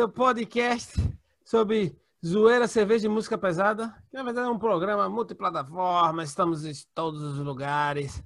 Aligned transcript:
seu 0.00 0.08
podcast 0.08 0.94
sobre 1.44 1.94
zoeira, 2.24 2.66
cerveja 2.66 3.04
e 3.04 3.10
música 3.10 3.36
pesada. 3.36 3.94
Que, 4.08 4.16
na 4.16 4.22
verdade 4.22 4.46
é 4.46 4.50
um 4.50 4.58
programa 4.58 5.10
multiplataforma, 5.10 6.24
estamos 6.24 6.64
em 6.64 6.72
todos 6.94 7.20
os 7.20 7.36
lugares. 7.36 8.22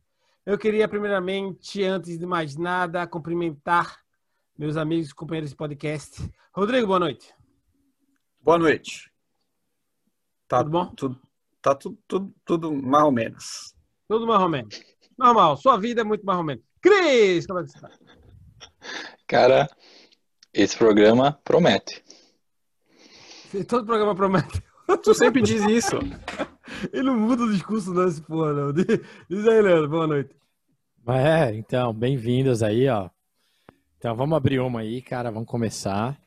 Eu 0.47 0.57
queria, 0.57 0.87
primeiramente, 0.87 1.83
antes 1.83 2.17
de 2.17 2.25
mais 2.25 2.55
nada, 2.55 3.09
cumprimentar 3.09 3.99
meus 4.57 4.77
amigos 4.77 5.11
e 5.11 5.15
companheiros 5.17 5.51
de 5.51 5.57
podcast. 5.57 6.23
Rodrigo, 6.53 6.87
boa 6.87 7.01
noite. 7.01 7.35
Boa 8.41 8.59
noite. 8.59 9.11
Tá, 10.47 10.59
tudo 10.59 10.71
bom? 10.71 10.87
Tudo, 10.95 11.21
tá 11.61 11.75
tudo, 11.75 11.99
tudo, 12.07 12.35
tudo 12.45 12.73
mais 12.73 13.05
ou 13.05 13.11
menos. 13.11 13.75
Tudo 14.07 14.29
mais 14.29 14.41
ou 14.41 14.49
menos. 14.49 14.81
Normal, 15.19 15.57
sua 15.57 15.77
vida 15.77 16.03
é 16.03 16.05
muito 16.05 16.25
mais 16.25 16.39
ou 16.39 16.45
menos. 16.45 16.63
Cris, 16.81 17.49
como 17.49 17.59
é 17.59 17.65
que 17.65 17.71
você 17.73 17.81
tá? 17.81 17.91
Cara, 19.27 19.69
esse 20.55 20.77
programa 20.77 21.39
promete. 21.45 22.03
Todo 23.69 23.85
programa 23.85 24.15
promete. 24.15 24.63
Tu 25.03 25.15
sempre 25.15 25.43
diz 25.43 25.63
isso. 25.65 25.97
Ele 26.93 27.05
não 27.05 27.17
muda 27.17 27.43
o 27.43 27.53
discurso 27.53 27.93
desse 27.95 28.23
porra, 28.23 28.53
não. 28.53 28.73
Diz 28.73 29.49
aí, 29.49 29.61
Leandro, 29.61 29.89
boa 29.89 30.07
noite. 30.07 30.35
É, 31.09 31.55
então, 31.55 31.93
bem-vindos 31.93 32.63
aí, 32.63 32.89
ó. 32.89 33.11
Então, 33.99 34.15
vamos 34.15 34.37
abrir 34.37 34.61
uma 34.61 34.81
aí, 34.81 35.03
cara, 35.03 35.31
vamos 35.31 35.49
começar. 35.49 36.19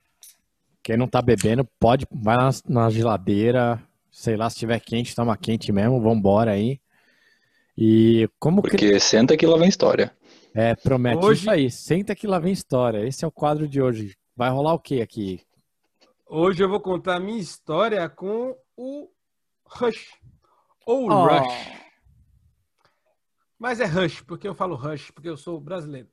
Quem 0.83 0.97
não 0.97 1.07
tá 1.07 1.21
bebendo, 1.21 1.65
pode, 1.79 2.05
vai 2.11 2.37
na, 2.37 2.49
na 2.67 2.89
geladeira, 2.89 3.81
sei 4.11 4.35
lá, 4.35 4.49
se 4.49 4.57
tiver 4.57 4.79
quente, 4.79 5.15
toma 5.15 5.37
quente 5.37 5.71
mesmo, 5.71 6.01
vambora 6.01 6.51
aí. 6.51 6.79
E 7.77 8.27
como 8.39 8.61
Porque 8.61 8.77
que... 8.77 8.99
senta 8.99 9.37
que 9.37 9.45
lá 9.45 9.57
vem 9.57 9.69
história. 9.69 10.11
É, 10.55 10.73
promete 10.75 11.23
hoje... 11.23 11.41
isso 11.41 11.51
aí. 11.51 11.69
Senta 11.69 12.15
que 12.15 12.25
lá 12.25 12.39
vem 12.39 12.51
história. 12.51 13.05
Esse 13.05 13.23
é 13.23 13.27
o 13.27 13.31
quadro 13.31 13.67
de 13.67 13.79
hoje. 13.79 14.16
Vai 14.37 14.51
rolar 14.51 14.75
o 14.75 14.79
que 14.79 15.01
aqui? 15.01 15.43
Hoje 16.27 16.63
eu 16.63 16.69
vou 16.69 16.79
contar 16.79 17.15
a 17.15 17.19
minha 17.19 17.39
história 17.39 18.07
com 18.07 18.55
o 18.75 19.09
Rush. 19.65 20.15
Ou 20.85 21.09
oh. 21.09 21.25
Rush. 21.25 21.73
Mas 23.57 23.79
é 23.79 23.85
Rush, 23.85 24.21
porque 24.21 24.47
eu 24.47 24.53
falo 24.53 24.75
Rush, 24.75 25.09
porque 25.09 25.27
eu 25.27 25.35
sou 25.35 25.59
brasileiro. 25.59 26.07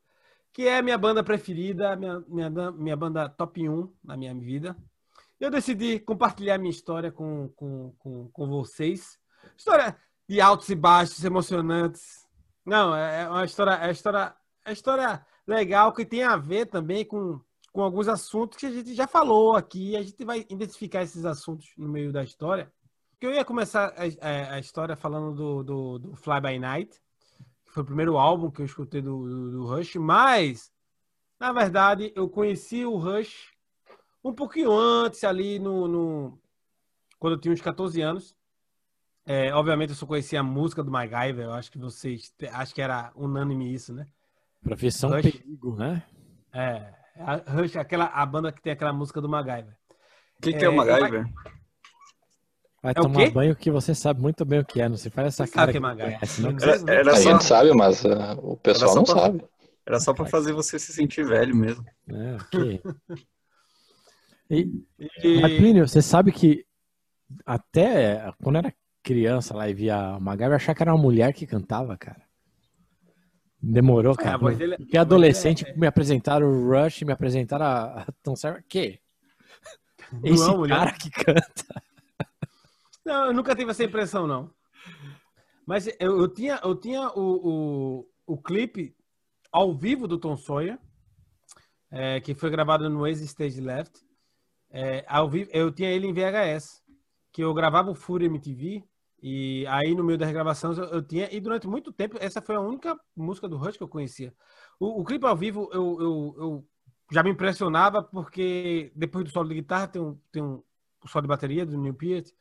Que 0.54 0.66
é 0.66 0.78
a 0.78 0.82
minha 0.82 0.96
banda 0.96 1.22
preferida, 1.22 1.94
minha, 1.96 2.24
minha, 2.26 2.70
minha 2.72 2.96
banda 2.96 3.28
top 3.28 3.68
1 3.68 3.92
na 4.02 4.16
minha 4.16 4.34
vida. 4.34 4.74
Eu 5.38 5.50
decidi 5.50 6.00
compartilhar 6.00 6.56
minha 6.56 6.70
história 6.70 7.12
com, 7.12 7.50
com, 7.50 7.92
com, 7.98 8.28
com 8.30 8.48
vocês. 8.48 9.18
História 9.54 9.94
de 10.26 10.40
altos 10.40 10.70
e 10.70 10.74
baixos, 10.74 11.22
emocionantes 11.22 12.24
não, 12.64 12.96
é, 12.96 13.22
é 13.22 13.28
uma 13.28 13.44
história, 13.44 13.72
é 13.72 13.86
uma 13.86 13.92
história, 13.92 14.34
é 14.64 14.68
uma 14.70 14.72
história 14.72 15.26
legal 15.46 15.92
que 15.92 16.06
tem 16.06 16.22
a 16.22 16.36
ver 16.36 16.66
também 16.66 17.04
com, 17.04 17.38
com 17.74 17.82
alguns 17.82 18.06
assuntos 18.06 18.56
que 18.56 18.66
a 18.66 18.70
gente 18.70 18.94
já 18.94 19.08
falou 19.08 19.56
aqui. 19.56 19.96
A 19.96 20.02
gente 20.02 20.24
vai 20.24 20.46
identificar 20.48 21.02
esses 21.02 21.24
assuntos 21.24 21.72
no 21.76 21.88
meio 21.88 22.12
da 22.12 22.22
história. 22.22 22.72
Eu 23.20 23.32
ia 23.32 23.44
começar 23.44 23.92
a, 24.20 24.54
a, 24.54 24.60
história 24.60 24.94
falando 24.94 25.34
do, 25.34 25.62
do, 25.64 25.98
do, 25.98 26.16
Fly 26.16 26.40
By 26.40 26.58
Night, 26.58 26.92
que 27.64 27.72
foi 27.72 27.82
o 27.82 27.86
primeiro 27.86 28.16
álbum 28.16 28.48
que 28.48 28.60
eu 28.60 28.66
escutei 28.66 29.02
do, 29.02 29.26
do, 29.26 29.50
do 29.50 29.66
Rush, 29.66 29.96
mas, 29.96 30.70
na 31.40 31.52
verdade, 31.52 32.12
eu 32.14 32.28
conheci 32.28 32.84
o 32.84 32.96
Rush 32.96 33.52
um 34.22 34.32
pouquinho 34.32 34.70
antes, 34.70 35.24
ali 35.24 35.58
no, 35.58 35.88
no 35.88 36.38
quando 37.18 37.32
eu 37.32 37.40
tinha 37.40 37.52
uns 37.52 37.60
14 37.60 38.00
anos. 38.02 38.36
É, 39.26 39.52
obviamente 39.54 39.90
eu 39.90 39.96
só 39.96 40.06
conhecia 40.06 40.40
a 40.40 40.44
música 40.44 40.84
do 40.84 40.92
MacGyver, 40.92 41.46
eu 41.46 41.52
acho 41.54 41.72
que 41.72 41.78
vocês, 41.78 42.32
acho 42.52 42.74
que 42.74 42.82
era 42.82 43.10
unânime 43.16 43.72
isso, 43.72 43.92
né? 43.92 44.06
Profissão 44.62 45.10
Rush, 45.10 45.22
Perigo, 45.22 45.76
né? 45.76 46.04
É, 46.52 47.03
a 47.16 47.36
Rush, 47.36 47.76
aquela, 47.76 48.06
a 48.06 48.26
banda 48.26 48.52
que 48.52 48.62
tem 48.62 48.72
aquela 48.72 48.92
música 48.92 49.20
do 49.20 49.28
MacGyver. 49.28 49.76
O 50.38 50.42
que, 50.42 50.52
que 50.52 50.64
é, 50.64 50.66
é 50.66 50.68
o 50.68 50.76
MacGyver? 50.76 51.26
Vai 52.82 52.90
é 52.90 52.94
tomar 52.94 53.30
banho 53.30 53.56
que 53.56 53.70
você 53.70 53.94
sabe 53.94 54.20
muito 54.20 54.44
bem 54.44 54.60
o 54.60 54.64
que 54.64 54.80
é, 54.80 54.88
não 54.88 54.96
se 54.96 55.08
faz 55.08 55.28
essa 55.28 55.48
cara 55.48 55.72
que, 55.72 55.78
é 55.78 55.80
conhece, 55.80 56.42
não 56.42 56.50
era, 56.50 56.92
era 56.92 57.12
A 57.12 57.18
gente 57.18 57.42
sabe, 57.42 57.72
mas 57.72 58.04
uh, 58.04 58.38
o 58.42 58.58
pessoal 58.58 58.94
não 58.94 59.04
pra, 59.04 59.14
sabe. 59.14 59.44
Era 59.86 60.00
só 60.00 60.12
para 60.12 60.26
fazer 60.26 60.52
você 60.52 60.78
se 60.78 60.92
sentir 60.92 61.24
velho 61.24 61.56
mesmo. 61.56 61.82
É, 62.10 62.36
ok. 62.36 62.82
e, 64.50 64.84
e... 65.22 65.80
você 65.80 66.02
sabe 66.02 66.30
que 66.30 66.66
até 67.46 68.30
quando 68.42 68.56
era 68.56 68.74
criança 69.02 69.54
lá 69.54 69.66
e 69.66 69.72
via 69.72 69.96
a 69.96 70.20
MacGyver, 70.20 70.56
achar 70.56 70.74
que 70.74 70.82
era 70.82 70.94
uma 70.94 71.02
mulher 71.02 71.32
que 71.32 71.46
cantava, 71.46 71.96
cara. 71.96 72.23
Demorou, 73.66 74.12
é, 74.12 74.16
cara. 74.16 74.52
É, 74.52 74.54
dele, 74.54 74.76
Porque 74.76 74.98
adolescente 74.98 75.64
é... 75.66 75.74
me 75.74 75.86
apresentaram 75.86 76.46
o 76.46 76.68
Rush, 76.68 77.02
me 77.02 77.12
apresentaram 77.12 77.64
a, 77.64 78.02
a 78.02 78.06
Tom 78.22 78.36
Sawyer. 78.36 78.62
Que? 78.68 79.00
Esse 80.22 80.46
não, 80.46 80.66
cara 80.68 80.92
que 80.92 81.10
canta. 81.10 81.82
Não, 83.04 83.26
eu 83.26 83.32
nunca 83.32 83.54
tive 83.54 83.70
essa 83.70 83.84
impressão, 83.84 84.26
não. 84.26 84.50
Mas 85.66 85.86
eu, 85.86 86.18
eu 86.18 86.28
tinha, 86.28 86.60
eu 86.62 86.74
tinha 86.74 87.08
o, 87.10 88.04
o, 88.26 88.34
o 88.34 88.36
clipe 88.36 88.94
ao 89.50 89.74
vivo 89.74 90.06
do 90.06 90.18
Tom 90.18 90.36
Sawyer, 90.36 90.78
é, 91.90 92.20
que 92.20 92.34
foi 92.34 92.50
gravado 92.50 92.88
no 92.90 93.06
Easy 93.06 93.24
Stage 93.24 93.60
Left. 93.60 93.92
É, 94.70 95.04
ao 95.08 95.28
vivo, 95.28 95.50
eu 95.52 95.70
tinha 95.72 95.90
ele 95.90 96.06
em 96.06 96.12
VHS, 96.12 96.82
que 97.32 97.42
eu 97.42 97.54
gravava 97.54 97.90
o 97.90 97.94
Fury 97.94 98.26
MTV 98.26 98.84
e 99.26 99.66
aí, 99.68 99.94
no 99.94 100.04
meio 100.04 100.18
das 100.18 100.30
gravações, 100.30 100.76
eu, 100.76 100.84
eu, 100.84 101.02
tinha. 101.02 101.34
E 101.34 101.40
durante 101.40 101.66
muito 101.66 101.90
tempo, 101.90 102.18
essa 102.20 102.42
foi 102.42 102.56
a 102.56 102.60
única 102.60 102.94
música 103.16 103.48
do 103.48 103.56
Rush 103.56 103.78
que 103.78 103.82
eu 103.82 103.88
conhecia. 103.88 104.34
O, 104.78 105.00
o 105.00 105.04
clipe 105.04 105.24
ao 105.24 105.34
vivo, 105.34 105.66
eu, 105.72 105.96
eu, 105.98 106.34
eu, 106.36 106.68
já 107.10 107.22
me 107.22 107.30
impressionava, 107.30 108.02
porque 108.02 108.92
depois 108.94 109.24
do 109.24 109.30
solo 109.30 109.48
de 109.48 109.54
guitarra, 109.54 109.88
tem 109.88 110.02
um, 110.02 110.14
tem 110.30 110.42
um 110.42 110.62
solo 111.06 111.22
de 111.22 111.28
bateria 111.28 111.64
do 111.64 111.78
Neil 111.78 111.94
Peart. 111.94 112.32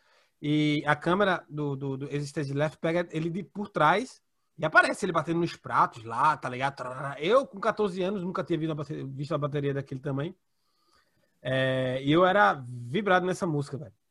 E 0.41 0.83
a 0.85 0.93
câmera 0.93 1.45
do, 1.49 1.73
do, 1.77 1.95
do 1.95 2.13
Existence 2.13 2.51
Left 2.51 2.77
pega 2.79 3.07
ele 3.11 3.29
de 3.29 3.43
por 3.43 3.69
trás 3.69 4.21
e 4.57 4.65
aparece 4.65 5.05
ele 5.05 5.13
batendo 5.13 5.39
nos 5.39 5.55
pratos 5.55 6.03
lá, 6.03 6.35
tá 6.35 6.49
ligado? 6.49 6.83
Eu, 7.17 7.47
com 7.47 7.61
14 7.61 8.03
anos, 8.03 8.23
nunca 8.23 8.43
tinha 8.43 8.59
visto 8.59 8.73
a 8.73 8.75
bateria, 8.75 9.05
visto 9.07 9.33
a 9.33 9.37
bateria 9.37 9.73
daquele 9.73 10.01
tamanho. 10.01 10.35
É, 11.41 12.03
e 12.03 12.11
eu 12.11 12.25
era 12.25 12.61
vibrado 12.67 13.25
nessa 13.25 13.47
música, 13.47 13.77
velho. 13.77 14.02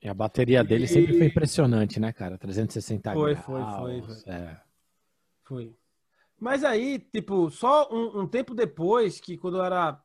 E 0.00 0.08
a 0.08 0.14
bateria 0.14 0.62
dele 0.62 0.84
e... 0.84 0.88
sempre 0.88 1.16
foi 1.16 1.26
impressionante, 1.26 1.98
né, 1.98 2.12
cara? 2.12 2.38
360 2.38 3.12
foi, 3.12 3.34
graus. 3.34 3.44
Foi, 3.44 3.62
foi, 3.62 4.02
foi. 4.02 4.32
É. 4.32 4.60
Foi. 5.42 5.76
Mas 6.38 6.62
aí, 6.62 7.00
tipo, 7.00 7.50
só 7.50 7.88
um, 7.92 8.20
um, 8.20 8.26
tempo 8.26 8.54
depois, 8.54 9.20
que 9.20 9.36
quando 9.36 9.58
eu 9.58 9.64
era. 9.64 10.00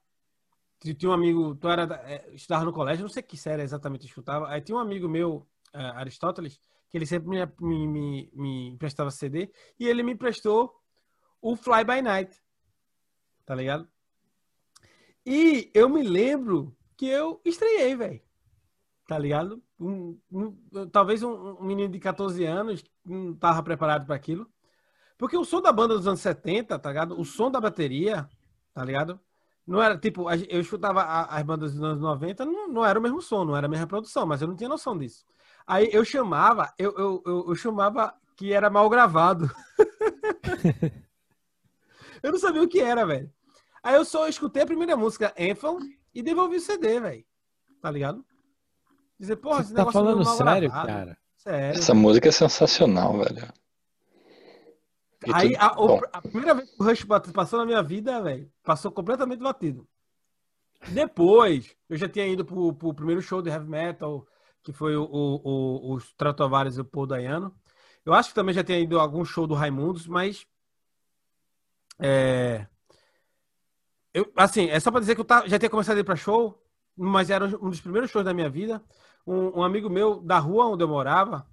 Tinha 0.79 1.11
um 1.11 1.13
amigo, 1.13 1.55
tu 1.55 1.69
era, 1.69 1.83
é, 2.05 2.29
estudava 2.33 2.65
no 2.65 2.73
colégio, 2.73 3.03
não 3.03 3.09
sei 3.09 3.23
que 3.23 3.37
série 3.37 3.61
exatamente 3.61 4.05
escutava. 4.05 4.49
Aí 4.49 4.59
tinha 4.59 4.75
um 4.75 4.81
amigo 4.81 5.07
meu, 5.07 5.47
uh, 5.73 5.95
Aristóteles, 5.95 6.59
que 6.89 6.97
ele 6.97 7.05
sempre 7.05 7.29
me, 7.29 7.45
me, 7.61 7.87
me, 7.87 8.31
me 8.33 8.67
emprestava 8.71 9.09
CD, 9.09 9.49
e 9.79 9.87
ele 9.87 10.03
me 10.03 10.11
emprestou 10.11 10.75
o 11.41 11.55
Fly 11.55 11.85
By 11.85 12.01
Night. 12.01 12.37
Tá 13.45 13.55
ligado? 13.55 13.87
E 15.25 15.71
eu 15.73 15.87
me 15.87 16.03
lembro 16.03 16.75
que 16.97 17.05
eu 17.05 17.39
estreiei, 17.45 17.95
velho 17.95 18.21
tá 19.07 19.17
ligado? 19.17 19.61
Talvez 20.91 21.23
um, 21.23 21.57
um, 21.59 21.63
menino 21.63 21.91
de 21.91 21.99
14 21.99 22.45
anos 22.45 22.83
não 23.05 23.33
tava 23.33 23.61
preparado 23.63 24.05
para 24.05 24.15
aquilo. 24.15 24.49
Porque 25.17 25.37
o 25.37 25.45
som 25.45 25.61
da 25.61 25.71
banda 25.71 25.95
dos 25.95 26.07
anos 26.07 26.21
70, 26.21 26.77
tá 26.79 26.89
ligado? 26.89 27.19
O 27.19 27.23
som 27.25 27.49
da 27.49 27.61
bateria, 27.61 28.27
tá 28.73 28.83
ligado? 28.83 29.19
Não 29.65 29.81
era, 29.81 29.97
tipo, 29.97 30.29
eu 30.29 30.59
escutava 30.59 31.03
as 31.03 31.43
bandas 31.43 31.73
dos 31.73 31.81
anos 31.81 32.01
90, 32.01 32.43
não, 32.45 32.67
não 32.67 32.85
era 32.85 32.99
o 32.99 33.01
mesmo 33.01 33.21
som, 33.21 33.45
não 33.45 33.55
era 33.55 33.65
a 33.65 33.69
mesma 33.69 33.87
produção, 33.87 34.25
mas 34.25 34.41
eu 34.41 34.47
não 34.47 34.55
tinha 34.55 34.67
noção 34.67 34.97
disso. 34.97 35.25
Aí 35.65 35.89
eu 35.93 36.03
chamava, 36.03 36.73
eu, 36.77 36.93
eu, 36.97 37.23
eu, 37.25 37.45
eu 37.47 37.55
chamava 37.55 38.13
que 38.35 38.51
era 38.51 38.69
mal 38.69 38.89
gravado. 38.89 39.49
eu 42.21 42.31
não 42.31 42.39
sabia 42.39 42.61
o 42.61 42.67
que 42.67 42.81
era, 42.81 43.05
velho. 43.05 43.31
Aí 43.81 43.95
eu 43.95 44.03
só 44.03 44.27
escutei 44.27 44.63
a 44.63 44.65
primeira 44.65 44.97
música, 44.97 45.33
Anthem, 45.39 45.97
e 46.13 46.21
devolvi 46.21 46.57
o 46.57 46.61
CD, 46.61 46.99
velho. 46.99 47.25
Tá 47.81 47.89
ligado? 47.89 48.25
Dizer, 49.23 49.37
porra, 49.37 49.61
esse 49.61 49.73
tá 49.73 49.89
falando 49.89 50.25
sério, 50.25 50.69
gravado. 50.69 50.87
cara? 50.87 51.17
Sério. 51.37 51.79
Essa 51.79 51.93
música 51.93 52.27
é 52.27 52.31
sensacional, 52.33 53.17
velho. 53.19 53.53
Aí, 55.33 55.55
a, 55.55 55.67
a, 56.11 56.21
primeira 56.21 56.53
vez 56.53 56.69
que 56.69 56.83
o 56.83 56.83
Rush 56.83 57.05
passou 57.31 57.59
na 57.59 57.65
minha 57.65 57.81
vida, 57.81 58.21
velho, 58.21 58.51
passou 58.61 58.91
completamente 58.91 59.39
batido. 59.39 59.87
Depois, 60.89 61.73
eu 61.87 61.95
já 61.95 62.09
tinha 62.09 62.27
ido 62.27 62.43
pro, 62.43 62.73
pro 62.73 62.93
primeiro 62.93 63.21
show 63.21 63.41
de 63.41 63.49
heavy 63.49 63.69
metal, 63.69 64.27
que 64.61 64.73
foi 64.73 64.97
o, 64.97 65.05
o, 65.05 65.41
o, 65.41 65.93
os 65.93 66.13
Tratovares 66.15 66.75
e 66.75 66.81
o 66.81 66.85
Paul 66.85 67.07
Dayano. 67.07 67.55
Eu 68.05 68.13
acho 68.13 68.27
que 68.27 68.35
também 68.35 68.53
já 68.53 68.61
tinha 68.61 68.77
ido 68.77 68.99
a 68.99 69.03
algum 69.03 69.23
show 69.23 69.47
do 69.47 69.53
Raimundos, 69.53 70.05
mas. 70.05 70.45
É. 71.97 72.67
Eu, 74.13 74.29
assim, 74.35 74.69
é 74.69 74.77
só 74.81 74.91
pra 74.91 74.99
dizer 74.99 75.15
que 75.15 75.21
eu 75.21 75.27
já 75.47 75.57
tinha 75.57 75.69
começado 75.69 75.95
a 75.95 76.01
ir 76.01 76.03
pra 76.03 76.17
show, 76.17 76.61
mas 76.93 77.29
era 77.29 77.45
um 77.45 77.69
dos 77.69 77.79
primeiros 77.79 78.11
shows 78.11 78.25
da 78.25 78.33
minha 78.33 78.49
vida 78.49 78.83
um, 79.25 79.59
um, 79.59 79.63
amigo 79.63 79.89
meu 79.89 80.21
da 80.21 80.39
rua 80.39 80.67
onde 80.67 80.83
eu 80.83 80.87
morava, 80.87 81.47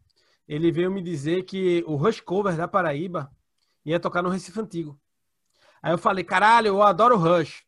ele 0.47 0.73
veio 0.73 0.91
me 0.91 1.03
dizer 1.03 1.45
que 1.45 1.85
o 1.87 1.97
Rush 1.97 2.21
Cover 2.21 2.57
da 2.57 2.67
Paraíba 2.67 3.31
ia 3.85 4.01
tocar 4.01 4.23
no 4.23 4.29
Recife 4.29 4.61
Antigo. 4.61 5.01
Aí 5.83 5.93
eu 5.93 5.99
falei, 5.99 6.25
caralho, 6.25 6.69
eu 6.69 6.83
adoro 6.83 7.17
Rush. 7.17 7.65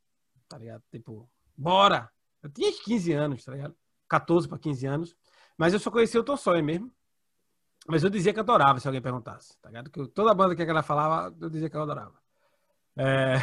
Tá 0.49 0.58
ligado? 0.58 0.82
Tipo, 0.90 1.28
bora. 1.56 2.10
Eu 2.43 2.50
tinha 2.50 2.72
15 2.72 3.12
anos, 3.12 3.44
tá 3.44 3.52
ligado? 3.52 3.75
14 4.08 4.49
para 4.49 4.58
15 4.58 4.87
anos. 4.87 5.16
Mas 5.56 5.72
eu 5.72 5.78
só 5.78 5.90
conhecia 5.90 6.20
o 6.20 6.25
Tom 6.25 6.37
Sawyer 6.37 6.62
mesmo. 6.62 6.93
Mas 7.87 8.04
eu 8.04 8.10
dizia 8.10 8.32
que 8.32 8.40
adorava 8.40 8.78
se 8.78 8.87
alguém 8.87 9.02
perguntasse, 9.02 9.56
tá 9.60 9.69
ligado? 9.69 9.90
Que 9.90 10.06
toda 10.08 10.34
banda 10.34 10.54
que 10.54 10.62
ela 10.62 10.82
falava, 10.82 11.34
eu 11.40 11.50
dizia 11.50 11.69
que 11.69 11.76
eu 11.76 11.82
adorava. 11.82 12.14
É... 12.96 13.37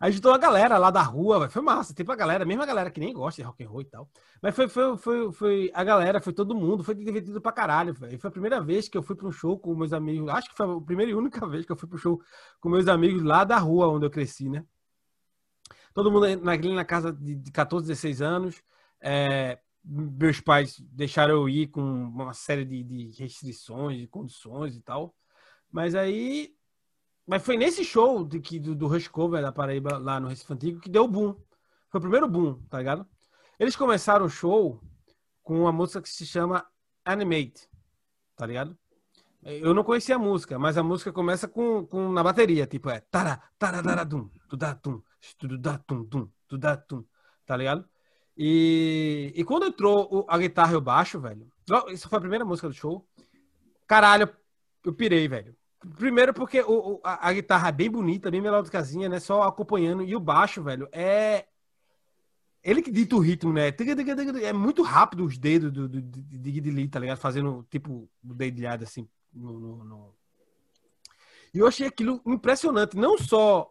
Aí 0.00 0.12
juntou 0.12 0.32
a 0.32 0.38
galera 0.38 0.76
lá 0.78 0.90
da 0.90 1.02
rua, 1.02 1.48
foi 1.48 1.62
massa. 1.62 1.94
Tipo 1.94 2.12
a 2.12 2.16
galera, 2.16 2.44
mesmo 2.44 2.62
a 2.62 2.66
galera 2.66 2.90
que 2.90 3.00
nem 3.00 3.12
gosta 3.12 3.40
de 3.40 3.46
rock 3.46 3.64
and 3.64 3.68
roll 3.68 3.80
e 3.82 3.84
tal. 3.84 4.08
Mas 4.42 4.54
foi, 4.54 4.68
foi, 4.68 4.96
foi, 4.96 5.32
foi 5.32 5.70
a 5.74 5.84
galera, 5.84 6.20
foi 6.20 6.32
todo 6.32 6.54
mundo, 6.54 6.82
foi 6.84 6.94
divertido 6.94 7.40
pra 7.40 7.52
caralho. 7.52 7.94
Véio. 7.94 8.18
Foi 8.18 8.28
a 8.28 8.32
primeira 8.32 8.60
vez 8.60 8.88
que 8.88 8.96
eu 8.96 9.02
fui 9.02 9.16
pra 9.16 9.26
um 9.26 9.32
show 9.32 9.58
com 9.58 9.74
meus 9.74 9.92
amigos. 9.92 10.28
Acho 10.28 10.50
que 10.50 10.56
foi 10.56 10.66
a 10.66 10.80
primeira 10.80 11.10
e 11.12 11.14
única 11.14 11.46
vez 11.46 11.64
que 11.64 11.72
eu 11.72 11.76
fui 11.76 11.88
pro 11.88 11.98
show 11.98 12.20
com 12.60 12.68
meus 12.68 12.88
amigos 12.88 13.22
lá 13.22 13.44
da 13.44 13.58
rua 13.58 13.88
onde 13.88 14.06
eu 14.06 14.10
cresci, 14.10 14.48
né? 14.48 14.64
Todo 15.92 16.10
mundo 16.10 16.26
naquele 16.42 16.74
na 16.74 16.84
casa 16.84 17.12
de 17.12 17.50
14, 17.52 17.86
16 17.86 18.20
anos. 18.20 18.62
É, 19.00 19.58
meus 19.84 20.40
pais 20.40 20.80
deixaram 20.90 21.34
eu 21.34 21.48
ir 21.48 21.68
com 21.68 21.80
uma 21.80 22.34
série 22.34 22.64
de, 22.64 22.82
de 22.82 23.22
restrições, 23.22 24.00
de 24.00 24.06
condições 24.08 24.76
e 24.76 24.80
tal. 24.80 25.14
Mas 25.70 25.94
aí 25.94 26.54
mas 27.26 27.42
foi 27.42 27.56
nesse 27.56 27.84
show 27.84 28.24
de, 28.24 28.40
que, 28.40 28.58
do, 28.58 28.74
do 28.74 28.86
Rush 28.86 29.08
Cover 29.08 29.42
da 29.42 29.52
Paraíba, 29.52 29.98
lá 29.98 30.20
no 30.20 30.28
Recife 30.28 30.52
Antigo, 30.52 30.80
que 30.80 30.90
deu 30.90 31.08
boom. 31.08 31.34
Foi 31.90 31.98
o 31.98 32.02
primeiro 32.02 32.28
boom, 32.28 32.60
tá 32.68 32.78
ligado? 32.78 33.06
Eles 33.58 33.76
começaram 33.76 34.26
o 34.26 34.30
show 34.30 34.80
com 35.42 35.60
uma 35.60 35.72
música 35.72 36.02
que 36.02 36.08
se 36.08 36.26
chama 36.26 36.66
Animate, 37.04 37.68
tá 38.36 38.46
ligado? 38.46 38.76
Eu 39.42 39.74
não 39.74 39.84
conhecia 39.84 40.16
a 40.16 40.18
música, 40.18 40.58
mas 40.58 40.78
a 40.78 40.82
música 40.82 41.12
começa 41.12 41.46
com, 41.46 41.86
com 41.86 42.10
na 42.10 42.22
bateria, 42.22 42.66
tipo 42.66 42.88
é 42.88 43.00
tara 43.00 43.42
tara 43.58 43.82
tara 43.82 44.02
dum, 44.02 44.30
tudatum, 44.48 45.02
tudatum, 45.38 46.02
dum, 46.04 46.30
tudatum, 46.48 47.04
tá 47.44 47.54
ligado? 47.54 47.86
E, 48.36 49.32
e 49.36 49.44
quando 49.44 49.66
entrou 49.66 50.24
a 50.28 50.38
guitarra 50.38 50.72
e 50.72 50.76
o 50.76 50.80
baixo, 50.80 51.20
velho, 51.20 51.46
isso 51.92 52.08
foi 52.08 52.16
a 52.16 52.20
primeira 52.20 52.44
música 52.44 52.68
do 52.68 52.74
show. 52.74 53.06
Caralho, 53.86 54.34
eu 54.82 54.94
pirei, 54.94 55.28
velho. 55.28 55.54
Primeiro 55.96 56.32
porque 56.32 56.62
o, 56.62 57.00
a, 57.04 57.28
a, 57.28 57.32
guitarra 57.32 57.68
é 57.68 57.72
bem 57.72 57.90
bonita, 57.90 58.30
bem 58.30 58.40
melódicazinha, 58.40 59.08
né? 59.08 59.20
Só 59.20 59.42
acompanhando. 59.42 60.02
E 60.02 60.16
o 60.16 60.20
baixo, 60.20 60.62
velho, 60.62 60.88
é... 60.92 61.46
Ele 62.62 62.80
que 62.80 62.90
dita 62.90 63.14
o 63.14 63.18
ritmo, 63.18 63.52
né? 63.52 63.68
É 64.42 64.52
muito 64.52 64.82
rápido 64.82 65.24
os 65.24 65.36
dedos 65.36 65.70
do, 65.70 65.86
do, 65.86 66.00
Dig 66.00 66.70
Lee, 66.70 66.88
tá 66.88 66.98
ligado? 66.98 67.18
Fazendo, 67.18 67.66
tipo, 67.70 68.08
dedilhado, 68.22 68.84
assim. 68.84 69.06
No, 69.32 69.60
no, 69.60 69.84
no... 69.84 70.14
E 71.52 71.58
eu 71.58 71.66
achei 71.66 71.86
aquilo 71.86 72.22
impressionante. 72.24 72.96
Não 72.96 73.18
só 73.18 73.70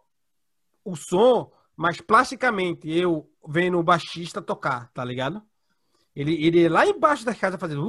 o 0.86 0.95
som, 0.95 1.51
mas 1.75 2.00
plasticamente 2.00 2.88
eu 2.88 3.27
vendo 3.48 3.80
o 3.80 3.83
baixista 3.83 4.39
tocar, 4.42 4.92
tá 4.94 5.04
ligado? 5.04 5.42
Ele, 6.15 6.45
ele 6.45 6.69
lá 6.69 6.86
embaixo 6.86 7.25
da 7.25 7.33
casa 7.33 7.57
fazendo... 7.57 7.81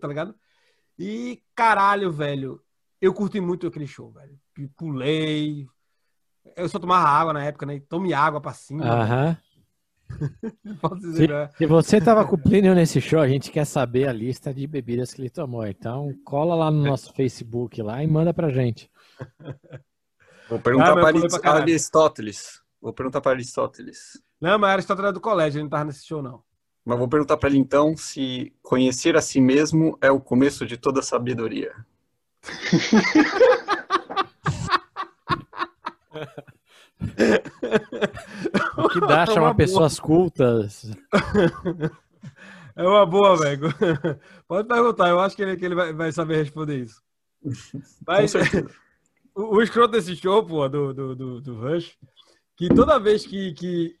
Tá 0.00 0.08
ligado? 0.08 0.34
E 0.98 1.42
caralho, 1.54 2.10
velho, 2.10 2.60
eu 3.00 3.12
curti 3.12 3.40
muito 3.40 3.66
aquele 3.66 3.86
show, 3.86 4.10
velho. 4.10 4.38
Pulei. 4.76 5.66
Eu 6.56 6.68
só 6.68 6.78
tomava 6.78 7.08
água 7.08 7.32
na 7.32 7.44
época, 7.44 7.66
né? 7.66 7.80
Tome 7.88 8.14
água 8.14 8.40
pra 8.40 8.52
cima. 8.52 8.84
Aham. 8.84 9.36
se, 11.16 11.26
né? 11.26 11.50
se, 11.56 11.66
você 11.66 12.00
tava 12.00 12.24
com 12.24 12.36
o 12.36 12.42
Plínio 12.42 12.74
nesse 12.74 13.00
show, 13.00 13.20
a 13.20 13.28
gente 13.28 13.50
quer 13.50 13.64
saber 13.64 14.08
a 14.08 14.12
lista 14.12 14.54
de 14.54 14.66
bebidas 14.66 15.12
que 15.12 15.20
ele 15.20 15.30
tomou. 15.30 15.66
Então, 15.66 16.14
cola 16.24 16.54
lá 16.54 16.70
no 16.70 16.82
nosso 16.84 17.12
Facebook 17.14 17.82
lá 17.82 18.02
e 18.02 18.06
manda 18.06 18.32
pra 18.32 18.50
gente. 18.50 18.90
Vou 20.48 20.60
perguntar 20.60 20.92
ah, 20.92 21.40
para 21.40 21.60
Aristóteles. 21.60 22.62
Vou 22.80 22.92
perguntar 22.92 23.20
para 23.20 23.32
Aristóteles. 23.32 24.22
Não, 24.40 24.58
mas 24.58 24.70
Aristóteles 24.70 25.06
era 25.06 25.12
do 25.12 25.20
colégio, 25.20 25.58
ele 25.58 25.64
não 25.64 25.70
tava 25.70 25.86
nesse 25.86 26.06
show, 26.06 26.22
não. 26.22 26.45
Mas 26.86 26.98
vou 26.98 27.08
perguntar 27.08 27.36
para 27.36 27.48
ele 27.48 27.58
então 27.58 27.96
se 27.96 28.52
conhecer 28.62 29.16
a 29.16 29.20
si 29.20 29.40
mesmo 29.40 29.98
é 30.00 30.08
o 30.08 30.20
começo 30.20 30.64
de 30.64 30.76
toda 30.76 31.02
sabedoria. 31.02 31.74
o 38.78 38.88
que 38.88 39.00
dá 39.00 39.22
é 39.22 39.26
chamar 39.26 39.56
pessoas 39.56 39.98
cultas? 39.98 40.88
É 42.76 42.86
uma 42.86 43.04
boa, 43.04 43.36
velho. 43.36 43.62
Pode 44.46 44.68
perguntar, 44.68 45.08
eu 45.08 45.18
acho 45.18 45.34
que 45.34 45.42
ele, 45.42 45.56
que 45.56 45.64
ele 45.64 45.74
vai, 45.74 45.92
vai 45.92 46.12
saber 46.12 46.36
responder 46.36 46.84
isso. 46.84 47.02
Mas 48.06 48.32
o, 49.34 49.56
o 49.56 49.62
escroto 49.62 49.90
desse 49.90 50.14
show, 50.14 50.46
pô, 50.46 50.68
do, 50.68 50.94
do, 50.94 51.16
do, 51.16 51.40
do 51.40 51.60
Rush, 51.60 51.98
que 52.56 52.68
toda 52.68 53.00
vez 53.00 53.26
que, 53.26 53.52
que 53.54 53.96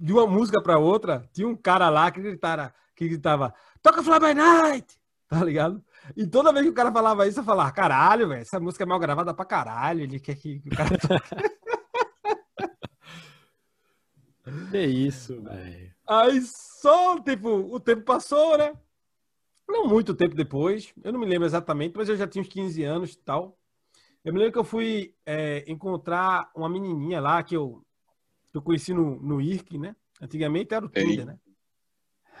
de 0.00 0.12
uma 0.12 0.26
música 0.26 0.62
para 0.62 0.78
outra, 0.78 1.28
tinha 1.32 1.46
um 1.46 1.54
cara 1.54 1.90
lá 1.90 2.10
que 2.10 2.20
gritava, 2.20 2.74
que 2.96 3.06
gritava 3.06 3.54
Toca 3.82 4.02
Fly 4.02 4.18
by 4.18 4.34
Night! 4.34 4.98
Tá 5.28 5.44
ligado? 5.44 5.80
E 6.16 6.26
toda 6.26 6.52
vez 6.52 6.64
que 6.64 6.72
o 6.72 6.74
cara 6.74 6.90
falava 6.90 7.28
isso, 7.28 7.38
eu 7.38 7.44
falava, 7.44 7.70
caralho, 7.70 8.28
velho, 8.28 8.40
essa 8.40 8.58
música 8.58 8.82
é 8.82 8.86
mal 8.86 8.98
gravada 8.98 9.32
pra 9.32 9.44
caralho. 9.44 10.02
Ele 10.02 10.18
quer 10.18 10.34
que 10.34 10.60
o 10.66 10.76
cara 10.76 10.98
toque. 10.98 11.30
Que 14.72 14.84
isso, 14.84 15.40
velho. 15.42 15.94
Aí 16.08 16.40
só, 16.42 17.16
tipo, 17.20 17.48
o 17.48 17.78
tempo 17.78 18.02
passou, 18.02 18.58
né? 18.58 18.72
Não 19.68 19.86
muito 19.86 20.12
tempo 20.12 20.34
depois, 20.34 20.92
eu 21.04 21.12
não 21.12 21.20
me 21.20 21.26
lembro 21.26 21.46
exatamente, 21.46 21.94
mas 21.96 22.08
eu 22.08 22.16
já 22.16 22.26
tinha 22.26 22.42
uns 22.42 22.48
15 22.48 22.82
anos 22.82 23.12
e 23.12 23.18
tal. 23.18 23.56
Eu 24.24 24.32
me 24.32 24.40
lembro 24.40 24.54
que 24.54 24.58
eu 24.58 24.64
fui 24.64 25.14
é, 25.24 25.64
encontrar 25.70 26.50
uma 26.56 26.68
menininha 26.68 27.20
lá 27.20 27.40
que 27.44 27.56
eu 27.56 27.84
eu 28.52 28.62
conheci 28.62 28.92
no, 28.92 29.20
no 29.20 29.40
IRC, 29.40 29.78
né? 29.78 29.94
Antigamente 30.20 30.74
era 30.74 30.84
o 30.84 30.88
Tinder, 30.88 31.26
né? 31.26 31.38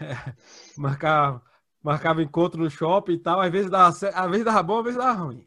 marcava, 0.76 1.42
marcava 1.82 2.22
encontro 2.22 2.62
no 2.62 2.70
shopping 2.70 3.12
e 3.12 3.18
tal, 3.18 3.40
às 3.40 3.50
vezes 3.50 3.70
dava, 3.70 3.88
às 3.88 4.30
vezes 4.30 4.44
dava 4.44 4.62
bom, 4.62 4.78
às 4.78 4.84
vezes 4.84 4.98
dava 4.98 5.20
ruim. 5.20 5.46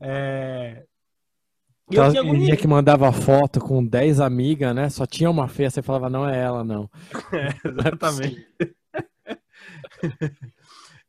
É... 0.00 0.84
E 1.90 1.96
eu 1.96 2.10
tinha 2.10 2.22
agonia. 2.22 2.56
que 2.56 2.66
mandava 2.66 3.12
foto 3.12 3.60
com 3.60 3.84
10 3.84 4.20
amigas, 4.20 4.74
né? 4.74 4.88
Só 4.88 5.04
tinha 5.04 5.30
uma 5.30 5.46
feia, 5.46 5.68
você 5.68 5.82
falava, 5.82 6.08
não 6.08 6.28
é 6.28 6.40
ela, 6.40 6.64
não. 6.64 6.90
É, 7.32 7.68
exatamente. 7.68 8.48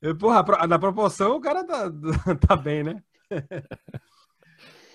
eu, 0.01 0.17
porra, 0.17 0.67
na 0.67 0.77
proporção 0.77 1.37
o 1.37 1.41
cara 1.41 1.63
tá, 1.63 1.89
tá 2.47 2.55
bem, 2.55 2.83
né? 2.83 3.03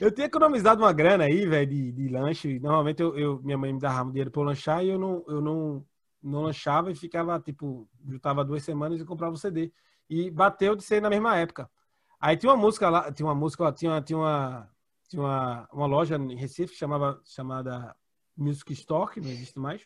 Eu 0.00 0.12
tinha 0.12 0.26
economizado 0.26 0.82
uma 0.82 0.92
grana 0.92 1.24
aí, 1.24 1.44
velho, 1.46 1.68
de, 1.68 1.92
de 1.92 2.08
lanche. 2.08 2.60
Normalmente 2.60 3.02
eu, 3.02 3.18
eu, 3.18 3.42
minha 3.42 3.58
mãe 3.58 3.72
me 3.72 3.80
dava 3.80 4.08
dinheiro 4.08 4.30
pra 4.30 4.40
eu 4.42 4.46
lanchar 4.46 4.84
e 4.84 4.90
eu 4.90 4.98
não, 4.98 5.24
eu 5.26 5.40
não, 5.40 5.84
não 6.22 6.42
lanchava 6.42 6.90
e 6.92 6.94
ficava, 6.94 7.38
tipo, 7.40 7.88
juntava 8.06 8.44
duas 8.44 8.62
semanas 8.62 9.00
e 9.00 9.04
comprava 9.04 9.32
um 9.32 9.36
CD. 9.36 9.72
E 10.08 10.30
bateu 10.30 10.76
de 10.76 10.84
ser 10.84 11.02
na 11.02 11.10
mesma 11.10 11.36
época. 11.36 11.68
Aí 12.20 12.36
tinha 12.36 12.52
uma 12.52 12.56
música 12.56 12.88
lá, 12.88 13.12
tinha 13.12 13.26
uma 13.26 13.34
música, 13.34 13.72
tinha, 13.72 14.00
tinha 14.00 14.18
uma, 14.18 14.70
tinha 15.08 15.20
uma, 15.20 15.68
uma 15.72 15.86
loja 15.86 16.16
em 16.16 16.36
Recife 16.36 16.74
chamava, 16.76 17.20
chamada 17.24 17.94
Music 18.36 18.72
Store, 18.74 19.20
não 19.20 19.30
existe 19.30 19.58
mais. 19.58 19.84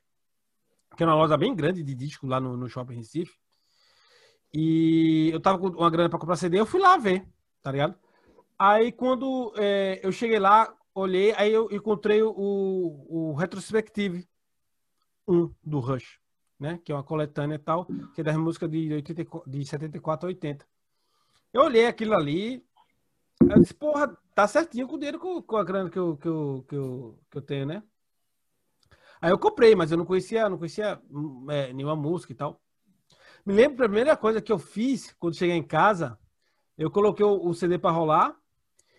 Que 0.94 1.04
é 1.04 1.06
uma 1.06 1.14
loja 1.14 1.38
bem 1.38 1.54
grande 1.54 1.82
de 1.82 1.94
disco 1.94 2.26
lá 2.26 2.38
no, 2.38 2.54
no 2.54 2.68
Shopping 2.68 2.96
Recife. 2.96 3.32
E 4.52 5.30
eu 5.32 5.40
tava 5.40 5.58
com 5.58 5.68
uma 5.68 5.90
grana 5.90 6.10
para 6.10 6.18
comprar 6.18 6.36
CD, 6.36 6.60
eu 6.60 6.66
fui 6.66 6.80
lá 6.80 6.98
ver, 6.98 7.26
tá 7.62 7.72
ligado? 7.72 7.98
Aí 8.64 8.92
quando 8.92 9.52
é, 9.56 9.98
eu 10.04 10.12
cheguei 10.12 10.38
lá, 10.38 10.72
olhei, 10.94 11.34
aí 11.34 11.52
eu 11.52 11.68
encontrei 11.72 12.22
o, 12.22 12.30
o 12.30 13.34
Retrospective 13.34 14.24
1 15.26 15.52
do 15.64 15.80
Rush, 15.80 16.20
né? 16.60 16.78
Que 16.84 16.92
é 16.92 16.94
uma 16.94 17.02
coletânea 17.02 17.56
e 17.56 17.58
tal, 17.58 17.88
que 18.14 18.20
é 18.20 18.24
das 18.24 18.36
músicas 18.36 18.70
de, 18.70 18.92
80, 18.92 19.26
de 19.48 19.66
74 19.66 20.26
a 20.26 20.28
80. 20.28 20.64
Eu 21.52 21.62
olhei 21.62 21.86
aquilo 21.86 22.14
ali, 22.14 22.64
eu 23.40 23.58
disse, 23.58 23.74
porra, 23.74 24.16
tá 24.32 24.46
certinho 24.46 24.86
com 24.86 24.94
o 24.94 24.98
dinheiro, 24.98 25.18
com, 25.18 25.42
com 25.42 25.56
a 25.56 25.64
grana 25.64 25.90
que 25.90 25.98
eu, 25.98 26.16
que, 26.16 26.28
eu, 26.28 26.64
que, 26.68 26.76
eu, 26.76 27.18
que 27.32 27.38
eu 27.38 27.42
tenho, 27.42 27.66
né? 27.66 27.82
Aí 29.20 29.32
eu 29.32 29.40
comprei, 29.40 29.74
mas 29.74 29.90
eu 29.90 29.98
não 29.98 30.06
conhecia, 30.06 30.48
não 30.48 30.56
conhecia 30.56 31.02
é, 31.50 31.72
nenhuma 31.72 31.96
música 31.96 32.32
e 32.32 32.36
tal. 32.36 32.62
Me 33.44 33.54
lembro, 33.54 33.84
a 33.84 33.88
primeira 33.88 34.16
coisa 34.16 34.40
que 34.40 34.52
eu 34.52 34.58
fiz 34.60 35.12
quando 35.18 35.36
cheguei 35.36 35.56
em 35.56 35.64
casa, 35.64 36.16
eu 36.78 36.92
coloquei 36.92 37.26
o, 37.26 37.48
o 37.48 37.52
CD 37.54 37.76
para 37.76 37.90
rolar, 37.90 38.40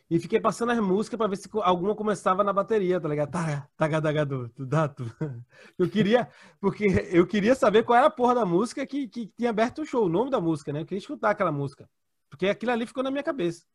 e 0.10 0.20
fiquei 0.20 0.40
passando 0.40 0.72
as 0.72 0.80
músicas 0.80 1.18
para 1.18 1.28
ver 1.28 1.38
se 1.38 1.50
alguma 1.62 1.96
começava 1.96 2.44
na 2.44 2.54
bateria, 2.54 3.00
tá 3.00 3.08
ligado? 3.08 3.32
Tagadagadu, 3.78 4.52
datu. 4.58 5.06
Eu 5.78 5.90
queria, 5.90 6.30
porque 6.60 6.86
eu 7.12 7.26
queria 7.26 7.56
saber 7.56 7.84
qual 7.84 7.98
era 7.98 8.08
a 8.08 8.12
porra 8.12 8.36
da 8.36 8.46
música 8.46 8.86
que, 8.86 9.08
que 9.08 9.28
tinha 9.28 9.50
aberto 9.50 9.82
o 9.82 9.86
show, 9.86 10.06
o 10.06 10.10
nome 10.10 10.30
da 10.30 10.40
música, 10.40 10.72
né? 10.72 10.82
Eu 10.82 10.86
queria 10.86 11.00
escutar 11.00 11.32
aquela 11.32 11.52
música. 11.52 11.90
Porque 12.30 12.48
aquilo 12.48 12.72
ali 12.72 12.86
ficou 12.86 13.04
na 13.04 13.10
minha 13.12 13.24
cabeça. 13.24 13.66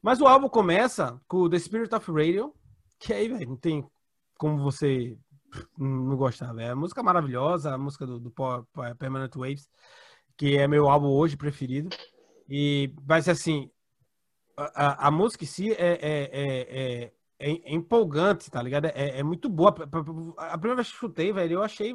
Mas 0.00 0.20
o 0.20 0.26
álbum 0.26 0.48
começa 0.48 1.20
com 1.28 1.48
The 1.48 1.58
Spirit 1.58 1.94
of 1.94 2.10
Radio, 2.10 2.54
que 2.98 3.12
aí, 3.12 3.28
velho, 3.28 3.50
não 3.50 3.56
tem 3.56 3.86
como 4.38 4.62
você 4.62 5.18
não 5.76 6.16
gostar, 6.16 6.52
velho. 6.52 6.70
É 6.70 6.74
música 6.74 7.02
maravilhosa, 7.02 7.74
a 7.74 7.78
música 7.78 8.06
do, 8.06 8.18
do 8.18 8.32
Permanent 8.98 9.34
Waves, 9.34 9.68
que 10.36 10.56
é 10.56 10.66
meu 10.66 10.88
álbum 10.88 11.08
hoje 11.08 11.36
preferido. 11.36 11.90
E 12.48 12.94
vai 13.02 13.20
ser 13.20 13.32
assim, 13.32 13.70
a, 14.56 15.08
a 15.08 15.10
música 15.10 15.44
em 15.44 15.46
si 15.46 15.72
é, 15.72 15.76
é, 15.76 16.30
é, 16.32 17.12
é, 17.38 17.52
é 17.52 17.74
empolgante, 17.74 18.50
tá 18.50 18.62
ligado? 18.62 18.86
É, 18.86 19.18
é, 19.18 19.22
muito 19.22 19.48
boa. 19.48 19.74
A 20.36 20.58
primeira 20.58 20.76
vez 20.76 20.90
que 20.90 20.96
chutei, 20.98 21.32
velho, 21.32 21.54
eu 21.54 21.62
achei, 21.62 21.94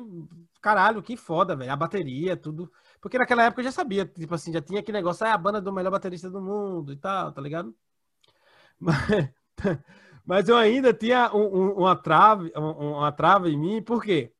caralho, 0.61 1.03
que 1.03 1.15
foda, 1.15 1.55
velho. 1.55 1.71
A 1.71 1.75
bateria, 1.75 2.35
tudo. 2.35 2.71
Porque 2.99 3.17
naquela 3.17 3.43
época 3.43 3.61
eu 3.61 3.65
já 3.65 3.71
sabia, 3.71 4.05
tipo 4.05 4.33
assim, 4.33 4.51
já 4.51 4.61
tinha 4.61 4.79
aquele 4.79 4.97
negócio, 4.97 5.25
ah, 5.25 5.33
a 5.33 5.37
banda 5.37 5.61
do 5.61 5.71
melhor 5.71 5.91
baterista 5.91 6.29
do 6.29 6.41
mundo 6.41 6.91
e 6.91 6.97
tal, 6.97 7.31
tá 7.31 7.41
ligado? 7.41 7.75
Mas, 8.79 8.95
mas 10.25 10.49
eu 10.49 10.57
ainda 10.57 10.93
tinha 10.93 11.31
um, 11.33 11.45
um, 11.45 11.71
uma, 11.73 11.95
trave, 11.95 12.51
um, 12.55 12.97
uma 12.97 13.11
trava 13.11 13.49
em 13.49 13.57
mim, 13.57 13.81
por 13.81 14.03
quê? 14.03 14.33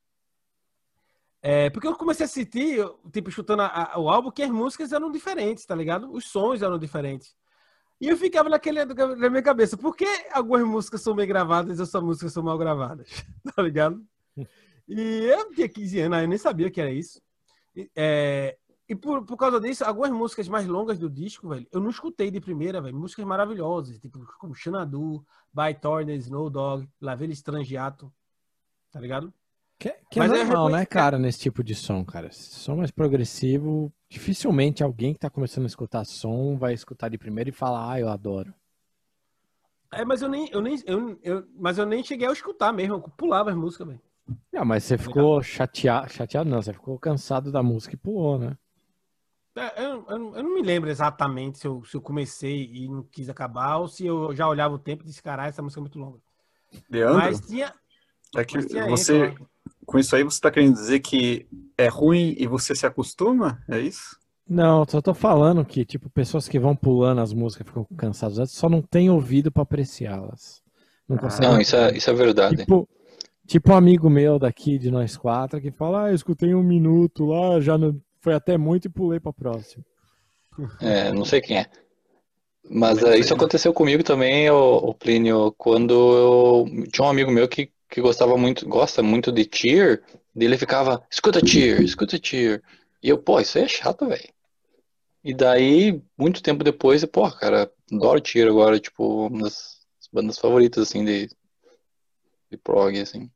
É, 1.48 1.70
porque 1.70 1.88
eu 1.88 1.96
comecei 1.96 2.26
a 2.26 2.28
sentir, 2.28 2.84
tipo, 3.14 3.30
chutando 3.30 3.62
a, 3.62 3.94
a, 3.94 4.00
o 4.00 4.10
álbum, 4.10 4.32
que 4.32 4.42
as 4.42 4.50
músicas 4.50 4.92
eram 4.92 5.12
diferentes, 5.12 5.64
tá 5.64 5.76
ligado? 5.76 6.12
Os 6.12 6.26
sons 6.26 6.64
eram 6.64 6.80
diferentes. 6.80 7.36
E 8.00 8.08
eu 8.08 8.18
ficava 8.18 8.50
naquele, 8.50 8.84
na 8.84 9.30
minha 9.30 9.42
cabeça, 9.42 9.78
por 9.78 9.96
que 9.96 10.06
algumas 10.32 10.66
músicas 10.66 11.02
são 11.02 11.16
bem 11.16 11.28
gravadas 11.28 11.78
e 11.78 11.82
outras 11.82 12.04
músicas 12.04 12.34
são 12.34 12.44
mal 12.44 12.58
gravadas? 12.58 13.08
tá 13.56 13.62
ligado? 13.62 14.04
E 14.88 15.02
eu 15.26 15.52
tinha 15.54 15.70
15 15.70 16.00
anos, 16.02 16.22
eu 16.22 16.28
nem 16.28 16.38
sabia 16.38 16.70
que 16.70 16.82
era 16.82 16.92
isso. 16.92 17.22
É, 17.96 18.58
e 18.88 18.96
por, 18.96 19.26
por 19.26 19.38
causa 19.38 19.60
disso, 19.60 19.84
algumas 19.84 20.12
músicas 20.12 20.48
mais 20.48 20.68
longas 20.68 21.00
do 21.00 21.10
disco, 21.10 21.50
velho, 21.50 21.66
eu 21.72 21.80
não 21.80 21.90
escutei 21.90 22.30
de 22.30 22.40
primeira, 22.40 22.82
velho. 22.82 22.96
Músicas 22.96 23.26
maravilhosas, 23.26 23.98
tipo 23.98 24.20
como 24.38 24.54
Xanadu, 24.54 25.26
By 25.52 25.74
Torne, 25.80 26.16
Snow 26.18 26.50
Dog, 26.50 26.88
Estrangiato, 27.30 28.14
tá 28.92 29.00
ligado? 29.00 29.34
Que, 29.80 29.94
que 30.10 30.20
é 30.20 30.28
normal, 30.28 30.70
né, 30.70 30.86
cara, 30.86 31.18
nesse 31.18 31.40
tipo 31.40 31.64
de 31.64 31.76
som, 31.76 32.06
cara. 32.06 32.32
Som 32.32 32.78
mais 32.78 32.92
progressivo, 32.92 33.92
dificilmente 34.16 34.82
alguém 34.82 35.14
que 35.14 35.20
tá 35.20 35.30
começando 35.30 35.66
a 35.66 35.68
escutar 35.68 36.06
som 36.06 36.58
vai 36.58 36.74
escutar 36.74 37.10
de 37.10 37.18
primeiro 37.18 37.50
e 37.50 37.54
falar, 37.54 37.92
ah, 37.92 38.00
eu 38.00 38.08
adoro. 38.08 38.54
É, 39.92 40.06
mas 40.06 40.22
eu 40.22 40.30
nem, 40.30 40.50
eu 40.52 40.62
nem, 40.62 40.82
eu, 40.86 41.20
eu, 41.22 41.46
mas 41.58 41.78
eu 41.78 41.86
nem 41.86 42.02
cheguei 42.02 42.28
a 42.28 42.32
escutar 42.32 42.72
mesmo, 42.72 42.96
eu 42.96 43.02
pulava 43.02 43.50
as 43.50 43.58
músicas, 43.58 43.88
velho. 43.88 44.02
Não, 44.52 44.66
mas 44.66 44.86
você 44.86 44.98
ficou 44.98 45.44
chateado, 45.44 46.10
chateado 46.12 46.50
não, 46.50 46.62
você 46.62 46.72
ficou 46.72 46.98
cansado 46.98 47.52
da 47.52 47.62
música 47.62 47.94
e 47.94 47.98
pulou, 47.98 48.40
né? 48.40 48.58
É, 49.56 49.84
eu, 49.86 50.06
eu, 50.10 50.36
eu, 50.36 50.44
não 50.44 50.54
me 50.54 50.62
lembro 50.62 50.90
exatamente 50.90 51.60
se 51.60 51.68
eu, 51.68 51.84
se 51.84 51.96
eu 51.96 52.02
comecei 52.02 52.70
e 52.74 52.90
não 52.90 53.04
quis 53.04 53.30
acabar 53.30 53.78
ou 53.78 53.88
se 53.88 54.06
eu 54.06 54.34
já 54.34 54.48
olhava 54.48 54.74
o 54.74 54.80
tempo 54.80 55.04
e 55.04 55.08
disse, 55.08 55.22
caralho, 55.22 55.50
essa 55.50 55.62
música 55.62 55.80
é 55.80 55.84
muito 55.84 56.00
longa. 56.00 56.20
Leandro, 56.90 57.18
mas 57.18 57.42
tinha... 57.42 57.74
É 58.36 58.44
que 58.44 58.66
tinha 58.66 58.88
você, 58.88 59.34
com 59.86 60.00
isso 60.00 60.16
aí, 60.16 60.24
você 60.24 60.38
está 60.38 60.52
querendo 60.52 60.74
dizer 60.74 61.00
que 61.00 61.48
é 61.78 61.88
ruim 61.88 62.36
e 62.38 62.48
você 62.48 62.76
se 62.76 62.86
acostuma? 62.86 63.60
É 63.70 63.80
isso? 63.80 64.18
Não, 64.48 64.86
só 64.88 65.02
tô 65.02 65.14
falando 65.14 65.66
que, 65.66 65.84
tipo, 65.84 66.10
pessoas 66.10 66.48
que 66.48 66.60
vão 66.60 66.76
pulando 66.76 67.22
as 67.22 67.34
músicas 67.34 67.68
ficam 67.68 67.86
cansadas, 67.98 68.52
só 68.52 68.70
não 68.70 68.82
tem 68.82 69.10
ouvido 69.10 69.52
para 69.52 69.64
apreciá-las. 69.64 70.62
Não, 71.10 71.18
consegue... 71.18 71.48
não 71.48 71.60
isso, 71.60 71.76
é, 71.76 71.98
isso 71.98 72.10
é 72.10 72.14
verdade. 72.14 72.58
Tipo, 72.58 72.88
tipo 73.48 73.72
um 73.72 73.76
amigo 73.76 74.10
meu 74.10 74.38
daqui 74.38 74.78
de 74.78 74.92
nós 74.92 75.18
quatro 75.18 75.60
que 75.60 75.72
fala, 75.72 76.06
ah, 76.06 76.10
eu 76.10 76.16
escutei 76.16 76.54
um 76.54 76.64
minuto 76.64 77.26
lá, 77.26 77.60
já 77.60 77.78
não... 77.78 78.00
foi 78.22 78.34
até 78.34 78.58
muito 78.58 78.86
e 78.86 78.90
pulei 78.90 79.20
pra 79.20 79.34
próxima. 79.34 79.84
É, 80.80 81.12
não 81.12 81.26
sei 81.26 81.42
quem 81.42 81.58
é. 81.58 81.66
Mas 82.70 83.02
uh, 83.02 83.14
isso 83.14 83.34
aconteceu 83.34 83.74
comigo 83.74 84.04
também, 84.04 84.50
o, 84.50 84.78
o 84.78 84.94
Plínio, 84.94 85.54
quando 85.58 85.94
eu 85.94 86.88
tinha 86.92 87.06
um 87.06 87.10
amigo 87.10 87.32
meu 87.32 87.48
que 87.48 87.72
que 87.90 88.02
gostava 88.02 88.38
muito, 88.38 88.68
gosta 88.68 89.02
muito 89.02 89.32
de 89.32 89.46
Tear, 89.46 90.02
dele 90.34 90.58
ficava, 90.58 91.06
escuta 91.10 91.40
Tear, 91.42 91.82
escuta 91.82 92.20
Tear. 92.20 92.62
E 93.02 93.10
eu, 93.10 93.18
pô, 93.18 93.40
isso 93.40 93.58
aí 93.58 93.66
é 93.66 93.68
chato, 93.68 94.08
velho. 94.08 94.34
E 95.24 95.34
daí, 95.34 96.02
muito 96.18 96.42
tempo 96.42 96.64
depois, 96.64 97.04
pô, 97.06 97.30
cara, 97.32 97.72
adoro 97.92 98.22
Tear 98.22 98.48
agora, 98.48 98.80
tipo, 98.80 99.28
uma 99.28 99.44
das 99.44 99.80
bandas 100.12 100.38
favoritas, 100.38 100.88
assim, 100.88 101.04
de, 101.04 101.30
de 102.50 102.58
prog, 102.58 103.00
assim. 103.00 103.30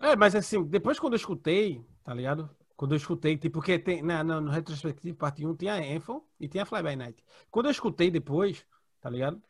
É, 0.00 0.14
mas 0.16 0.34
assim, 0.34 0.62
depois 0.64 0.98
quando 0.98 1.14
eu 1.14 1.18
escutei, 1.18 1.82
tá 2.04 2.12
ligado? 2.12 2.50
Quando 2.76 2.92
eu 2.92 2.96
escutei, 2.96 3.38
tipo, 3.38 3.54
porque 3.54 3.78
tem, 3.78 4.02
na, 4.02 4.22
no, 4.22 4.40
no 4.40 4.50
retrospectivo, 4.50 5.16
parte 5.16 5.46
1, 5.46 5.54
tem 5.56 5.70
a 5.70 5.94
Enfo 5.94 6.22
e 6.38 6.48
tem 6.48 6.60
a 6.60 6.66
Fly 6.66 6.82
By 6.82 6.96
Night. 6.96 7.24
Quando 7.50 7.66
eu 7.66 7.72
escutei 7.72 8.10
depois, 8.10 8.66
tá 9.00 9.08
ligado? 9.08 9.40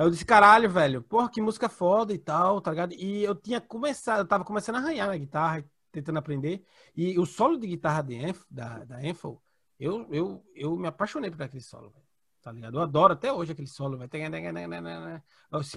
Eu 0.00 0.08
disse, 0.10 0.24
caralho, 0.24 0.70
velho, 0.70 1.02
porra, 1.02 1.28
que 1.30 1.42
música 1.42 1.68
foda 1.68 2.14
e 2.14 2.18
tal, 2.18 2.58
tá 2.58 2.70
ligado? 2.70 2.94
E 2.94 3.22
eu 3.22 3.34
tinha 3.34 3.60
começado, 3.60 4.20
eu 4.20 4.26
tava 4.26 4.46
começando 4.46 4.76
a 4.76 4.78
arranhar 4.78 5.08
na 5.08 5.16
guitarra, 5.18 5.62
tentando 5.92 6.18
aprender. 6.18 6.64
E 6.96 7.18
o 7.18 7.26
solo 7.26 7.58
de 7.58 7.66
guitarra 7.66 8.00
de 8.00 8.14
Enf, 8.14 8.42
da, 8.50 8.82
da 8.86 9.04
Enfo, 9.04 9.42
eu, 9.78 10.06
eu, 10.10 10.42
eu 10.54 10.74
me 10.74 10.88
apaixonei 10.88 11.30
por 11.30 11.42
aquele 11.42 11.62
solo, 11.62 11.90
velho. 11.90 12.06
Tá 12.40 12.50
ligado? 12.50 12.78
Eu 12.78 12.80
adoro 12.80 13.12
até 13.12 13.30
hoje 13.30 13.52
aquele 13.52 13.68
solo, 13.68 13.98
velho. 13.98 14.08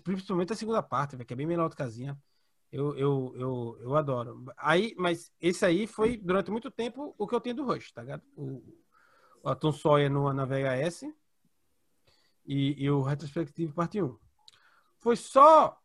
Principalmente 0.01 0.53
a 0.53 0.56
segunda 0.56 0.82
parte, 0.82 1.18
velho, 1.18 1.27
que 1.27 1.34
é 1.34 1.36
bem 1.36 1.46
melhor 1.46 1.68
do 1.68 1.75
que 1.75 1.82
a 1.82 1.86
casinha. 1.86 2.18
Eu, 2.72 2.96
eu, 2.96 3.34
eu, 3.36 3.77
eu 3.82 3.96
adoro. 3.98 4.46
Aí, 4.56 4.96
mas 4.98 5.34
esse 5.42 5.65
aí 5.65 5.86
foi, 5.86 6.15
durante 6.15 6.50
muito 6.50 6.72
tempo, 6.72 7.13
o 7.18 7.27
que 7.27 7.36
eu 7.36 7.42
tenho 7.42 7.58
do 7.58 7.65
Rush, 7.65 7.92
tá 7.92 8.01
ligado? 8.01 8.24
O, 8.38 8.63
o 9.44 9.53
Tom 9.53 9.74
Sawyer 9.74 10.10
no, 10.10 10.32
na 10.32 10.46
VHS 10.46 11.12
e, 12.46 12.84
e 12.84 12.90
o 12.90 13.02
Retrospectivo 13.02 13.74
Parte 13.74 14.02
1. 14.02 14.18
Foi 15.00 15.16
só 15.16 15.78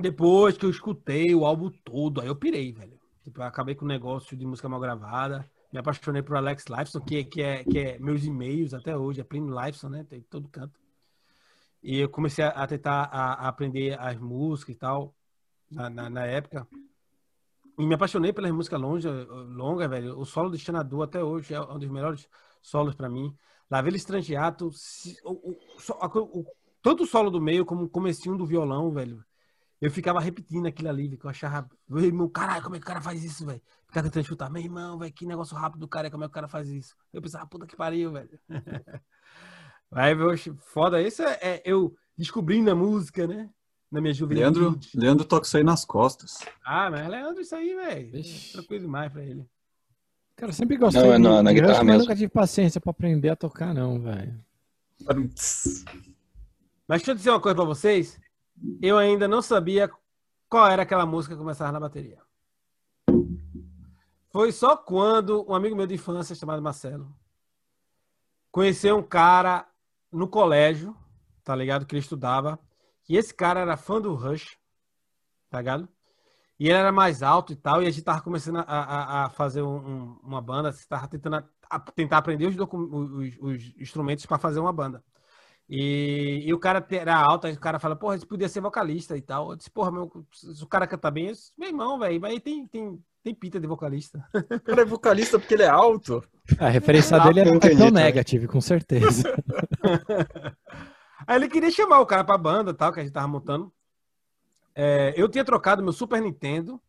depois 0.00 0.56
que 0.56 0.64
eu 0.64 0.70
escutei 0.70 1.34
o 1.34 1.44
álbum 1.44 1.70
todo, 1.84 2.20
aí 2.20 2.26
eu 2.26 2.36
pirei, 2.36 2.72
velho. 2.72 2.98
Tipo, 3.22 3.40
eu 3.40 3.44
acabei 3.44 3.74
com 3.74 3.84
o 3.84 3.88
negócio 3.88 4.36
de 4.36 4.46
música 4.46 4.68
mal 4.68 4.80
gravada, 4.80 5.48
me 5.72 5.78
apaixonei 5.78 6.22
por 6.22 6.36
Alex 6.36 6.64
Lifeson, 6.66 7.00
que, 7.00 7.24
que, 7.24 7.42
é, 7.42 7.64
que 7.64 7.78
é 7.78 7.98
meus 7.98 8.24
e-mails 8.24 8.74
até 8.74 8.96
hoje, 8.96 9.20
é 9.20 9.24
Plínio 9.24 9.54
Lifeson, 9.54 9.88
né? 9.88 10.04
Tem 10.04 10.20
todo 10.22 10.48
canto. 10.48 10.80
E 11.82 11.98
eu 11.98 12.08
comecei 12.08 12.44
a, 12.44 12.66
tentar 12.66 13.04
a, 13.04 13.34
a 13.34 13.48
aprender 13.48 13.98
as 13.98 14.18
músicas 14.18 14.74
e 14.74 14.78
tal, 14.78 15.14
na, 15.70 15.88
na, 15.88 16.10
na, 16.10 16.26
época. 16.26 16.66
E 17.78 17.86
me 17.86 17.94
apaixonei 17.94 18.32
pelas 18.32 18.50
músicas 18.52 18.80
longas, 18.80 19.04
longa, 19.48 19.88
velho. 19.88 20.18
O 20.18 20.26
solo 20.26 20.50
de 20.50 20.58
Xanadu 20.58 21.02
até 21.02 21.22
hoje 21.22 21.54
é 21.54 21.60
um 21.60 21.78
dos 21.78 21.88
melhores 21.88 22.28
solos 22.60 22.94
para 22.94 23.08
mim. 23.08 23.34
Lavelle 23.70 23.96
Estrangeato, 23.96 24.70
o, 25.24 25.30
o, 25.32 26.40
o, 26.40 26.46
tanto 26.82 27.04
o 27.04 27.06
solo 27.06 27.30
do 27.30 27.40
meio 27.40 27.64
como 27.64 27.84
o 27.84 27.88
comecinho 27.88 28.36
do 28.36 28.44
violão, 28.44 28.90
velho. 28.90 29.24
Eu 29.80 29.90
ficava 29.90 30.20
repetindo 30.20 30.66
aquilo 30.66 30.90
ali, 30.90 31.16
que 31.16 31.24
eu 31.24 31.30
achava, 31.30 31.70
meu 31.88 32.28
caralho, 32.28 32.62
como 32.62 32.76
é 32.76 32.78
que 32.78 32.84
o 32.84 32.86
cara 32.86 33.00
faz 33.00 33.24
isso, 33.24 33.46
velho? 33.46 33.62
Ficava 33.86 34.08
tentando 34.08 34.26
chutar, 34.26 34.50
meu 34.50 34.62
irmão, 34.62 34.98
velho, 34.98 35.12
que 35.12 35.24
negócio 35.24 35.56
rápido 35.56 35.80
do 35.80 35.88
cara, 35.88 36.10
como 36.10 36.24
é 36.24 36.26
que 36.26 36.32
o 36.32 36.34
cara 36.34 36.48
faz 36.48 36.68
isso? 36.68 36.94
Eu 37.12 37.22
pensava, 37.22 37.46
puta 37.46 37.66
que 37.66 37.76
pariu, 37.76 38.12
velho. 38.12 38.38
Aí, 39.92 40.14
meu, 40.14 40.36
foda, 40.72 41.00
isso 41.00 41.22
é, 41.22 41.38
é, 41.40 41.62
eu 41.64 41.96
descobrindo 42.16 42.70
a 42.70 42.74
música, 42.74 43.26
né? 43.26 43.50
Na 43.90 44.00
minha 44.00 44.14
juventude. 44.14 44.60
Leandro, 44.60 44.80
Leandro 44.94 45.24
toca 45.24 45.46
isso 45.46 45.56
aí 45.56 45.64
nas 45.64 45.84
costas. 45.84 46.38
Ah, 46.64 46.88
mas 46.88 47.08
Leandro, 47.08 47.40
isso 47.40 47.56
aí, 47.56 47.74
velho. 47.74 48.16
É 48.16 48.52
tranquilo 48.52 48.84
demais 48.84 49.12
pra 49.12 49.24
ele. 49.24 49.44
Cara, 50.40 50.52
eu 50.52 50.54
sempre 50.54 50.78
gostei. 50.78 51.02
Não, 51.02 51.12
é 51.12 51.18
na, 51.18 51.42
na 51.42 51.52
guitarra 51.52 51.84
mesmo. 51.84 51.92
Eu 51.92 51.98
nunca 51.98 52.16
tive 52.16 52.28
paciência 52.28 52.80
pra 52.80 52.92
aprender 52.92 53.28
a 53.28 53.36
tocar, 53.36 53.74
não, 53.74 54.00
velho. 54.00 54.42
Mas 55.06 55.84
deixa 56.88 57.10
eu 57.10 57.14
dizer 57.14 57.28
uma 57.28 57.40
coisa 57.40 57.54
pra 57.54 57.64
vocês. 57.66 58.18
Eu 58.80 58.96
ainda 58.96 59.28
não 59.28 59.42
sabia 59.42 59.90
qual 60.48 60.66
era 60.66 60.82
aquela 60.82 61.04
música 61.04 61.34
que 61.34 61.38
começava 61.40 61.70
na 61.72 61.78
bateria. 61.78 62.18
Foi 64.30 64.50
só 64.50 64.78
quando 64.78 65.44
um 65.46 65.54
amigo 65.54 65.76
meu 65.76 65.86
de 65.86 65.96
infância, 65.96 66.34
chamado 66.34 66.62
Marcelo, 66.62 67.14
conheceu 68.50 68.96
um 68.96 69.02
cara 69.02 69.68
no 70.10 70.26
colégio, 70.26 70.96
tá 71.44 71.54
ligado? 71.54 71.84
Que 71.84 71.94
ele 71.94 72.00
estudava. 72.00 72.58
E 73.06 73.14
esse 73.14 73.34
cara 73.34 73.60
era 73.60 73.76
fã 73.76 74.00
do 74.00 74.14
Rush, 74.14 74.56
tá 75.50 75.58
ligado? 75.58 75.86
E 76.60 76.68
ele 76.68 76.76
era 76.76 76.92
mais 76.92 77.22
alto 77.22 77.54
e 77.54 77.56
tal, 77.56 77.82
e 77.82 77.86
a 77.86 77.90
gente 77.90 78.04
tava 78.04 78.20
começando 78.20 78.58
a, 78.58 78.64
a, 78.64 79.24
a 79.24 79.30
fazer 79.30 79.62
um, 79.62 80.18
uma 80.22 80.42
banda, 80.42 80.68
a 80.68 80.72
gente 80.72 80.86
tava 80.86 81.08
tentando 81.08 81.42
a, 81.70 81.80
tentar 81.80 82.18
aprender 82.18 82.46
os, 82.46 82.54
os, 82.54 83.38
os 83.40 83.74
instrumentos 83.78 84.26
para 84.26 84.38
fazer 84.38 84.60
uma 84.60 84.70
banda. 84.72 85.02
E, 85.66 86.42
e, 86.44 86.52
o 86.52 86.58
cara 86.58 86.84
era 86.90 87.16
alto, 87.16 87.46
aí 87.46 87.54
o 87.54 87.60
cara 87.60 87.78
fala, 87.78 87.96
porra, 87.96 88.18
você 88.18 88.26
podia 88.26 88.48
ser 88.48 88.60
vocalista 88.60 89.16
e 89.16 89.22
tal. 89.22 89.50
Eu 89.50 89.56
disse, 89.56 89.70
porra, 89.70 89.90
meu, 89.90 90.10
se 90.32 90.62
o 90.62 90.66
cara 90.66 90.86
canta 90.86 91.10
bem, 91.10 91.28
eu 91.28 91.32
disse, 91.32 91.52
meu 91.56 91.68
irmão, 91.68 91.98
velho, 91.98 92.20
mas 92.20 92.40
tem, 92.40 92.66
tem, 92.66 93.02
tem 93.22 93.34
pinta 93.34 93.58
de 93.58 93.66
vocalista. 93.66 94.22
O 94.34 94.60
cara 94.60 94.82
é 94.82 94.84
vocalista 94.84 95.38
porque 95.38 95.54
ele 95.54 95.62
é 95.62 95.68
alto. 95.68 96.22
A 96.58 96.68
referência 96.68 97.16
é 97.16 97.20
dele 97.20 97.40
era 97.40 97.52
um 97.52 97.58
cartão 97.58 97.90
negative, 97.90 98.46
com 98.46 98.60
certeza. 98.60 99.32
aí 101.26 101.36
ele 101.36 101.48
queria 101.48 101.70
chamar 101.70 102.00
o 102.00 102.06
cara 102.06 102.22
pra 102.22 102.36
banda 102.36 102.74
tal, 102.74 102.92
que 102.92 103.00
a 103.00 103.02
gente 103.02 103.12
tava 103.12 103.28
montando. 103.28 103.72
É, 104.82 105.12
eu 105.14 105.28
tinha 105.28 105.44
trocado 105.44 105.82
meu 105.82 105.92
Super 105.92 106.22
Nintendo 106.22 106.80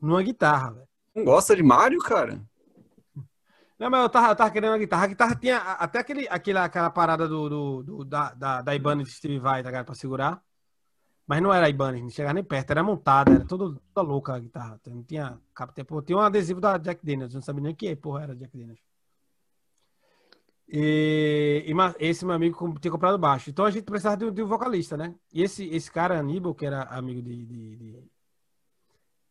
numa 0.00 0.20
guitarra, 0.20 0.72
velho. 0.72 0.88
Não 1.14 1.24
gosta 1.24 1.54
de 1.54 1.62
Mario, 1.62 2.00
cara? 2.00 2.42
Não, 3.78 3.88
mas 3.88 4.02
eu 4.02 4.08
tava, 4.08 4.32
eu 4.32 4.34
tava 4.34 4.50
querendo 4.50 4.72
uma 4.72 4.78
guitarra. 4.78 5.04
A 5.04 5.06
guitarra 5.06 5.36
tinha 5.36 5.56
até 5.56 6.00
aquele, 6.00 6.26
aquele, 6.28 6.58
aquela 6.58 6.90
parada 6.90 7.28
do, 7.28 7.48
do, 7.48 7.82
do 7.84 8.04
da, 8.04 8.34
da, 8.34 8.60
da 8.60 8.74
Ibanez 8.74 9.14
Steve 9.14 9.38
Vai, 9.38 9.62
tá 9.62 9.68
ligado? 9.68 9.86
Pra 9.86 9.94
segurar. 9.94 10.42
Mas 11.28 11.40
não 11.40 11.54
era 11.54 11.66
a 11.66 11.68
Ibanez, 11.68 12.02
não 12.02 12.10
chegava 12.10 12.34
nem 12.34 12.42
perto, 12.42 12.72
era 12.72 12.82
montada, 12.82 13.30
era 13.30 13.44
toda, 13.44 13.80
toda 13.94 14.08
louca 14.08 14.34
a 14.34 14.38
guitarra. 14.40 14.80
Não 14.88 15.04
tinha 15.04 15.38
capa. 15.54 15.72
Tinha 16.04 16.18
um 16.18 16.20
adesivo 16.20 16.60
da 16.60 16.76
Jack 16.76 17.06
Daniels, 17.06 17.34
não 17.34 17.40
sabia 17.40 17.62
nem 17.62 17.72
o 17.72 17.76
que 17.76 17.94
porra 17.94 18.24
era 18.24 18.34
Jack 18.34 18.58
Daniels. 18.58 18.80
E, 20.70 21.64
e, 21.66 22.06
esse 22.06 22.24
meu 22.26 22.34
amigo 22.34 22.78
tinha 22.78 22.92
comprado 22.92 23.18
baixo. 23.18 23.48
Então 23.48 23.64
a 23.64 23.70
gente 23.70 23.84
precisava 23.84 24.16
de, 24.18 24.30
de 24.30 24.42
um 24.42 24.46
vocalista, 24.46 24.96
né? 24.96 25.14
E 25.32 25.42
esse, 25.42 25.66
esse 25.68 25.90
cara, 25.90 26.18
Aníbal, 26.18 26.54
que 26.54 26.66
era 26.66 26.82
amigo 26.82 27.22
de, 27.22 27.46
de, 27.46 27.76
de, 27.76 28.10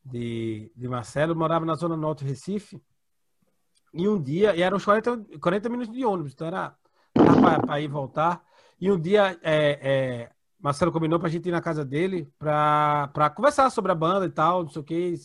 de, 0.03 0.71
de 0.75 0.87
Marcelo, 0.87 1.35
morava 1.35 1.65
na 1.65 1.75
zona 1.75 1.95
norte 1.95 2.23
do 2.23 2.27
Recife. 2.27 2.81
E 3.93 4.07
um 4.07 4.21
dia, 4.21 4.55
e 4.55 4.61
eram 4.61 4.77
uns 4.77 4.85
40, 4.85 5.39
40 5.39 5.69
minutos 5.69 5.93
de 5.93 6.03
ônibus, 6.05 6.33
então 6.33 6.47
era 6.47 6.75
para 7.13 7.81
ir 7.81 7.87
voltar. 7.87 8.43
E 8.79 8.91
um 8.91 8.99
dia, 8.99 9.39
é, 9.41 9.79
é, 9.81 10.31
Marcelo 10.59 10.91
combinou 10.91 11.19
para 11.19 11.27
a 11.27 11.31
gente 11.31 11.47
ir 11.47 11.51
na 11.51 11.61
casa 11.61 11.85
dele 11.85 12.31
para 12.37 13.29
conversar 13.35 13.69
sobre 13.69 13.91
a 13.91 13.95
banda 13.95 14.25
e 14.25 14.29
tal, 14.29 14.63
não 14.63 14.69
sei 14.69 14.81
o 14.81 14.85
que, 14.85 15.15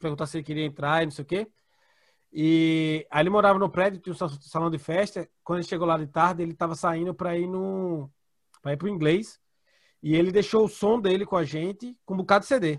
perguntar 0.00 0.26
se 0.26 0.38
ele 0.38 0.44
queria 0.44 0.64
entrar 0.64 1.02
e 1.02 1.06
não 1.06 1.12
sei 1.12 1.22
o 1.22 1.26
que. 1.26 1.48
E 2.38 3.06
aí 3.10 3.22
ele 3.22 3.30
morava 3.30 3.58
no 3.58 3.70
prédio, 3.70 3.98
tinha 3.98 4.12
um 4.12 4.28
salão 4.28 4.68
de 4.68 4.76
festa. 4.76 5.26
Quando 5.42 5.60
ele 5.60 5.68
chegou 5.68 5.86
lá 5.86 5.96
de 5.96 6.06
tarde, 6.06 6.42
ele 6.42 6.52
estava 6.52 6.74
saindo 6.74 7.14
para 7.14 7.34
ir 7.34 7.46
no 7.46 8.10
para 8.60 8.74
ir 8.74 8.76
pro 8.76 8.90
inglês. 8.90 9.40
E 10.02 10.14
ele 10.14 10.30
deixou 10.30 10.66
o 10.66 10.68
som 10.68 11.00
dele 11.00 11.24
com 11.24 11.34
a 11.34 11.44
gente 11.44 11.98
com 12.04 12.12
um 12.12 12.18
bocado 12.18 12.42
de 12.42 12.48
CD. 12.48 12.78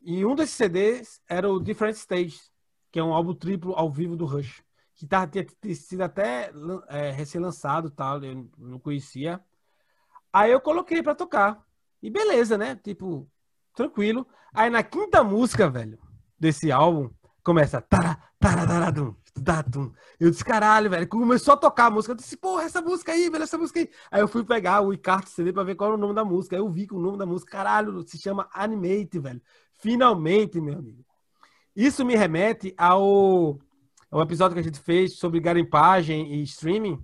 E 0.00 0.24
um 0.24 0.34
desses 0.34 0.54
CDs 0.54 1.20
era 1.28 1.50
o 1.50 1.60
Different 1.60 1.96
Stage, 1.96 2.40
que 2.90 2.98
é 2.98 3.04
um 3.04 3.12
álbum 3.12 3.34
triplo 3.34 3.74
ao 3.74 3.90
vivo 3.90 4.16
do 4.16 4.24
Rush, 4.24 4.62
que 4.94 5.06
tava, 5.06 5.26
tinha, 5.26 5.74
sido 5.74 6.00
até 6.00 6.50
é, 6.88 7.10
recém-lançado, 7.10 7.90
tal, 7.90 8.24
eu 8.24 8.48
não 8.56 8.78
conhecia. 8.78 9.38
Aí 10.32 10.50
eu 10.50 10.62
coloquei 10.62 11.02
para 11.02 11.14
tocar. 11.14 11.62
E 12.02 12.08
beleza, 12.08 12.56
né? 12.56 12.74
Tipo, 12.74 13.30
tranquilo. 13.74 14.26
Aí 14.54 14.70
na 14.70 14.82
quinta 14.82 15.22
música, 15.22 15.68
velho, 15.68 15.98
desse 16.38 16.72
álbum, 16.72 17.10
começa. 17.46 17.80
Tara, 17.80 18.18
tara, 18.40 18.66
taradum, 18.66 19.14
taradum. 19.44 19.92
Eu 20.18 20.30
disse, 20.32 20.44
caralho, 20.44 20.90
velho. 20.90 21.06
Começou 21.06 21.54
a 21.54 21.56
tocar 21.56 21.86
a 21.86 21.90
música. 21.90 22.10
Eu 22.10 22.16
disse, 22.16 22.36
porra, 22.36 22.64
essa 22.64 22.82
música 22.82 23.12
aí, 23.12 23.30
velho, 23.30 23.44
essa 23.44 23.56
música 23.56 23.78
aí. 23.78 23.88
Aí 24.10 24.20
eu 24.20 24.26
fui 24.26 24.44
pegar 24.44 24.80
o 24.80 24.92
iCart 24.92 25.28
CD 25.28 25.52
pra 25.52 25.62
ver 25.62 25.76
qual 25.76 25.90
era 25.90 25.96
o 25.96 26.00
nome 26.00 26.12
da 26.12 26.24
música. 26.24 26.56
Aí 26.56 26.60
eu 26.60 26.68
vi 26.68 26.88
que 26.88 26.94
o 26.94 26.98
nome 26.98 27.16
da 27.16 27.24
música, 27.24 27.52
caralho, 27.52 28.02
se 28.02 28.18
chama 28.18 28.48
Animate, 28.52 29.20
velho. 29.20 29.40
Finalmente, 29.74 30.60
meu 30.60 30.76
amigo. 30.76 31.04
Isso 31.74 32.04
me 32.04 32.16
remete 32.16 32.74
ao, 32.76 33.60
ao 34.10 34.22
episódio 34.22 34.54
que 34.54 34.60
a 34.60 34.64
gente 34.64 34.80
fez 34.80 35.16
sobre 35.16 35.38
garimpagem 35.38 36.34
e 36.34 36.42
streaming. 36.42 36.98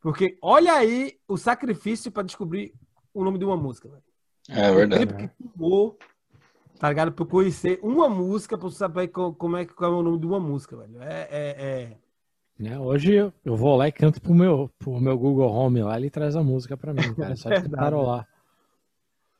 Porque 0.00 0.38
olha 0.40 0.72
aí 0.72 1.18
o 1.28 1.36
sacrifício 1.36 2.10
para 2.10 2.22
descobrir 2.22 2.72
o 3.12 3.22
nome 3.22 3.38
de 3.38 3.44
uma 3.44 3.56
música, 3.56 3.88
velho. 3.90 4.02
É 4.48 4.72
verdade. 4.72 5.04
O 5.04 5.16
que 5.16 5.28
tomou 5.28 5.98
tá 6.78 6.88
ligado? 6.88 7.12
Pra 7.12 7.24
eu 7.24 7.28
conhecer 7.28 7.78
uma 7.82 8.08
música, 8.08 8.58
pra 8.58 8.66
eu 8.66 8.70
saber 8.70 9.08
como 9.08 9.56
é, 9.56 9.64
qual 9.64 9.92
é 9.92 9.96
o 9.96 10.02
nome 10.02 10.18
de 10.18 10.26
uma 10.26 10.40
música, 10.40 10.76
velho. 10.76 11.02
É, 11.02 11.28
é, 11.30 11.96
é... 12.60 12.66
é 12.66 12.78
hoje 12.78 13.14
eu 13.44 13.56
vou 13.56 13.76
lá 13.76 13.88
e 13.88 13.92
canto 13.92 14.20
pro 14.20 14.34
meu, 14.34 14.70
pro 14.78 15.00
meu 15.00 15.16
Google 15.18 15.50
Home 15.50 15.82
lá, 15.82 15.96
ele 15.96 16.10
traz 16.10 16.36
a 16.36 16.42
música 16.42 16.76
pra 16.76 16.92
mim, 16.92 17.14
cara. 17.14 17.32
É 17.32 17.36
só 17.36 17.48
lá. 18.02 18.26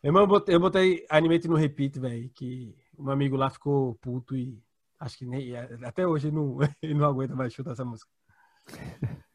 Eu 0.03 0.26
botei, 0.26 0.55
eu 0.55 0.61
botei 0.61 1.07
Animate 1.09 1.49
no 1.49 1.57
repeat, 1.57 1.99
velho, 1.99 2.29
que 2.35 2.76
um 2.99 3.11
amigo 3.11 3.37
lá 3.37 3.49
ficou 3.49 3.95
puto 4.03 4.37
e 4.37 4.62
acho 5.00 5.19
que 5.19 5.26
nem 5.26 5.57
até 5.83 6.07
hoje 6.07 6.29
ele 6.29 6.37
não, 6.37 6.59
ele 6.83 6.95
não 6.95 7.07
aguenta 7.07 7.35
mais 7.35 7.53
chutar 7.53 7.73
essa 7.73 7.85
música. 7.85 8.11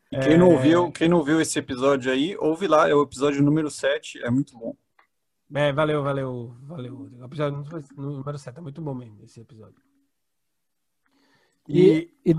Quem, 0.09 0.37
não 0.37 0.53
é. 0.53 0.57
viu, 0.57 0.91
quem 0.91 1.07
não 1.07 1.23
viu 1.23 1.39
esse 1.39 1.57
episódio 1.59 2.11
aí, 2.11 2.35
ouve 2.37 2.67
lá, 2.67 2.89
é 2.89 2.93
o 2.93 3.03
episódio 3.03 3.43
número 3.43 3.69
7, 3.69 4.23
é 4.23 4.29
muito 4.29 4.57
bom. 4.57 4.75
É, 5.53 5.73
valeu, 5.73 6.03
valeu, 6.03 6.55
valeu. 6.61 7.09
O 7.19 7.25
episódio 7.25 7.63
número 7.97 8.37
7 8.37 8.57
é 8.57 8.61
muito 8.61 8.81
bom 8.81 8.93
mesmo, 8.93 9.23
esse 9.23 9.41
episódio. 9.41 9.81
E, 11.67 12.11
e, 12.25 12.33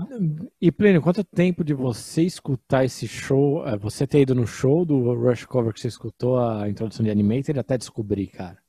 e 0.59 0.71
Plínio, 0.71 1.01
quanto 1.01 1.23
tempo 1.23 1.63
de 1.63 1.73
você 1.73 2.21
escutar 2.23 2.83
esse 2.83 3.07
show, 3.07 3.65
é, 3.65 3.77
você 3.77 4.05
ter 4.05 4.21
ido 4.21 4.35
no 4.35 4.45
show 4.45 4.85
do 4.85 5.13
Rush 5.13 5.45
Cover 5.45 5.73
que 5.73 5.79
você 5.79 5.87
escutou 5.87 6.37
a 6.37 6.69
introdução 6.69 7.03
de 7.03 7.11
Animated 7.11 7.57
até 7.57 7.77
descobrir, 7.77 8.27
cara? 8.27 8.61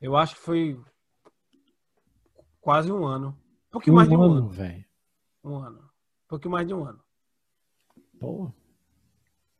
Eu 0.00 0.16
acho 0.16 0.34
que 0.34 0.40
foi 0.40 0.80
quase 2.60 2.90
um 2.90 3.04
ano. 3.04 3.36
Um 3.68 3.72
pouquinho 3.72 3.94
um 3.94 3.96
mais 3.96 4.08
de 4.08 4.16
um 4.16 4.22
ano. 4.22 4.48
velho. 4.48 4.84
Um 5.44 5.56
ano. 5.58 5.78
Um 5.78 6.28
pouquinho 6.28 6.52
mais 6.52 6.66
de 6.66 6.72
um 6.72 6.84
ano. 6.84 7.00
Pô, 8.18 8.50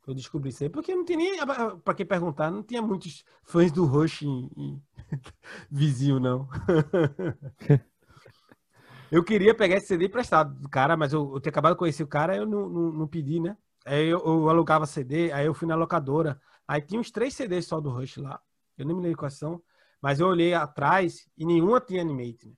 eu 0.09 0.14
descobri 0.14 0.49
isso 0.49 0.62
aí, 0.64 0.71
porque 0.71 0.94
não 0.94 1.05
tinha 1.05 1.18
nem, 1.18 1.38
para 1.85 1.94
quem 1.94 2.07
perguntar, 2.07 2.51
não 2.51 2.62
tinha 2.62 2.81
muitos 2.81 3.23
fãs 3.44 3.71
do 3.71 3.85
Rush 3.85 4.23
em, 4.23 4.51
em... 4.57 4.83
vizinho, 5.71 6.18
não. 6.18 6.49
eu 9.12 9.23
queria 9.23 9.55
pegar 9.55 9.77
esse 9.77 9.88
CD 9.88 10.07
emprestado 10.07 10.59
do 10.59 10.68
cara, 10.68 10.97
mas 10.97 11.12
eu, 11.12 11.31
eu 11.35 11.40
tinha 11.40 11.51
acabado 11.51 11.75
de 11.75 11.79
conhecer 11.79 12.03
o 12.03 12.09
cara, 12.09 12.35
eu 12.35 12.47
não, 12.47 12.71
não, 12.71 12.92
não 12.92 13.07
pedi, 13.07 13.38
né? 13.38 13.55
Aí 13.85 14.09
eu, 14.09 14.18
eu, 14.18 14.49
alugava 14.49 14.87
CD, 14.87 15.31
aí 15.31 15.44
eu 15.44 15.53
fui 15.53 15.68
na 15.68 15.75
locadora, 15.75 16.40
aí 16.66 16.81
tinha 16.81 16.99
uns 16.99 17.11
três 17.11 17.35
CDs 17.35 17.66
só 17.66 17.79
do 17.79 17.90
Rush 17.90 18.16
lá, 18.16 18.40
eu 18.79 18.87
nem 18.87 18.97
me 18.97 19.03
lembro 19.03 19.18
quais 19.18 19.35
são, 19.35 19.62
mas 20.01 20.21
eu 20.21 20.27
olhei 20.27 20.55
atrás 20.55 21.29
e 21.37 21.44
nenhuma 21.44 21.83
tinha 21.83 22.01
Animate, 22.01 22.49
né? 22.49 22.55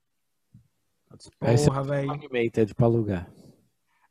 Porra, 1.40 1.82
velho. 1.82 2.12
Animated 2.12 2.76
pra 2.76 2.86
alugar. 2.86 3.28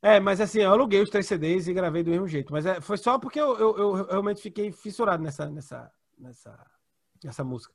É, 0.02 0.18
mas 0.18 0.40
assim, 0.40 0.60
eu 0.60 0.70
aluguei 0.70 1.00
os 1.02 1.10
três 1.10 1.26
CDs 1.26 1.68
e 1.68 1.74
gravei 1.74 2.02
do 2.02 2.10
mesmo 2.10 2.26
jeito. 2.26 2.52
Mas 2.52 2.64
é, 2.64 2.80
foi 2.80 2.96
só 2.96 3.18
porque 3.18 3.38
eu, 3.38 3.58
eu, 3.58 3.78
eu, 3.78 3.92
realmente 4.04 4.40
fiquei 4.40 4.72
fissurado 4.72 5.22
nessa, 5.22 5.50
nessa, 5.50 5.92
nessa, 6.18 6.66
nessa 7.22 7.44
música. 7.44 7.74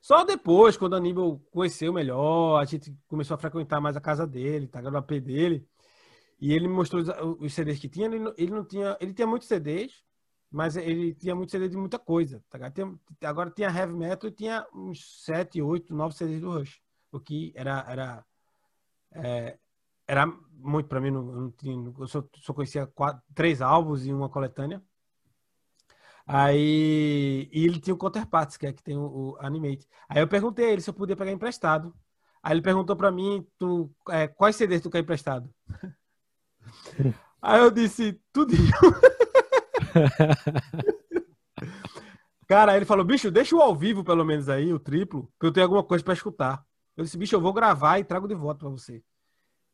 Só 0.00 0.24
depois, 0.24 0.76
quando 0.76 0.92
o 0.92 0.96
Aníbal 0.96 1.40
conheceu 1.50 1.92
melhor, 1.92 2.60
a 2.60 2.64
gente 2.64 2.96
começou 3.08 3.34
a 3.34 3.38
frequentar 3.38 3.80
mais 3.80 3.96
a 3.96 4.00
casa 4.00 4.26
dele, 4.26 4.68
tá? 4.68 4.80
O 4.80 4.96
AP 4.96 5.12
dele. 5.20 5.66
E 6.40 6.52
ele 6.52 6.68
me 6.68 6.74
mostrou 6.74 7.02
os, 7.40 7.54
CDs 7.54 7.78
que 7.78 7.88
tinha. 7.88 8.06
Ele, 8.06 8.32
ele, 8.36 8.52
não 8.52 8.64
tinha. 8.64 8.96
Ele 9.00 9.14
tinha 9.14 9.26
muitos 9.26 9.48
CDs, 9.48 10.04
mas 10.50 10.76
ele 10.76 11.14
tinha 11.14 11.34
muitos 11.34 11.52
CDs 11.52 11.70
de 11.70 11.76
muita 11.78 11.98
coisa. 11.98 12.44
Tá? 12.50 12.58
Agora 13.28 13.50
tinha 13.50 13.70
heavy 13.70 13.94
metal 13.94 14.28
e 14.28 14.32
tinha 14.32 14.66
uns 14.74 15.24
7, 15.24 15.62
8, 15.62 15.94
9 15.94 16.14
CDs 16.14 16.40
do 16.40 16.50
Rush. 16.50 16.80
O 17.10 17.18
que 17.18 17.52
era. 17.56 17.84
era 17.88 18.24
é, 19.12 19.58
era 20.06 20.26
muito 20.26 20.88
para 20.88 21.00
mim, 21.00 21.10
não, 21.10 21.22
não 21.22 21.50
tinha, 21.50 21.92
eu 21.98 22.06
só, 22.06 22.22
só 22.36 22.52
conhecia 22.52 22.86
quatro, 22.86 23.22
três 23.34 23.62
álbuns 23.62 24.06
e 24.06 24.12
uma 24.12 24.28
coletânea. 24.28 24.82
Aí, 26.26 27.48
e 27.52 27.64
ele 27.64 27.78
tinha 27.78 27.94
o 27.94 27.96
Counterparts, 27.96 28.56
que 28.56 28.66
é 28.66 28.72
que 28.72 28.82
tem 28.82 28.96
o, 28.96 29.04
o, 29.04 29.36
Animate. 29.38 29.86
Aí 30.08 30.20
eu 30.20 30.26
perguntei 30.26 30.66
a 30.66 30.72
ele 30.72 30.80
se 30.80 30.90
eu 30.90 30.94
podia 30.94 31.16
pegar 31.16 31.30
emprestado. 31.30 31.94
Aí 32.42 32.52
ele 32.52 32.62
perguntou 32.62 32.96
para 32.96 33.12
mim, 33.12 33.46
tu, 33.58 33.90
é, 34.08 34.26
quais 34.26 34.56
CDs 34.56 34.82
tu 34.82 34.90
quer 34.90 34.98
emprestado? 35.00 35.48
Aí 37.40 37.60
eu 37.60 37.70
disse, 37.70 38.20
tudinho. 38.32 38.72
Cara, 42.48 42.72
aí 42.72 42.78
ele 42.78 42.84
falou, 42.84 43.04
bicho, 43.04 43.30
deixa 43.30 43.56
o 43.56 43.60
ao 43.60 43.74
vivo 43.74 44.04
pelo 44.04 44.24
menos 44.24 44.48
aí, 44.48 44.72
o 44.72 44.78
triplo, 44.78 45.28
que 45.38 45.46
eu 45.46 45.52
tenho 45.52 45.64
alguma 45.64 45.82
coisa 45.82 46.04
para 46.04 46.14
escutar. 46.14 46.64
Eu 46.96 47.04
disse, 47.04 47.18
bicho, 47.18 47.34
eu 47.34 47.40
vou 47.40 47.52
gravar 47.52 47.98
e 47.98 48.04
trago 48.04 48.28
de 48.28 48.34
volta 48.34 48.60
para 48.60 48.68
você. 48.68 49.02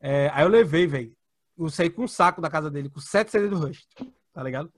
É, 0.05 0.29
aí 0.33 0.43
eu 0.43 0.49
levei, 0.49 0.85
velho. 0.85 1.15
Eu 1.57 1.69
saí 1.69 1.89
com 1.89 2.03
um 2.03 2.07
saco 2.09 2.41
da 2.41 2.49
casa 2.49 2.69
dele, 2.69 2.89
com 2.89 2.99
sete 2.99 3.31
CDs 3.31 3.49
do 3.49 3.55
Rush, 3.55 3.87
tá 4.33 4.43
ligado? 4.43 4.69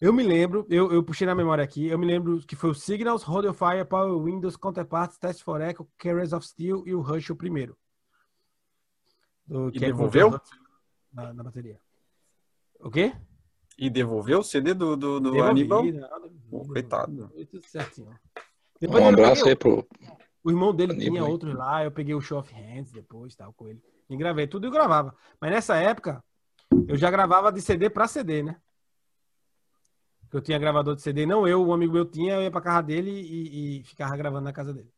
Eu 0.00 0.12
me 0.12 0.24
lembro, 0.24 0.66
eu, 0.68 0.90
eu 0.90 1.04
puxei 1.04 1.24
na 1.24 1.36
memória 1.36 1.62
aqui, 1.62 1.86
eu 1.86 1.96
me 1.96 2.04
lembro 2.04 2.40
que 2.40 2.56
foi 2.56 2.70
o 2.70 2.74
Signals, 2.74 3.22
Hold 3.22 3.44
Your 3.44 3.54
Fire, 3.54 3.84
Power 3.84 4.20
Windows, 4.20 4.56
Counterparts, 4.56 5.18
Test 5.18 5.44
for 5.44 5.60
Echo, 5.60 5.88
Carriers 5.96 6.32
of 6.32 6.44
Steel 6.44 6.82
e 6.84 6.92
o 6.92 7.00
Rush 7.00 7.30
o 7.30 7.36
primeiro. 7.36 7.78
Do, 9.46 9.70
e 9.72 9.76
é 9.76 9.80
devolveu? 9.80 10.40
na, 11.12 11.32
na, 11.32 11.44
bateria. 11.44 11.78
O 12.80 12.90
quê? 12.90 13.14
E 13.78 13.88
devolveu 13.88 14.40
o 14.40 14.44
CD 14.44 14.74
do, 14.74 14.96
do, 14.96 15.20
do 15.20 15.30
Devolvi, 15.30 15.50
Aníbal? 15.50 15.84
Não, 15.84 16.66
coitado. 16.66 17.30
Tudo 17.48 17.66
certinho. 17.66 18.18
Depois 18.80 19.04
um 19.04 19.08
abraço 19.08 19.46
aí 19.46 19.54
pro... 19.54 19.86
O 20.42 20.50
irmão 20.50 20.74
dele 20.74 20.94
Aníbal. 20.94 21.12
tinha 21.12 21.24
outros 21.24 21.54
lá, 21.54 21.84
eu 21.84 21.92
peguei 21.92 22.16
o 22.16 22.20
Show 22.20 22.40
of 22.40 22.52
Hands 22.52 22.90
depois, 22.90 23.36
tal, 23.36 23.52
com 23.52 23.68
ele. 23.68 23.80
E 24.08 24.16
gravei 24.16 24.46
tudo 24.46 24.66
e 24.66 24.70
gravava. 24.70 25.14
Mas 25.40 25.50
nessa 25.50 25.76
época, 25.76 26.22
eu 26.88 26.96
já 26.96 27.10
gravava 27.10 27.52
de 27.52 27.60
CD 27.60 27.88
para 27.90 28.08
CD, 28.08 28.42
né? 28.42 28.60
Eu 30.32 30.40
tinha 30.40 30.58
gravador 30.58 30.96
de 30.96 31.02
CD, 31.02 31.26
não 31.26 31.46
eu, 31.46 31.62
um 31.62 31.74
amigo 31.74 31.92
meu 31.92 32.06
tinha, 32.06 32.34
eu 32.34 32.42
ia 32.42 32.50
pra 32.50 32.60
casa 32.60 32.82
dele 32.82 33.10
e, 33.10 33.80
e 33.80 33.84
ficava 33.84 34.16
gravando 34.16 34.44
na 34.44 34.52
casa 34.52 34.72
dele. 34.72 34.90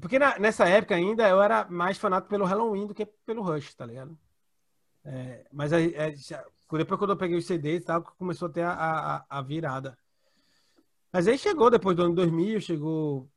Porque 0.00 0.18
na, 0.18 0.38
nessa 0.38 0.68
época 0.68 0.94
ainda 0.94 1.28
eu 1.28 1.40
era 1.40 1.66
mais 1.68 1.96
fanático 1.98 2.28
pelo 2.28 2.44
Halloween 2.44 2.86
do 2.86 2.94
que 2.94 3.06
pelo 3.06 3.42
Rush, 3.42 3.74
tá 3.74 3.86
ligado? 3.86 4.18
É, 5.04 5.46
mas 5.50 5.72
é, 5.72 5.84
é, 5.86 6.14
depois 6.72 6.98
quando 6.98 7.10
eu 7.10 7.16
peguei 7.16 7.38
os 7.38 7.46
CDs 7.46 7.80
e 7.80 7.84
tal, 7.84 8.02
começou 8.02 8.48
a 8.48 8.52
ter 8.52 8.62
a, 8.62 8.72
a, 8.72 9.26
a, 9.28 9.42
virada. 9.42 9.96
Mas 11.12 11.26
aí 11.26 11.38
chegou, 11.38 11.70
depois 11.70 11.96
do 11.96 12.04
ano 12.04 12.14
2000, 12.14 12.60
chegou 12.60 13.28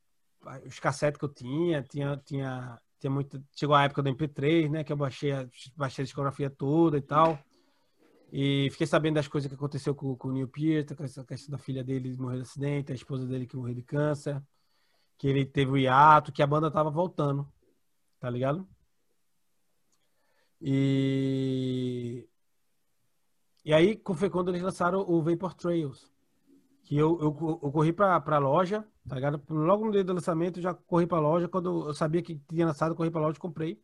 os 0.65 0.79
cassetes 0.79 1.17
que 1.17 1.25
eu 1.25 1.29
tinha, 1.29 1.81
tinha, 1.83 2.17
tinha 2.17 2.79
tinha 3.03 3.11
muito, 3.11 3.43
chegou 3.53 3.75
a 3.75 3.83
época 3.83 4.01
do 4.01 4.09
MP3, 4.09 4.69
né? 4.69 4.83
Que 4.83 4.93
eu 4.93 4.97
baixei 4.97 5.33
a, 5.33 5.45
baixei 5.75 6.03
a 6.03 6.05
discografia 6.05 6.49
toda 6.49 6.97
e 6.97 7.01
tal. 7.01 7.37
E 8.31 8.69
fiquei 8.71 8.87
sabendo 8.87 9.15
das 9.15 9.27
coisas 9.27 9.49
que 9.49 9.55
aconteceu 9.55 9.93
com, 9.93 10.15
com 10.15 10.29
o 10.29 10.31
Neil 10.31 10.47
Peart, 10.47 10.95
com 10.95 11.03
essa 11.03 11.23
questão 11.25 11.51
da 11.51 11.57
filha 11.57 11.83
dele 11.83 12.15
morrer 12.17 12.37
de 12.37 12.43
acidente, 12.43 12.93
a 12.93 12.95
esposa 12.95 13.27
dele 13.27 13.45
que 13.45 13.57
morreu 13.57 13.75
de 13.75 13.83
câncer, 13.83 14.41
que 15.17 15.27
ele 15.27 15.45
teve 15.45 15.71
o 15.71 15.77
hiato, 15.77 16.31
que 16.31 16.41
a 16.41 16.47
banda 16.47 16.71
tava 16.71 16.89
voltando. 16.89 17.51
Tá 18.21 18.29
ligado? 18.29 18.65
E 20.61 22.25
E 23.65 23.73
aí 23.73 24.01
foi 24.15 24.29
quando 24.29 24.49
eles 24.49 24.61
lançaram 24.61 25.01
o 25.01 25.21
Vapor 25.21 25.53
Trails. 25.53 26.09
Que 26.83 26.97
eu, 26.97 27.19
eu, 27.21 27.59
eu 27.63 27.71
corri 27.71 27.91
pra, 27.91 28.19
pra 28.21 28.37
loja, 28.37 28.87
tá 29.07 29.15
ligado? 29.15 29.41
Logo 29.49 29.85
no 29.85 29.91
dia 29.91 30.03
do 30.03 30.13
lançamento, 30.13 30.57
eu 30.59 30.63
já 30.63 30.73
corri 30.73 31.05
pra 31.05 31.19
loja. 31.19 31.47
Quando 31.47 31.87
eu 31.87 31.93
sabia 31.93 32.21
que 32.21 32.35
tinha 32.49 32.65
lançado, 32.65 32.91
eu 32.91 32.95
corri 32.95 33.11
pra 33.11 33.21
loja 33.21 33.37
e 33.37 33.41
comprei. 33.41 33.81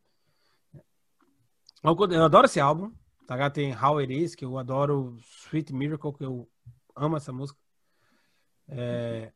Eu 1.84 2.24
adoro 2.24 2.46
esse 2.46 2.60
álbum, 2.60 2.92
tá 3.26 3.36
ligado? 3.36 3.54
Tem 3.54 3.74
How 3.74 4.00
It 4.00 4.14
Is, 4.14 4.36
que 4.36 4.44
eu 4.44 4.58
adoro, 4.58 5.18
Sweet 5.46 5.74
Miracle, 5.74 6.14
que 6.14 6.26
eu 6.26 6.50
amo 6.96 7.18
essa 7.18 7.32
música. 7.32 7.60
É... 8.68 9.32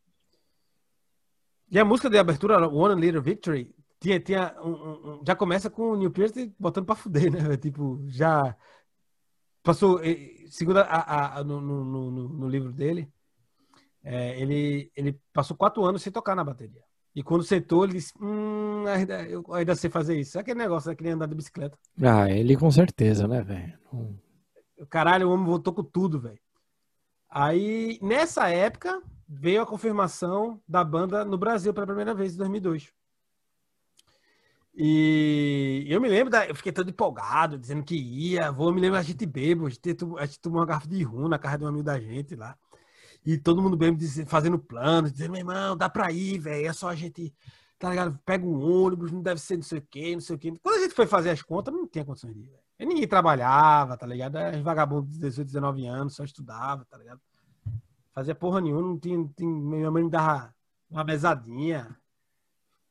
E 1.71 1.79
a 1.79 1.85
música 1.85 2.09
de 2.09 2.17
abertura, 2.17 2.67
One 2.67 2.99
Little 2.99 3.21
Victory, 3.21 3.73
tinha, 3.99 4.19
tinha 4.19 4.55
um, 4.61 4.71
um, 4.71 5.23
já 5.25 5.35
começa 5.35 5.69
com 5.69 5.91
o 5.91 5.95
Neil 5.95 6.11
Pearce 6.11 6.53
botando 6.59 6.85
pra 6.85 6.95
fuder, 6.95 7.31
né? 7.31 7.55
Tipo, 7.57 8.03
já 8.07 8.55
passou, 9.63 9.99
segundo 10.49 10.79
a, 10.79 10.83
a, 10.83 11.39
a 11.39 11.43
no, 11.43 11.61
no, 11.61 11.85
no, 11.85 12.29
no, 12.29 12.49
livro 12.49 12.73
dele, 12.73 13.09
é, 14.03 14.39
ele, 14.39 14.91
ele 14.95 15.19
passou 15.31 15.55
quatro 15.55 15.83
anos 15.83 16.01
sem 16.01 16.11
tocar 16.11 16.35
na 16.35 16.43
bateria. 16.43 16.83
E 17.15 17.21
quando 17.21 17.43
sentou, 17.43 17.83
ele 17.83 17.93
disse: 17.93 18.13
Hum, 18.19 18.85
ainda, 18.87 19.21
eu 19.23 19.45
ainda 19.53 19.75
sei 19.75 19.89
fazer 19.89 20.19
isso. 20.19 20.37
É 20.37 20.41
aquele 20.41 20.59
negócio? 20.59 20.95
Que 20.95 21.03
nem 21.03 21.13
andar 21.13 21.27
de 21.27 21.35
bicicleta. 21.35 21.77
Ah, 22.01 22.29
ele 22.29 22.57
com 22.57 22.69
certeza, 22.71 23.27
né, 23.27 23.41
velho? 23.41 23.77
Caralho, 24.89 25.29
o 25.29 25.31
homem 25.31 25.45
voltou 25.45 25.73
com 25.73 25.83
tudo, 25.83 26.19
velho. 26.19 26.39
Aí, 27.29 27.99
nessa 28.01 28.49
época, 28.49 29.01
veio 29.27 29.61
a 29.61 29.65
confirmação 29.65 30.61
da 30.67 30.83
banda 30.83 31.23
no 31.23 31.37
Brasil 31.37 31.73
pela 31.73 31.87
primeira 31.87 32.13
vez, 32.13 32.33
em 32.33 32.37
2002. 32.37 32.91
E 34.75 35.85
eu 35.87 36.01
me 36.01 36.09
lembro, 36.09 36.31
da, 36.31 36.47
eu 36.47 36.55
fiquei 36.55 36.71
todo 36.71 36.89
empolgado, 36.89 37.59
dizendo 37.59 37.83
que 37.83 37.95
ia. 37.95 38.51
Vou, 38.51 38.69
eu 38.69 38.73
me 38.73 38.81
lembro 38.81 38.97
a 38.97 39.03
gente 39.03 39.23
bebo, 39.25 39.69
gente, 39.69 39.95
a 40.17 40.25
gente 40.25 40.39
tomou 40.39 40.59
uma 40.59 40.65
garrafa 40.65 40.87
de 40.87 41.03
rum 41.03 41.27
na 41.27 41.37
casa 41.37 41.59
de 41.59 41.65
um 41.65 41.67
amigo 41.67 41.83
da 41.83 41.99
gente 41.99 42.35
lá. 42.35 42.57
E 43.25 43.37
todo 43.37 43.61
mundo 43.61 43.77
bem 43.77 43.97
fazendo 44.27 44.59
planos, 44.59 45.11
dizendo, 45.11 45.31
meu 45.31 45.39
irmão, 45.39 45.77
dá 45.77 45.89
pra 45.89 46.11
ir, 46.11 46.39
velho. 46.39 46.67
É 46.67 46.73
só 46.73 46.89
a 46.89 46.95
gente, 46.95 47.33
tá 47.79 47.89
ligado? 47.89 48.19
Pega 48.25 48.45
um 48.45 48.61
ônibus, 48.61 49.11
não 49.11 49.21
deve 49.21 49.39
ser 49.39 49.55
não 49.55 49.63
sei 49.63 49.79
o 49.79 49.87
quê, 49.89 50.13
não 50.13 50.21
sei 50.21 50.35
o 50.35 50.39
quê. 50.39 50.53
Quando 50.61 50.75
a 50.75 50.81
gente 50.81 50.93
foi 50.93 51.07
fazer 51.07 51.29
as 51.29 51.41
contas, 51.41 51.73
não 51.73 51.87
tinha 51.87 52.03
condições 52.03 52.33
de 52.33 52.41
ir, 52.41 52.49
velho. 52.49 52.63
Ninguém 52.79 53.07
trabalhava, 53.07 53.95
tá 53.95 54.05
ligado? 54.05 54.37
Era 54.37 54.61
vagabundo 54.61 55.07
de 55.07 55.17
18, 55.17 55.47
19 55.47 55.85
anos, 55.85 56.15
só 56.15 56.23
estudava, 56.23 56.83
tá 56.85 56.97
ligado? 56.97 57.21
Fazia 58.11 58.35
porra 58.35 58.59
nenhuma, 58.59 58.81
não 58.81 58.99
tinha. 58.99 59.17
Não 59.17 59.27
tinha 59.27 59.49
minha 59.49 59.89
mãe 59.89 60.03
me 60.03 60.09
dava 60.09 60.53
uma 60.89 61.03
mesadinha. 61.03 61.95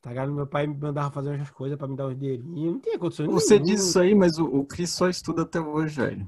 Tá 0.01 0.09
ligado? 0.09 0.33
Meu 0.33 0.45
pai 0.47 0.67
me 0.67 0.75
mandava 0.75 1.11
fazer 1.11 1.29
umas 1.29 1.49
coisas 1.51 1.77
pra 1.77 1.87
me 1.87 1.95
dar 1.95 2.07
um 2.07 2.13
dinheirinho. 2.15 2.73
Não 2.73 2.79
tinha 2.79 2.99
condições 2.99 3.29
Você 3.31 3.53
nenhuma. 3.57 3.71
disse 3.71 3.87
isso 3.89 3.99
aí, 3.99 4.13
mas 4.13 4.37
o, 4.37 4.45
o 4.45 4.65
Cris 4.65 4.89
só 4.89 5.07
estuda 5.07 5.43
até 5.43 5.61
hoje, 5.61 5.95
velho. 6.01 6.27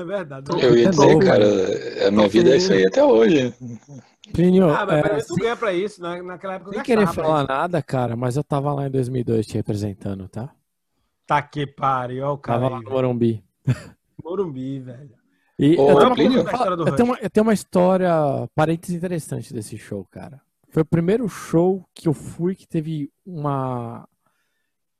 É 0.00 0.04
verdade. 0.04 0.50
Eu 0.62 0.76
ia 0.76 0.90
dizer, 0.90 1.18
cara, 1.18 2.08
a 2.08 2.10
minha 2.10 2.28
vida 2.28 2.50
é 2.50 2.56
isso 2.56 2.72
aí 2.72 2.86
até 2.86 3.04
hoje. 3.04 3.54
Plínio, 4.32 4.70
ah, 4.70 4.86
mas 4.86 5.04
é, 5.04 5.26
tu 5.26 5.34
ganha 5.34 5.56
pra 5.56 5.72
isso, 5.72 6.00
né? 6.00 6.22
naquela 6.22 6.54
época 6.54 6.72
Sem 6.72 6.82
querer 6.82 7.06
falar 7.08 7.46
nada, 7.46 7.82
cara, 7.82 8.16
mas 8.16 8.36
eu 8.36 8.44
tava 8.44 8.72
lá 8.72 8.86
em 8.86 8.90
2002 8.90 9.46
te 9.46 9.54
representando, 9.54 10.28
tá? 10.28 10.54
Tá 11.26 11.42
que 11.42 11.66
pariu, 11.66 12.24
ó 12.26 12.32
o 12.34 12.38
cara. 12.38 12.60
Tava 12.60 12.74
aí, 12.74 12.78
lá 12.78 12.82
no 12.82 12.90
Morumbi. 12.90 13.44
Morumbi, 14.24 14.78
velho. 14.80 15.10
E 15.58 15.76
Ô, 15.76 15.90
eu, 15.90 16.14
tenho 16.14 16.30
uma, 16.30 16.48
eu, 16.48 16.96
tenho 16.96 17.08
uma, 17.08 17.18
eu 17.20 17.30
tenho 17.30 17.46
uma 17.46 17.52
história, 17.52 18.10
parênteses 18.54 18.96
interessante 18.96 19.52
desse 19.52 19.76
show, 19.76 20.06
cara. 20.10 20.40
Foi 20.70 20.82
o 20.82 20.86
primeiro 20.86 21.28
show 21.28 21.84
que 21.94 22.08
eu 22.08 22.14
fui 22.14 22.54
que 22.54 22.66
teve 22.66 23.10
uma 23.26 24.08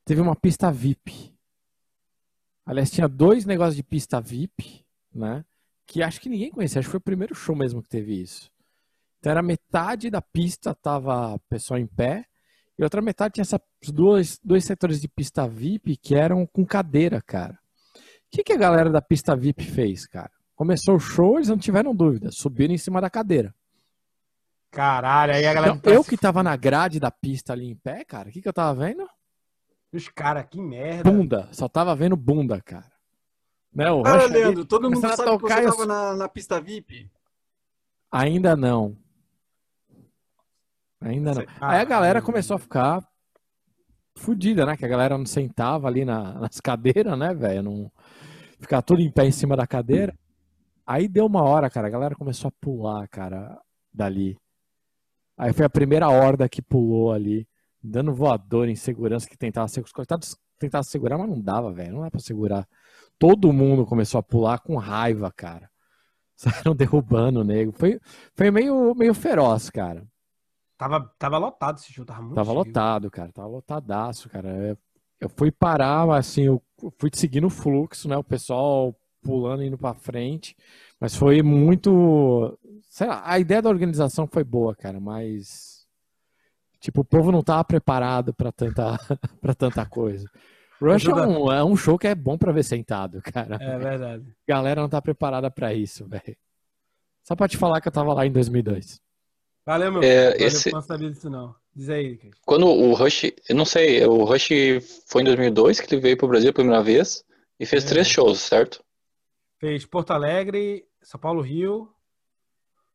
teve 0.05 0.21
uma 0.21 0.37
pista 0.37 0.71
VIP. 0.71 1.33
Aliás, 2.67 2.91
tinha 2.91 3.09
dois 3.09 3.45
negócios 3.45 3.77
de 3.77 3.83
pista 3.83 4.21
VIP 4.21 4.80
né? 5.15 5.45
Que 5.87 6.03
acho 6.03 6.21
que 6.21 6.29
ninguém 6.29 6.51
conhecia, 6.51 6.79
acho 6.79 6.89
que 6.89 6.93
foi 6.93 6.99
o 6.99 7.03
primeiro 7.03 7.35
show 7.35 7.55
mesmo 7.55 7.83
que 7.83 7.89
teve 7.89 8.21
isso. 8.21 8.51
Então 9.19 9.33
era 9.33 9.43
metade 9.43 10.09
da 10.11 10.23
pista 10.23 10.75
tava 10.75 11.39
pessoal 11.49 11.79
em 11.79 11.87
pé 11.87 12.25
e 12.79 12.83
outra 12.83 13.03
metade 13.03 13.35
tinha 13.35 13.43
essas 13.43 13.61
duas, 13.89 14.39
dois 14.43 14.65
setores 14.65 15.01
de 15.01 15.09
pista 15.09 15.47
VIP 15.47 15.97
que 15.97 16.15
eram 16.15 16.47
com 16.47 16.65
cadeira, 16.65 17.21
cara. 17.21 17.59
O 17.95 18.01
que, 18.31 18.43
que 18.43 18.53
a 18.53 18.57
galera 18.57 18.89
da 18.89 19.03
pista 19.03 19.37
VIP 19.37 19.65
fez, 19.65 20.07
cara? 20.07 20.31
Começou 20.55 20.97
o 20.97 21.01
show, 21.01 21.37
eles 21.37 21.49
não 21.49 21.59
tiveram 21.59 21.95
dúvida, 21.95 22.31
subiram 22.31 22.73
em 22.73 22.79
cima 22.79 23.01
da 23.01 23.11
cadeira. 23.11 23.55
Caralho, 24.71 25.35
aí 25.35 25.45
a 25.45 25.53
galera. 25.53 25.75
Então, 25.75 25.93
eu 25.93 26.05
que 26.05 26.17
tava 26.17 26.43
na 26.43 26.57
grade 26.57 27.01
da 27.01 27.11
pista 27.11 27.53
ali 27.53 27.69
em 27.69 27.75
pé, 27.75 28.05
cara, 28.05 28.29
o 28.29 28.33
que, 28.33 28.41
que 28.41 28.49
eu 28.49 28.53
tava 28.53 28.87
vendo? 28.87 29.07
Os 29.93 30.09
caras, 30.09 30.47
que 30.49 30.61
merda. 30.61 31.11
Bunda, 31.11 31.49
só 31.53 31.69
tava 31.69 31.95
vendo 31.97 32.17
bunda, 32.17 32.61
cara. 32.61 32.90
Né, 33.73 33.91
o 33.91 34.03
ah, 34.05 34.27
Leandro, 34.27 34.65
todo 34.65 34.91
mundo 34.91 35.01
sabe 35.01 35.17
que 35.17 35.47
você 35.47 35.61
estava 35.61 35.87
na, 35.87 36.17
na 36.17 36.29
pista 36.29 36.61
VIP? 36.61 37.09
Ainda 38.11 38.57
não. 38.57 38.97
Ainda 41.01 41.35
não. 41.35 41.45
Aí 41.61 41.81
a 41.81 41.85
galera 41.85 42.21
começou 42.21 42.57
a 42.57 42.59
ficar 42.59 43.09
fodida, 44.17 44.67
né? 44.67 44.77
Que 44.77 44.85
a 44.85 44.89
galera 44.89 45.17
não 45.17 45.25
sentava 45.25 45.87
ali 45.87 46.05
na, 46.05 46.35
nas 46.35 46.61
cadeiras, 46.61 47.17
né, 47.17 47.33
velho? 47.33 47.63
Não 47.63 47.93
ficar 48.59 48.83
tudo 48.83 49.01
em 49.01 49.11
pé 49.11 49.27
em 49.27 49.33
cima 49.33 49.57
da 49.57 49.67
cadeira. 49.67 50.15
Aí 50.85 51.07
deu 51.07 51.27
uma 51.27 51.43
hora, 51.43 51.71
cara, 51.71 51.87
a 51.87 51.91
galera 51.91 52.17
começou 52.17 52.49
a 52.49 52.53
pular, 52.61 53.07
cara, 53.09 53.57
dali. 53.95 54.37
Aí 55.39 55.53
foi 55.53 55.65
a 55.65 55.71
primeira 55.71 56.09
horda 56.09 56.49
que 56.49 56.61
pulou 56.61 57.13
ali, 57.13 57.49
dando 57.83 58.13
voador 58.13 58.69
em 58.69 58.75
segurança 58.75 59.29
que 59.29 59.39
tentava 59.39 59.69
ser 59.69 59.81
os 59.81 59.93
coitados 59.93 60.37
tentava 60.59 60.85
segurar, 60.85 61.17
mas 61.17 61.29
não 61.29 61.41
dava, 61.41 61.73
velho. 61.73 61.95
Não 61.95 62.03
dá 62.03 62.11
para 62.11 62.21
segurar 62.21 62.69
todo 63.21 63.53
mundo 63.53 63.87
começou 63.87 64.19
a 64.19 64.23
pular 64.23 64.59
com 64.59 64.77
raiva, 64.77 65.31
cara. 65.31 65.71
Saíram 66.35 66.75
derrubando 66.75 67.41
o 67.41 67.45
nego. 67.45 67.71
Foi, 67.71 68.01
foi 68.35 68.51
meio, 68.51 68.95
meio 68.95 69.13
feroz, 69.15 69.69
cara. 69.69 70.05
Tava, 70.79 71.13
tava 71.19 71.37
lotado 71.37 71.77
esse 71.77 71.93
show, 71.93 72.07
tava 72.07 72.23
muito 72.23 72.35
Tava 72.35 72.53
cheio. 72.53 72.59
lotado, 72.59 73.11
cara. 73.11 73.31
Tava 73.31 73.47
lotadaço, 73.47 74.31
cara. 74.31 74.49
Eu, 74.49 74.79
eu 75.21 75.29
fui 75.29 75.53
parar, 75.53 76.11
assim, 76.17 76.45
eu 76.45 76.63
fui 76.99 77.11
seguindo 77.13 77.47
o 77.47 77.51
fluxo, 77.51 78.09
né? 78.09 78.17
O 78.17 78.25
pessoal 78.25 78.97
pulando, 79.23 79.63
indo 79.63 79.77
pra 79.77 79.93
frente. 79.93 80.57
Mas 80.99 81.15
foi 81.15 81.43
muito. 81.43 82.59
Sei 82.89 83.07
lá, 83.07 83.23
a 83.25 83.39
ideia 83.39 83.61
da 83.61 83.69
organização 83.69 84.27
foi 84.27 84.43
boa, 84.43 84.75
cara, 84.75 84.99
mas. 84.99 85.87
Tipo, 86.81 87.03
o 87.03 87.05
povo 87.05 87.31
não 87.31 87.43
tava 87.43 87.63
preparado 87.65 88.33
para 88.33 88.51
tanta, 88.51 88.97
pra 89.43 89.55
tanta 89.55 89.85
coisa. 89.85 90.27
Rush 90.81 91.07
é 91.07 91.15
um, 91.15 91.53
é 91.53 91.65
um, 91.65 91.77
show 91.77 91.99
que 91.99 92.07
é 92.07 92.15
bom 92.15 92.39
pra 92.39 92.53
ver 92.53 92.65
sentado, 92.65 93.21
cara. 93.33 93.57
É 93.61 93.79
verdade. 93.79 94.25
A 94.49 94.53
galera 94.53 94.81
não 94.81 94.89
tá 94.89 95.01
preparada 95.01 95.51
pra 95.51 95.75
isso, 95.75 96.07
velho. 96.07 96.37
Só 97.23 97.37
pra 97.37 97.47
te 97.49 97.57
falar 97.57 97.81
que 97.81 97.89
eu 97.89 97.93
tava 97.93 98.15
lá 98.15 98.27
em 98.27 98.33
2002. 98.33 99.01
Valeu, 99.67 99.93
meu. 99.93 100.03
É, 100.03 100.37
esse... 100.39 100.73
não 100.73 100.81
sabia 100.81 101.11
disso, 101.11 101.29
não. 101.29 101.55
Diz 101.75 101.89
aí, 101.89 102.17
Chris. 102.17 102.35
Quando 102.45 102.67
o 102.67 102.95
Rush, 102.95 103.25
eu 103.49 103.55
não 103.55 103.65
sei, 103.65 104.05
o 104.05 104.25
Rush 104.25 104.49
foi 105.07 105.23
em 105.23 105.27
2002 105.27 105.81
que 105.81 105.95
ele 105.95 106.01
veio 106.01 106.17
pro 106.17 106.27
Brasil 106.27 106.53
pela 106.53 106.65
primeira 106.65 106.83
vez 106.83 107.25
e 107.59 107.67
fez 107.67 107.85
é. 107.85 107.89
três 107.89 108.09
shows, 108.09 108.41
certo? 108.41 108.83
Fez 109.59 109.85
Porto 109.85 110.13
Alegre, 110.13 110.87
São 111.03 111.21
Paulo, 111.21 111.43
Rio. 111.43 111.93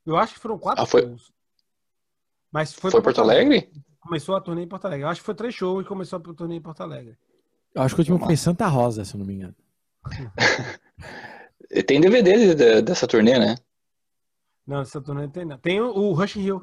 Eu 0.06 0.18
acho 0.18 0.34
que 0.34 0.40
foram 0.40 0.58
quatro 0.58 0.84
ah, 0.84 0.86
foi... 0.86 1.04
shows. 1.04 1.32
Mas 2.52 2.74
foi, 2.74 2.92
foi 2.92 3.02
Porto 3.02 3.22
Alegre? 3.22 3.58
Alegre? 3.58 3.84
Começou 4.00 4.36
a 4.36 4.42
turnê 4.42 4.64
em 4.64 4.68
Porto 4.68 4.86
Alegre. 4.86 5.06
Eu 5.06 5.10
acho 5.10 5.22
que 5.22 5.26
foi 5.26 5.36
três 5.36 5.54
shows 5.54 5.86
e 5.86 5.88
começou 5.88 6.20
a 6.20 6.34
turnê 6.34 6.56
em 6.56 6.62
Porto 6.62 6.82
Alegre. 6.82 7.18
Eu 7.76 7.82
acho 7.82 7.94
que 7.94 8.00
o 8.00 8.04
último 8.04 8.20
foi 8.20 8.34
em 8.34 8.38
Santa 8.38 8.68
Rosa, 8.68 9.04
se 9.04 9.14
eu 9.14 9.20
não 9.20 9.26
me 9.26 9.34
engano. 9.34 9.56
tem 11.86 12.00
DVD 12.00 12.56
de, 12.56 12.82
dessa 12.82 13.06
turnê, 13.06 13.38
né? 13.38 13.56
Não, 14.66 14.80
essa 14.80 15.02
turnê 15.02 15.28
tem 15.28 15.44
não. 15.44 15.58
Tem 15.58 15.82
o, 15.82 15.90
o 15.90 16.14
Rush 16.14 16.38
Hill. 16.38 16.62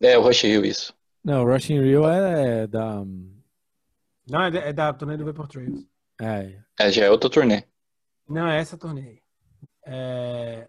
É, 0.00 0.16
o 0.16 0.22
Rush 0.22 0.44
Hill, 0.44 0.64
isso. 0.64 0.94
Não, 1.22 1.44
o 1.44 1.52
Rush 1.52 1.68
Hill 1.68 2.08
é 2.08 2.66
da... 2.66 3.04
Não, 4.26 4.42
é 4.42 4.50
da, 4.50 4.58
é 4.60 4.72
da 4.72 4.92
turnê 4.94 5.18
do 5.18 5.24
Vapor 5.26 5.46
Trails. 5.46 5.84
É. 6.18 6.58
É, 6.78 6.90
já 6.90 7.04
é 7.04 7.10
outra 7.10 7.28
turnê. 7.28 7.64
Não, 8.26 8.48
é 8.48 8.58
essa 8.58 8.78
turnê. 8.78 9.20
É... 9.84 10.66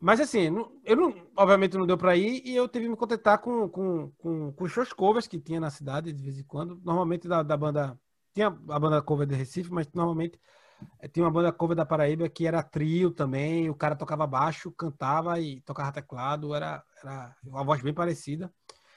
Mas 0.00 0.20
assim, 0.20 0.50
eu 0.84 0.96
não, 0.96 1.14
obviamente 1.36 1.76
não 1.76 1.86
deu 1.86 1.96
para 1.96 2.16
ir 2.16 2.42
e 2.44 2.56
eu 2.56 2.66
tive 2.68 2.86
que 2.86 2.90
me 2.90 2.96
contentar 2.96 3.38
com, 3.38 3.68
com, 3.68 4.10
com, 4.18 4.52
com 4.52 4.68
shows 4.68 4.92
covers 4.92 5.28
que 5.28 5.38
tinha 5.38 5.60
na 5.60 5.70
cidade 5.70 6.12
de 6.12 6.22
vez 6.22 6.38
em 6.38 6.44
quando. 6.44 6.80
Normalmente 6.84 7.28
da, 7.28 7.42
da 7.42 7.56
banda 7.56 7.98
tinha 8.34 8.48
a 8.48 8.78
banda 8.78 9.02
cover 9.02 9.26
de 9.26 9.34
Recife, 9.34 9.72
mas 9.72 9.88
normalmente 9.92 10.40
eh, 11.00 11.08
tinha 11.08 11.24
uma 11.24 11.30
banda 11.30 11.52
cover 11.52 11.76
da 11.76 11.86
Paraíba 11.86 12.28
que 12.28 12.46
era 12.46 12.62
trio 12.62 13.10
também. 13.10 13.68
O 13.68 13.74
cara 13.74 13.96
tocava 13.96 14.26
baixo, 14.26 14.72
cantava 14.72 15.40
e 15.40 15.60
tocava 15.62 15.92
teclado. 15.92 16.54
Era, 16.54 16.82
era 17.02 17.34
uma 17.44 17.64
voz 17.64 17.82
bem 17.82 17.94
parecida. 17.94 18.52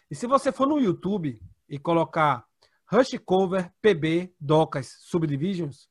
E 0.09 0.15
se 0.15 0.27
você 0.27 0.51
for 0.51 0.67
no 0.67 0.79
YouTube 0.79 1.39
e 1.67 1.79
colocar 1.79 2.45
Rush 2.91 3.17
Cover 3.25 3.71
PB 3.81 4.33
Docas 4.39 4.97
Subdivisions, 5.01 5.89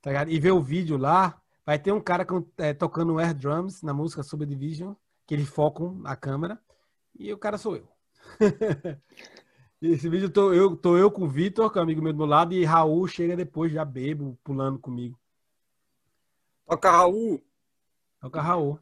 tá 0.00 0.10
ligado? 0.10 0.30
E 0.30 0.40
ver 0.40 0.52
o 0.52 0.62
vídeo 0.62 0.96
lá, 0.96 1.40
vai 1.66 1.78
ter 1.78 1.92
um 1.92 2.00
cara 2.00 2.24
com, 2.24 2.46
é, 2.56 2.72
tocando 2.72 3.18
air 3.18 3.34
drums 3.34 3.82
na 3.82 3.92
música 3.92 4.22
Subdivision, 4.22 4.94
que 5.26 5.34
eles 5.34 5.48
focam 5.48 6.00
a 6.04 6.16
câmera. 6.16 6.58
E 7.18 7.32
o 7.32 7.38
cara 7.38 7.58
sou 7.58 7.76
eu. 7.76 7.88
Esse 9.80 10.08
vídeo 10.08 10.28
tô 10.28 10.52
eu, 10.52 10.76
tô 10.76 10.96
eu 10.96 11.10
com 11.10 11.22
o 11.22 11.28
Vitor, 11.28 11.70
que 11.70 11.78
é 11.78 11.80
um 11.80 11.84
amigo 11.84 12.02
meu 12.02 12.12
do 12.12 12.18
meu 12.18 12.26
lado, 12.26 12.52
e 12.52 12.64
Raul 12.64 13.06
chega 13.06 13.36
depois, 13.36 13.72
já 13.72 13.84
bebo, 13.84 14.36
pulando 14.42 14.78
comigo. 14.78 15.18
Toca 16.66 16.90
Raul. 16.90 17.40
Toca 18.20 18.42
Raul. 18.42 18.80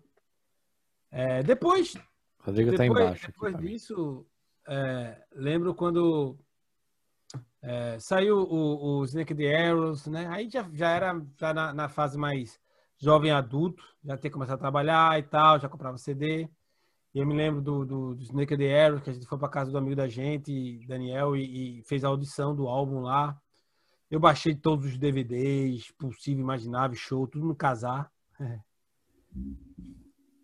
É, 1.11 1.43
depois. 1.43 1.95
Rodrigo 2.39 2.71
depois, 2.71 2.77
tá 2.77 2.87
embaixo. 2.87 3.27
Depois 3.27 3.57
disso, 3.59 4.27
é, 4.67 5.23
lembro 5.33 5.75
quando 5.75 6.39
é, 7.61 7.99
saiu 7.99 8.39
o, 8.39 9.01
o 9.01 9.05
Snake 9.05 9.35
the 9.35 9.69
Arrows, 9.69 10.07
né? 10.07 10.27
Aí 10.29 10.49
já, 10.49 10.67
já 10.73 10.91
era 10.91 11.23
já 11.39 11.53
na, 11.53 11.75
na, 11.75 11.89
fase 11.89 12.17
mais 12.17 12.59
jovem 12.97 13.31
adulto, 13.31 13.85
já 14.03 14.17
ter 14.17 14.31
começado 14.31 14.57
a 14.57 14.61
trabalhar 14.61 15.19
e 15.19 15.23
tal, 15.23 15.61
já 15.61 15.69
comprava 15.69 15.99
CD. 15.99 16.49
E 17.17 17.19
eu 17.19 17.25
me 17.25 17.33
lembro 17.33 17.63
do, 17.63 17.83
do, 17.83 18.15
do 18.15 18.23
Snake 18.23 18.59
the 18.59 18.85
Arrows, 18.85 19.03
que 19.03 19.09
a 19.09 19.13
gente 19.15 19.25
foi 19.25 19.39
para 19.39 19.49
casa 19.49 19.71
do 19.71 19.79
amigo 19.79 19.97
da 19.97 20.07
gente, 20.07 20.87
Daniel, 20.87 21.35
e, 21.35 21.79
e, 21.79 21.83
fez 21.85 22.05
a 22.05 22.09
audição 22.09 22.55
do 22.55 22.69
álbum 22.69 23.01
lá. 23.01 23.41
Eu 24.11 24.21
baixei 24.21 24.55
todos 24.55 24.85
os 24.85 24.99
DVDs, 24.99 25.91
possível, 25.93 26.43
imaginável, 26.43 26.95
show, 26.95 27.27
tudo 27.27 27.47
no 27.47 27.57
casar. 27.57 28.13
É. 28.39 28.61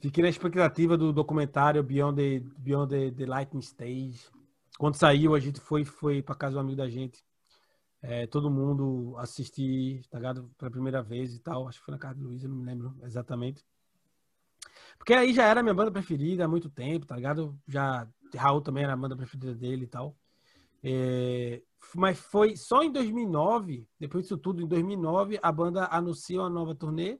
Fiquei 0.00 0.22
na 0.22 0.30
expectativa 0.30 0.96
do 0.96 1.12
documentário 1.12 1.82
Beyond 1.82 2.16
the, 2.16 2.50
Beyond 2.56 2.88
the, 2.88 3.10
the 3.10 3.26
Lightning 3.26 3.60
Stage. 3.60 4.22
Quando 4.78 4.94
saiu, 4.94 5.34
a 5.34 5.40
gente 5.40 5.60
foi, 5.60 5.84
foi 5.84 6.22
para 6.22 6.34
casa 6.34 6.54
do 6.54 6.60
amigo 6.60 6.78
da 6.78 6.88
gente. 6.88 7.22
É, 8.00 8.26
todo 8.26 8.50
mundo 8.50 9.14
assistir, 9.18 10.06
tá 10.08 10.16
ligado? 10.16 10.50
Pela 10.56 10.70
primeira 10.70 11.02
vez 11.02 11.34
e 11.34 11.38
tal. 11.38 11.68
Acho 11.68 11.80
que 11.80 11.84
foi 11.84 11.92
na 11.92 12.00
casa 12.00 12.18
do 12.18 12.28
Luiz, 12.28 12.42
eu 12.42 12.48
não 12.48 12.56
me 12.56 12.64
lembro 12.64 12.96
exatamente. 13.02 13.62
Porque 15.02 15.14
aí 15.14 15.34
já 15.34 15.42
era 15.46 15.64
minha 15.64 15.74
banda 15.74 15.90
preferida 15.90 16.44
há 16.44 16.48
muito 16.48 16.70
tempo, 16.70 17.04
tá 17.04 17.16
ligado? 17.16 17.58
Já 17.66 18.06
Raul 18.36 18.60
também 18.60 18.84
era 18.84 18.92
a 18.92 18.96
banda 18.96 19.16
preferida 19.16 19.52
dele 19.52 19.82
e 19.82 19.88
tal. 19.88 20.16
É, 20.80 21.60
mas 21.96 22.20
foi 22.20 22.54
só 22.56 22.84
em 22.84 22.92
2009, 22.92 23.84
depois 23.98 24.22
disso 24.22 24.38
tudo, 24.38 24.62
em 24.62 24.66
2009, 24.68 25.40
a 25.42 25.50
banda 25.50 25.88
anunciou 25.90 26.44
uma 26.44 26.50
nova 26.50 26.72
turnê 26.72 27.18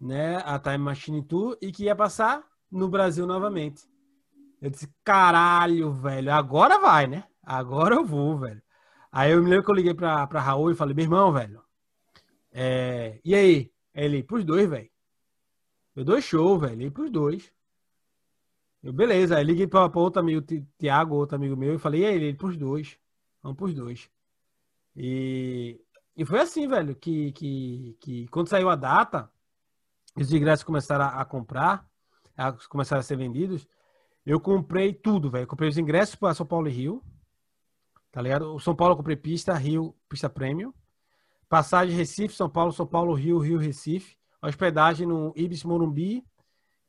né, 0.00 0.38
a 0.38 0.58
Time 0.58 0.78
Machine 0.78 1.22
Tour, 1.22 1.58
e 1.60 1.70
que 1.70 1.84
ia 1.84 1.94
passar 1.94 2.42
no 2.70 2.88
Brasil 2.88 3.26
novamente. 3.26 3.86
Eu 4.58 4.70
disse, 4.70 4.90
caralho, 5.04 5.92
velho, 5.92 6.32
agora 6.32 6.78
vai, 6.78 7.06
né? 7.06 7.24
Agora 7.42 7.96
eu 7.96 8.06
vou, 8.06 8.38
velho. 8.38 8.62
Aí 9.12 9.32
eu 9.32 9.42
me 9.42 9.50
lembro 9.50 9.66
que 9.66 9.70
eu 9.70 9.74
liguei 9.74 9.92
pra, 9.92 10.26
pra 10.26 10.40
Raul 10.40 10.70
e 10.70 10.74
falei, 10.74 10.94
meu 10.94 11.04
irmão, 11.04 11.30
velho, 11.30 11.62
é... 12.50 13.20
e 13.22 13.34
aí? 13.34 13.70
Ele, 13.94 14.22
pros 14.22 14.46
dois, 14.46 14.66
velho. 14.66 14.91
Eu 15.94 16.04
dou 16.04 16.20
show, 16.20 16.58
velho, 16.58 16.82
e 16.82 16.90
pros 16.90 17.10
dois. 17.10 17.52
Eu, 18.82 18.92
beleza, 18.92 19.36
aí 19.36 19.44
liguei 19.44 19.66
pra, 19.66 19.88
pra 19.88 20.00
outro 20.00 20.20
amigo, 20.20 20.44
Tiago, 20.78 21.14
outro 21.14 21.36
amigo 21.36 21.56
meu, 21.56 21.74
e 21.74 21.78
falei, 21.78 22.02
e 22.02 22.06
aí, 22.06 22.14
ele, 22.16 22.34
pros 22.34 22.56
dois. 22.56 22.98
Vamos 23.42 23.56
pros 23.56 23.74
dois. 23.74 24.10
E, 24.96 25.80
e 26.16 26.24
foi 26.24 26.40
assim, 26.40 26.66
velho, 26.66 26.94
que, 26.96 27.32
que, 27.32 27.96
que 28.00 28.28
quando 28.28 28.48
saiu 28.48 28.68
a 28.68 28.76
data, 28.76 29.30
os 30.16 30.32
ingressos 30.32 30.64
começaram 30.64 31.04
a, 31.04 31.20
a 31.20 31.24
comprar, 31.24 31.88
a, 32.36 32.52
começaram 32.68 33.00
a 33.00 33.02
ser 33.02 33.16
vendidos, 33.16 33.66
eu 34.24 34.40
comprei 34.40 34.92
tudo, 34.94 35.30
velho. 35.30 35.46
Comprei 35.46 35.68
os 35.68 35.78
ingressos 35.78 36.14
para 36.14 36.34
São 36.34 36.46
Paulo 36.46 36.68
e 36.68 36.72
Rio. 36.72 37.02
Tá 38.10 38.20
ligado? 38.20 38.54
O 38.54 38.60
São 38.60 38.74
Paulo 38.74 38.92
eu 38.92 38.96
comprei 38.96 39.16
pista, 39.16 39.54
Rio, 39.54 39.96
pista 40.08 40.28
prêmio. 40.28 40.74
Passagem 41.48 41.96
Recife, 41.96 42.34
São 42.34 42.48
Paulo, 42.48 42.72
São 42.72 42.86
Paulo, 42.86 43.14
Rio, 43.14 43.38
Rio, 43.38 43.58
Recife. 43.58 44.16
Hospedagem 44.42 45.06
no 45.06 45.32
Ibis 45.36 45.62
Morumbi 45.62 46.24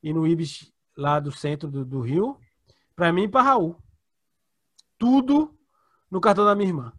e 0.01 0.11
no 0.11 0.27
Ibis 0.27 0.73
lá 0.97 1.19
do 1.19 1.31
centro 1.31 1.69
do, 1.69 1.85
do 1.85 2.01
Rio. 2.01 2.37
Para 2.95 3.13
mim 3.13 3.23
e 3.23 3.27
para 3.27 3.43
Raul. 3.43 3.77
Tudo 4.97 5.55
no 6.09 6.19
cartão 6.19 6.45
da 6.45 6.55
minha 6.55 6.69
irmã. 6.69 6.93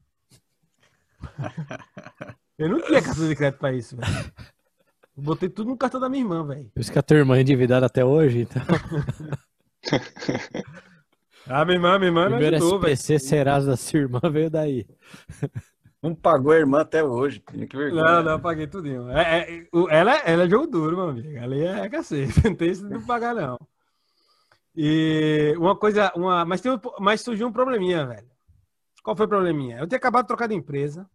Eu 2.56 2.68
não 2.68 2.80
tinha 2.80 3.02
cartão 3.02 3.28
de 3.28 3.34
crédito 3.34 3.58
para 3.58 3.72
isso, 3.72 3.96
velho. 3.96 4.32
Botei 5.16 5.48
tudo 5.48 5.70
no 5.70 5.76
cartão 5.76 6.00
da 6.00 6.08
minha 6.08 6.22
irmã, 6.22 6.46
velho. 6.46 6.70
Por 6.74 6.80
isso 6.80 6.92
que 6.92 6.98
a 6.98 7.02
tua 7.02 7.16
irmã 7.16 7.36
é 7.36 7.40
endividada 7.40 7.86
até 7.86 8.04
hoje, 8.04 8.42
então. 8.42 8.62
ah, 11.46 11.64
minha 11.64 11.76
irmã, 11.76 11.98
minha 11.98 12.08
irmã 12.08 12.28
me 12.28 12.46
ajudou, 12.46 12.80
velho. 12.80 12.92
SPC 12.92 13.18
Serasa 13.18 13.70
da 13.70 13.76
sua 13.76 14.00
irmã 14.00 14.20
veio 14.30 14.50
daí. 14.50 14.86
Não 16.04 16.14
pagou 16.14 16.52
a 16.52 16.56
irmã 16.56 16.82
até 16.82 17.02
hoje. 17.02 17.40
Que 17.40 17.76
vergonha. 17.76 18.02
Não, 18.02 18.22
não, 18.22 18.40
paguei 18.40 18.66
tudinho. 18.66 19.08
É, 19.10 19.40
é, 19.40 19.68
ela, 19.88 20.16
ela 20.18 20.44
é 20.44 20.48
jogo 20.48 20.66
duro, 20.66 20.96
meu 20.96 21.08
amigo. 21.08 21.36
Ela 21.36 21.54
é 21.56 21.88
cacete. 21.88 22.32
Não 22.44 22.54
tem 22.54 22.70
isso 22.70 22.86
de 22.86 22.92
não 22.92 23.06
pagar, 23.06 23.34
não. 23.34 23.58
E 24.76 25.54
uma 25.56 25.74
coisa, 25.74 26.12
uma, 26.14 26.44
mas, 26.44 26.60
tem, 26.60 26.78
mas 27.00 27.22
surgiu 27.22 27.46
um 27.46 27.52
probleminha, 27.52 28.04
velho. 28.04 28.28
Qual 29.02 29.16
foi 29.16 29.24
o 29.24 29.28
probleminha? 29.28 29.78
Eu 29.78 29.86
tinha 29.86 29.96
acabado 29.96 30.24
de 30.24 30.28
trocar 30.28 30.46
de 30.46 30.54
empresa. 30.54 31.08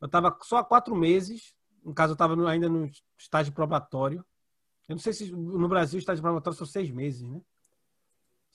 Eu 0.00 0.08
tava 0.08 0.36
só 0.42 0.58
há 0.58 0.64
quatro 0.64 0.96
meses 0.96 1.54
no 1.84 1.94
caso, 1.94 2.12
eu 2.12 2.14
estava 2.14 2.50
ainda 2.50 2.68
no 2.68 2.90
estágio 3.18 3.52
probatório. 3.52 4.24
Eu 4.88 4.94
não 4.94 4.98
sei 4.98 5.12
se 5.12 5.32
no 5.32 5.68
Brasil 5.68 5.98
o 5.98 6.00
estágio 6.00 6.22
probatório 6.22 6.56
são 6.56 6.66
seis 6.66 6.90
meses, 6.90 7.22
né? 7.22 7.40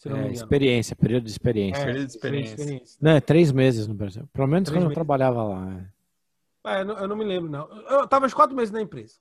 É, 0.06 0.32
experiência, 0.32 0.96
período 0.96 1.24
de 1.24 1.32
experiência. 1.32 1.82
É, 1.82 1.86
período 1.86 2.06
de 2.06 2.12
experiência. 2.12 2.54
experiência. 2.54 2.98
Não, 3.02 3.12
é 3.12 3.22
três 3.22 3.52
meses 3.52 3.88
no 3.88 3.94
Brasil. 3.94 4.28
Pelo 4.34 4.48
menos 4.48 4.68
três 4.68 4.78
quando 4.78 4.90
meses. 4.90 4.92
eu 4.92 4.96
trabalhava 4.96 5.44
lá. 5.44 5.90
É. 6.66 6.78
é 6.78 6.82
eu, 6.82 6.86
não, 6.86 6.98
eu, 7.00 7.08
não, 7.08 7.16
me 7.16 7.24
lembro, 7.24 7.50
não. 7.50 7.68
Eu 7.90 8.04
estava 8.04 8.26
uns 8.26 8.34
quatro 8.34 8.56
meses 8.56 8.72
na 8.72 8.82
empresa. 8.82 9.16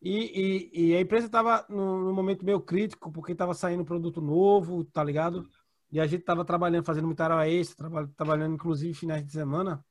E, 0.00 0.70
e, 0.72 0.90
e 0.90 0.96
a 0.96 1.00
empresa 1.00 1.26
estava 1.26 1.66
num, 1.68 2.12
momento 2.12 2.44
meio 2.44 2.60
crítico, 2.60 3.10
porque 3.10 3.32
estava 3.32 3.54
saindo 3.54 3.84
produto 3.84 4.20
novo, 4.20 4.84
tá 4.84 5.02
ligado? 5.02 5.48
E 5.90 5.98
a 5.98 6.06
gente 6.06 6.20
estava 6.20 6.44
trabalhando, 6.44 6.84
fazendo 6.84 7.06
muita 7.06 7.24
hora 7.24 7.48
extra, 7.48 7.88
trabalhando 8.16 8.54
inclusive 8.54 8.94
finais 8.94 9.24
de 9.24 9.32
semana. 9.32 9.84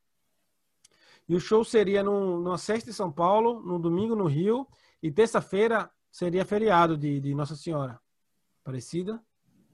E 1.28 1.36
o 1.36 1.40
show 1.40 1.66
seria 1.66 2.04
no, 2.04 2.40
numa 2.40 2.58
sexta 2.58 2.90
em 2.90 2.94
São 2.94 3.12
Paulo, 3.12 3.62
no 3.62 3.78
domingo 3.78 4.16
no 4.16 4.26
Rio, 4.26 4.66
e 5.04 5.12
terça-feira 5.12 5.92
seria 6.10 6.46
feriado 6.46 6.98
de, 6.98 7.20
de 7.20 7.36
Nossa 7.36 7.56
Senhora 7.56 8.00
Aparecida, 8.62 9.22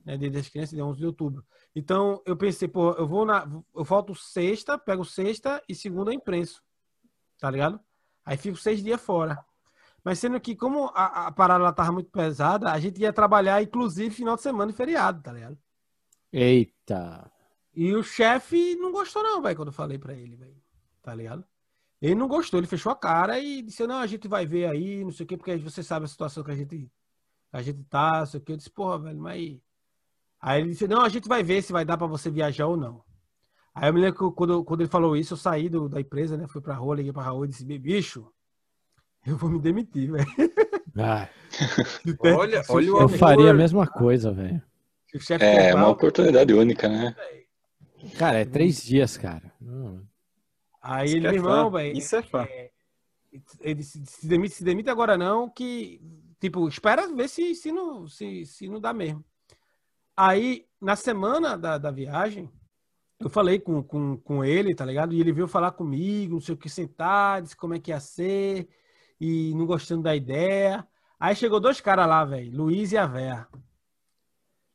né, 0.05 0.17
Dia 0.17 0.31
das 0.31 0.49
Crianças, 0.49 0.75
de 0.75 0.81
11 0.81 0.99
de 0.99 1.05
outubro. 1.05 1.45
Então 1.75 2.21
eu 2.25 2.35
pensei, 2.35 2.67
pô, 2.67 2.91
eu 2.93 3.07
vou 3.07 3.25
na. 3.25 3.47
Eu 3.75 3.85
falto 3.85 4.13
sexta, 4.15 4.77
pego 4.77 5.05
sexta 5.05 5.61
e 5.67 5.75
segunda 5.75 6.13
imprenso. 6.13 6.61
Tá 7.39 7.49
ligado? 7.49 7.79
Aí 8.25 8.37
fico 8.37 8.57
seis 8.57 8.81
dias 8.83 9.01
fora. 9.01 9.43
Mas 10.03 10.19
sendo 10.19 10.39
que, 10.39 10.55
como 10.55 10.91
a, 10.93 11.27
a 11.27 11.31
parada 11.31 11.63
lá 11.63 11.71
tava 11.71 11.91
muito 11.91 12.09
pesada, 12.09 12.71
a 12.71 12.79
gente 12.79 12.99
ia 12.99 13.13
trabalhar, 13.13 13.61
inclusive, 13.61 14.13
final 14.13 14.35
de 14.35 14.41
semana 14.41 14.71
e 14.71 14.75
feriado, 14.75 15.21
tá 15.21 15.31
ligado? 15.31 15.57
Eita! 16.31 17.31
E 17.73 17.93
o 17.95 18.03
chefe 18.03 18.75
não 18.75 18.91
gostou, 18.91 19.23
não, 19.23 19.41
velho, 19.41 19.55
quando 19.55 19.69
eu 19.69 19.73
falei 19.73 19.97
pra 19.97 20.13
ele, 20.13 20.35
velho 20.35 20.63
tá 21.03 21.13
ligado? 21.13 21.45
Ele 22.01 22.15
não 22.15 22.27
gostou, 22.27 22.59
ele 22.59 22.67
fechou 22.67 22.91
a 22.91 22.95
cara 22.95 23.39
e 23.39 23.61
disse, 23.61 23.85
não, 23.85 23.97
a 23.97 24.07
gente 24.07 24.27
vai 24.27 24.45
ver 24.45 24.65
aí, 24.65 25.03
não 25.03 25.11
sei 25.11 25.25
o 25.25 25.27
quê, 25.27 25.37
porque 25.37 25.55
você 25.57 25.83
sabe 25.83 26.05
a 26.05 26.07
situação 26.07 26.43
que 26.43 26.51
a 26.51 26.55
gente, 26.55 26.91
a 27.51 27.61
gente 27.61 27.83
tá, 27.83 28.19
não 28.19 28.25
sei 28.25 28.39
o 28.39 28.43
quê. 28.43 28.53
Eu 28.53 28.57
disse, 28.57 28.71
porra, 28.71 28.99
velho, 28.99 29.19
mas... 29.19 29.59
Aí 30.43 30.59
ele 30.59 30.71
disse, 30.71 30.89
não, 30.89 31.01
a 31.01 31.07
gente 31.07 31.25
vai 31.25 31.41
ver 31.41 31.61
se 31.61 31.71
vai 31.71 31.85
dar 31.85 31.97
para 31.97 32.05
você 32.05 32.29
viajar 32.29 32.67
ou 32.67 32.75
não. 32.75 33.01
Aí 33.73 33.87
eu 33.87 33.93
me 33.93 34.01
lembro 34.01 34.29
que 34.29 34.35
quando, 34.35 34.61
quando 34.65 34.81
ele 34.81 34.89
falou 34.89 35.15
isso, 35.15 35.35
eu 35.35 35.37
saí 35.37 35.69
do, 35.69 35.87
da 35.87 36.01
empresa, 36.01 36.35
né? 36.35 36.47
Fui 36.49 36.59
pra 36.59 36.75
rua, 36.75 36.97
liguei 36.97 37.13
pra 37.13 37.23
Raul 37.23 37.45
e 37.45 37.47
disse, 37.47 37.63
bicho, 37.63 38.29
eu 39.25 39.37
vou 39.37 39.49
me 39.49 39.57
demitir, 39.57 40.11
velho. 40.11 40.27
Ah. 40.99 41.29
olha, 42.19 42.61
olha 42.67 42.93
o 42.93 43.01
Eu 43.03 43.09
faria 43.09 43.51
a 43.51 43.53
mesma 43.53 43.87
coisa, 43.87 44.33
velho. 44.33 44.61
É, 45.39 45.73
uma 45.73 45.87
oportunidade 45.87 46.53
única, 46.53 46.89
né? 46.89 47.15
Cara, 48.17 48.39
é 48.39 48.45
três 48.45 48.83
dias, 48.83 49.15
cara. 49.15 49.49
Não. 49.61 50.01
Aí 50.81 51.05
Isso 51.05 51.15
ele, 51.15 51.21
meu 51.21 51.31
é 51.31 51.35
irmão, 51.35 51.71
velho. 51.71 51.97
Isso 51.97 52.15
é 52.17 52.21
fã. 52.21 52.43
É, 52.43 52.69
ele 53.61 53.81
se, 53.81 54.05
se, 54.05 54.27
demite, 54.27 54.55
se 54.55 54.63
demite 54.65 54.89
agora 54.89 55.17
não, 55.17 55.49
que. 55.49 56.01
Tipo, 56.37 56.67
espera 56.67 57.07
ver 57.07 57.29
se, 57.29 57.55
se, 57.55 57.71
não, 57.71 58.09
se, 58.09 58.45
se 58.45 58.67
não 58.67 58.81
dá 58.81 58.91
mesmo. 58.91 59.23
Aí, 60.15 60.65
na 60.79 60.95
semana 60.95 61.57
da, 61.57 61.77
da 61.77 61.91
viagem, 61.91 62.49
eu 63.19 63.29
falei 63.29 63.59
com, 63.59 63.81
com, 63.83 64.17
com 64.17 64.43
ele, 64.43 64.75
tá 64.75 64.85
ligado? 64.85 65.13
E 65.13 65.19
ele 65.19 65.31
veio 65.31 65.47
falar 65.47 65.71
comigo, 65.71 66.35
não 66.35 66.41
sei 66.41 66.55
o 66.55 66.57
que, 66.57 66.69
sentar, 66.69 67.41
disse 67.41 67.55
como 67.55 67.73
é 67.73 67.79
que 67.79 67.91
ia 67.91 67.99
ser, 67.99 68.67
e 69.19 69.53
não 69.55 69.65
gostando 69.65 70.03
da 70.03 70.15
ideia. 70.15 70.87
Aí 71.19 71.35
chegou 71.35 71.59
dois 71.59 71.79
caras 71.81 72.07
lá, 72.07 72.25
velho, 72.25 72.55
Luiz 72.55 72.91
e 72.91 72.97
a 72.97 73.05
Véia 73.05 73.47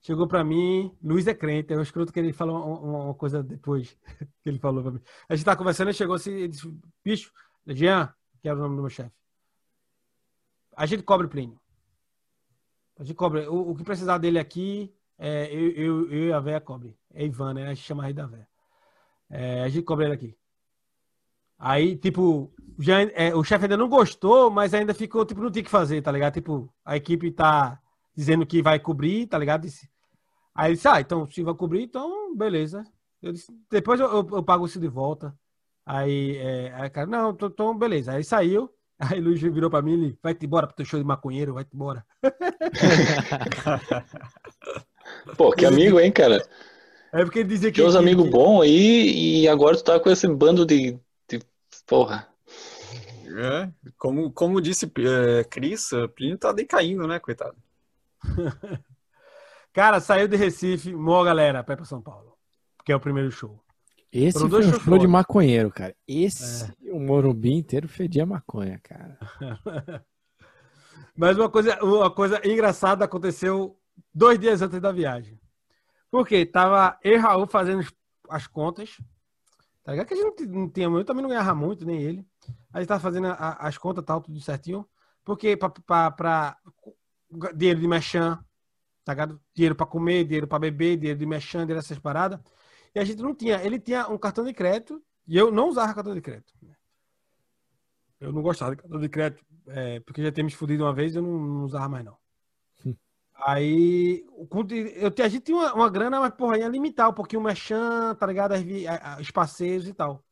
chegou 0.00 0.26
para 0.26 0.44
mim, 0.44 0.96
Luiz 1.02 1.26
é 1.26 1.34
crente, 1.34 1.72
é 1.72 1.76
um 1.76 1.82
escroto 1.82 2.12
que 2.12 2.18
ele 2.18 2.32
falou 2.32 2.56
uma, 2.64 3.04
uma, 3.04 3.14
coisa 3.14 3.42
depois 3.42 3.96
que 4.42 4.48
ele 4.48 4.58
falou 4.58 4.82
para 4.82 4.92
mim. 4.92 5.00
A 5.28 5.34
gente 5.36 5.44
tá 5.44 5.56
conversando 5.56 5.90
e 5.90 5.94
chegou 5.94 6.14
assim, 6.14 6.32
ele 6.32 6.48
disse, 6.48 6.72
bicho, 7.04 7.32
Jean, 7.66 8.12
que 8.40 8.48
era 8.48 8.58
o 8.58 8.62
nome 8.62 8.76
do 8.76 8.82
meu 8.82 8.90
chefe, 8.90 9.12
a 10.76 10.86
gente 10.86 11.02
cobre 11.02 11.28
Plínio. 11.28 11.60
A 12.98 13.04
gente 13.04 13.16
cobre. 13.16 13.46
O, 13.48 13.70
o 13.70 13.76
que 13.76 13.84
precisar 13.84 14.18
dele 14.18 14.38
aqui, 14.38 14.92
é, 15.18 15.52
eu, 15.52 15.70
eu, 15.70 16.12
eu 16.12 16.28
e 16.28 16.32
a 16.32 16.40
véia 16.40 16.60
cobre. 16.60 16.96
É 17.12 17.24
Ivan, 17.24 17.54
né? 17.54 17.66
A 17.66 17.74
gente 17.74 17.84
chama 17.84 18.04
aí 18.04 18.12
da 18.12 18.26
véia. 18.26 18.48
É, 19.28 19.62
a 19.62 19.68
gente 19.68 19.84
cobre 19.84 20.06
ele 20.06 20.14
aqui. 20.14 20.36
Aí, 21.58 21.96
tipo, 21.96 22.52
já, 22.78 23.00
é, 23.00 23.34
o 23.34 23.42
chefe 23.42 23.64
ainda 23.64 23.76
não 23.76 23.88
gostou, 23.88 24.50
mas 24.50 24.72
ainda 24.72 24.94
ficou, 24.94 25.24
tipo, 25.24 25.42
não 25.42 25.50
tinha 25.50 25.64
que 25.64 25.70
fazer, 25.70 26.00
tá 26.02 26.12
ligado? 26.12 26.34
Tipo, 26.34 26.72
a 26.84 26.96
equipe 26.96 27.32
tá 27.32 27.80
dizendo 28.16 28.46
que 28.46 28.62
vai 28.62 28.78
cobrir, 28.78 29.26
tá 29.26 29.36
ligado? 29.36 29.66
Aí 30.54 30.68
ele 30.68 30.76
disse, 30.76 30.88
ah, 30.88 31.00
então 31.00 31.26
se 31.26 31.42
vai 31.42 31.54
cobrir, 31.54 31.82
então 31.82 32.34
beleza. 32.36 32.84
Eu 33.20 33.32
disse, 33.32 33.52
depois 33.70 33.98
eu, 33.98 34.06
eu, 34.06 34.28
eu 34.32 34.42
pago 34.42 34.66
isso 34.66 34.80
de 34.80 34.88
volta. 34.88 35.36
Aí, 35.84 36.36
é, 36.36 36.72
aí 36.74 36.90
cara, 36.90 37.06
não, 37.06 37.30
então 37.30 37.76
beleza. 37.76 38.12
Aí 38.12 38.22
saiu, 38.22 38.72
Aí 38.98 39.20
Luiz 39.20 39.40
virou 39.40 39.70
pra 39.70 39.80
mim 39.80 40.08
e 40.08 40.18
vai-te 40.20 40.44
embora 40.44 40.66
pro 40.66 40.74
teu 40.74 40.84
show 40.84 40.98
de 40.98 41.06
maconheiro, 41.06 41.54
vai-te 41.54 41.74
embora. 41.74 42.04
Pô, 45.36 45.52
que 45.52 45.64
amigo, 45.64 46.00
hein, 46.00 46.10
cara? 46.12 46.44
É 47.12 47.24
porque 47.24 47.40
ele 47.40 47.48
dizia 47.48 47.70
que. 47.70 47.76
Tinha 47.76 47.86
uns 47.86 47.96
amigos 47.96 48.24
que... 48.24 48.30
bons 48.30 48.62
aí 48.62 49.42
e 49.42 49.48
agora 49.48 49.76
tu 49.76 49.84
tá 49.84 49.98
com 49.98 50.10
esse 50.10 50.26
bando 50.28 50.64
de. 50.66 50.98
de... 51.28 51.40
Porra. 51.86 52.28
É, 53.40 53.70
como, 53.96 54.32
como 54.32 54.60
disse 54.60 54.86
é, 54.86 55.44
Cris, 55.44 55.90
Plínio 56.16 56.38
tá 56.38 56.50
decaindo, 56.50 57.06
né, 57.06 57.18
coitado? 57.18 57.56
Cara, 59.72 60.00
saiu 60.00 60.26
de 60.26 60.36
Recife, 60.36 60.92
mó 60.92 61.22
galera, 61.22 61.62
vai 61.62 61.76
pra 61.76 61.84
São 61.84 62.02
Paulo. 62.02 62.36
Que 62.84 62.90
é 62.90 62.96
o 62.96 63.00
primeiro 63.00 63.30
show. 63.30 63.62
Esse 64.10 64.38
Foram 64.38 64.50
foi 64.50 64.66
um 64.66 64.80
show 64.80 64.98
de 64.98 65.06
maconheiro, 65.06 65.70
cara. 65.70 65.94
Esse, 66.06 66.64
é. 66.64 66.90
o 66.90 66.98
Morumbi 66.98 67.52
inteiro 67.52 67.86
fedia 67.86 68.24
maconha, 68.24 68.80
cara. 68.82 69.18
Mas 71.14 71.36
uma 71.36 71.50
coisa, 71.50 71.78
uma 71.84 72.10
coisa 72.10 72.40
engraçada 72.44 73.04
aconteceu 73.04 73.77
dois 74.18 74.38
dias 74.38 74.60
antes 74.60 74.80
da 74.80 74.90
viagem. 74.90 75.40
Porque 76.10 76.44
tava 76.44 76.98
eu 77.02 77.14
e 77.14 77.16
Raul 77.16 77.46
fazendo 77.46 77.86
as 78.28 78.46
contas. 78.46 78.96
Tá 79.84 79.92
ligado? 79.92 80.06
Que 80.06 80.14
a 80.14 80.16
gente 80.16 80.46
não 80.46 80.68
tinha 80.68 80.90
muito, 80.90 81.06
também 81.06 81.22
não 81.22 81.30
ganhava 81.30 81.54
muito, 81.54 81.86
nem 81.86 82.02
ele. 82.02 82.26
A 82.72 82.80
gente 82.80 82.88
tava 82.88 83.00
fazendo 83.00 83.28
a, 83.28 83.56
as 83.60 83.78
contas 83.78 84.04
tal, 84.04 84.20
tudo 84.20 84.40
certinho. 84.40 84.86
Porque 85.24 85.56
pra 85.56 86.58
dinheiro 87.54 87.80
de 87.80 87.86
mechan, 87.86 88.38
tá 89.04 89.12
ligado? 89.12 89.40
Dinheiro 89.54 89.74
pra 89.74 89.86
comer, 89.86 90.24
dinheiro 90.24 90.48
pra 90.48 90.58
beber, 90.58 90.96
dinheiro 90.96 91.18
de 91.18 91.26
mechan, 91.26 91.60
dinheiro 91.60 91.80
dessas 91.80 91.98
paradas. 91.98 92.40
E 92.94 92.98
a 92.98 93.04
gente 93.04 93.22
não 93.22 93.34
tinha. 93.34 93.62
Ele 93.62 93.78
tinha 93.78 94.08
um 94.08 94.18
cartão 94.18 94.44
de 94.44 94.52
crédito 94.52 95.02
e 95.26 95.36
eu 95.36 95.50
não 95.52 95.68
usava 95.68 95.94
cartão 95.94 96.14
de 96.14 96.20
crédito. 96.20 96.52
Eu 98.20 98.32
não 98.32 98.42
gostava 98.42 98.74
de 98.74 98.82
cartão 98.82 98.98
de 98.98 99.08
crédito, 99.08 99.44
é, 99.68 100.00
porque 100.00 100.22
já 100.22 100.32
tínhamos 100.32 100.54
fudido 100.54 100.82
uma 100.82 100.92
vez 100.92 101.14
eu 101.14 101.22
não, 101.22 101.38
não, 101.38 101.64
usava 101.64 101.88
mais, 101.88 102.04
não. 102.04 102.16
Aí, 103.40 104.26
eu, 104.96 105.24
a 105.24 105.28
gente 105.28 105.44
tinha 105.44 105.56
uma, 105.56 105.72
uma, 105.72 105.90
grana, 105.90 106.18
mas, 106.20 106.34
porra, 106.34 106.58
ia 106.58 106.68
limitar 106.68 107.08
um 107.08 107.12
pouquinho 107.12 107.40
o 107.40 107.44
merchan, 107.44 108.14
tá 108.16 108.26
ligado? 108.26 108.52
As, 108.52 108.60
os 109.20 109.30
passeios 109.30 109.86
e 109.86 109.94
tal. 109.94 110.24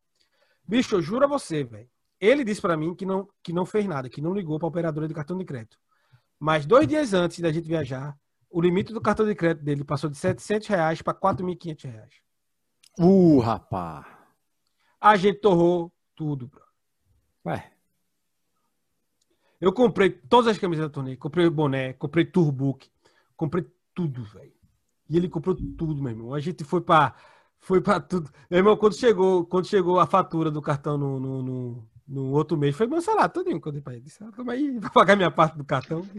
Bicho, 0.67 0.97
eu 0.97 1.03
juro 1.03 1.25
a 1.25 1.29
você, 1.29 1.63
velho. 1.63 1.89
Ele 2.21 2.43
disse 2.43 2.61
para 2.61 2.77
mim 2.77 2.95
que 2.95 3.07
não, 3.07 3.29
que 3.43 3.53
não 3.53 3.65
fez 3.65 3.87
nada, 3.87 4.09
que 4.09 4.21
não 4.21 4.35
ligou 4.35 4.59
pra 4.59 4.67
operadora 4.67 5.07
de 5.07 5.15
cartão 5.15 5.39
de 5.39 5.45
crédito. 5.45 5.79
Mas 6.39 6.67
dois 6.67 6.89
dias 6.89 7.15
antes 7.15 7.39
da 7.39 7.53
gente 7.53 7.69
viajar, 7.69 8.17
o 8.51 8.61
limite 8.61 8.93
do 8.93 9.01
cartão 9.01 9.25
de 9.25 9.35
crédito 9.35 9.65
dele 9.65 9.85
passou 9.85 10.11
de 10.11 10.17
700 10.17 10.67
reais 10.67 11.03
para 11.03 11.15
4.500 11.15 11.85
reais. 11.85 12.15
Uh, 12.99 13.39
rapá. 13.39 14.27
A 15.01 15.15
gente 15.17 15.41
torrou 15.41 15.93
tudo, 16.15 16.49
bro. 16.49 16.63
Ué. 17.47 17.73
Eu 19.61 19.73
comprei 19.73 20.11
todas 20.11 20.49
as 20.49 20.59
camisas 20.59 20.87
da 20.87 20.91
turnê, 20.91 21.17
comprei 21.17 21.49
boné, 21.49 21.93
comprei 21.93 22.25
turbook, 22.25 22.91
comprei 23.37 23.67
tudo, 23.95 24.25
velho. 24.25 24.53
E 25.09 25.17
ele 25.17 25.29
comprou 25.29 25.55
tudo, 25.55 26.03
meu 26.03 26.11
irmão. 26.11 26.35
A 26.35 26.41
gente 26.41 26.65
foi 26.65 26.81
para 26.81 27.15
foi 27.59 27.81
para 27.81 28.01
tudo. 28.01 28.31
Meu 28.51 28.59
irmão, 28.59 28.77
quando 28.77 28.95
chegou, 28.97 29.45
quando 29.47 29.67
chegou 29.67 29.99
a 29.99 30.07
fatura 30.07 30.51
do 30.51 30.63
cartão 30.63 30.97
no, 30.97 31.19
no, 31.19 31.43
no, 31.43 31.89
no 32.07 32.31
outro 32.33 32.57
mês, 32.57 32.77
foi 32.77 32.87
meu 32.87 33.01
salário 33.01 33.33
todinho 33.33 33.61
quando 33.61 33.77
eu 33.77 33.93
ele. 33.93 34.01
Disse, 34.01 34.23
ah, 34.23 34.31
toma 34.35 34.53
aí, 34.53 34.79
vou 34.79 34.91
pagar 34.91 35.17
minha 35.17 35.31
parte 35.31 35.57
do 35.57 35.65
cartão. 35.65 36.03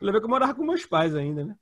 Eu 0.00 0.20
que 0.20 0.24
eu 0.24 0.28
morava 0.28 0.54
com 0.54 0.64
meus 0.64 0.86
pais 0.86 1.12
ainda, 1.12 1.44
né? 1.44 1.56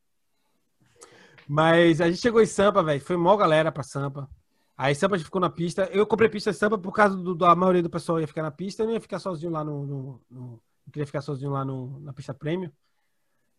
Mas 1.48 1.98
a 1.98 2.10
gente 2.10 2.20
chegou 2.20 2.42
em 2.42 2.46
Sampa, 2.46 2.82
velho. 2.82 3.00
Foi 3.00 3.16
mó 3.16 3.34
galera 3.38 3.72
pra 3.72 3.82
Sampa. 3.82 4.28
Aí 4.76 4.94
Sampa 4.94 5.18
ficou 5.18 5.40
na 5.40 5.48
pista. 5.48 5.88
Eu 5.90 6.06
comprei 6.06 6.28
pista 6.28 6.52
Sampa 6.52 6.76
por 6.76 6.92
causa 6.92 7.16
do, 7.16 7.34
da 7.34 7.54
maioria 7.54 7.82
do 7.82 7.88
pessoal 7.88 8.20
ia 8.20 8.26
ficar 8.26 8.42
na 8.42 8.50
pista. 8.50 8.82
Eu 8.82 8.86
não 8.86 8.92
ia 8.92 9.00
ficar 9.00 9.18
sozinho 9.18 9.50
lá 9.50 9.64
no. 9.64 9.86
no, 9.86 10.20
no 10.30 10.62
queria 10.92 11.06
ficar 11.06 11.22
sozinho 11.22 11.50
lá 11.50 11.64
no, 11.64 12.00
na 12.00 12.12
pista 12.12 12.34
prêmio. 12.34 12.70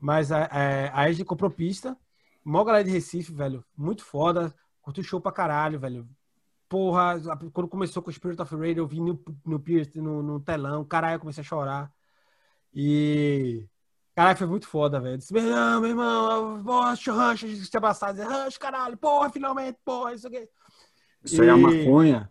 Mas 0.06 0.30
é, 0.30 0.48
é, 0.52 0.92
aí 0.94 1.10
a 1.10 1.12
gente 1.12 1.26
comprou 1.26 1.50
pista. 1.50 1.98
Mó 2.44 2.64
galera 2.64 2.84
de 2.84 2.92
Recife, 2.92 3.34
velho. 3.34 3.66
Muito 3.76 4.06
foda. 4.06 4.54
Curtiu 4.80 5.04
show 5.04 5.20
pra 5.20 5.32
caralho, 5.32 5.80
velho. 5.80 6.08
Porra, 6.70 7.20
quando 7.52 7.68
começou 7.68 8.04
com 8.04 8.12
o 8.12 8.14
Spirit 8.14 8.40
of 8.40 8.56
Radio, 8.56 8.84
eu 8.84 8.88
vi 8.88 9.02
no, 9.02 9.20
no, 9.44 9.64
no, 9.96 10.22
no 10.22 10.40
telão. 10.40 10.86
Caralho, 10.86 11.16
eu 11.16 11.20
comecei 11.20 11.42
a 11.42 11.44
chorar. 11.44 11.92
E 12.72 13.68
Caralho, 14.16 14.38
foi 14.38 14.48
muito 14.48 14.68
foda, 14.68 15.00
velho. 15.00 15.18
Disse, 15.18 15.34
meu 15.34 15.44
irmão, 15.44 15.82
meu 15.82 15.90
irmão, 15.90 16.64
poxa, 16.64 17.12
rancho, 17.12 17.48
a 17.48 17.50
gente 17.50 17.66
se 17.66 17.76
abraçar, 17.76 18.14
dizer, 18.14 18.28
rancho, 18.28 18.60
caralho, 18.60 18.96
porra, 18.98 19.32
finalmente, 19.32 19.80
porra, 19.84 20.14
isso 20.14 20.28
aqui. 20.28 20.48
Isso 21.24 21.42
aí 21.42 21.50
é 21.50 21.56
maconha. 21.56 22.30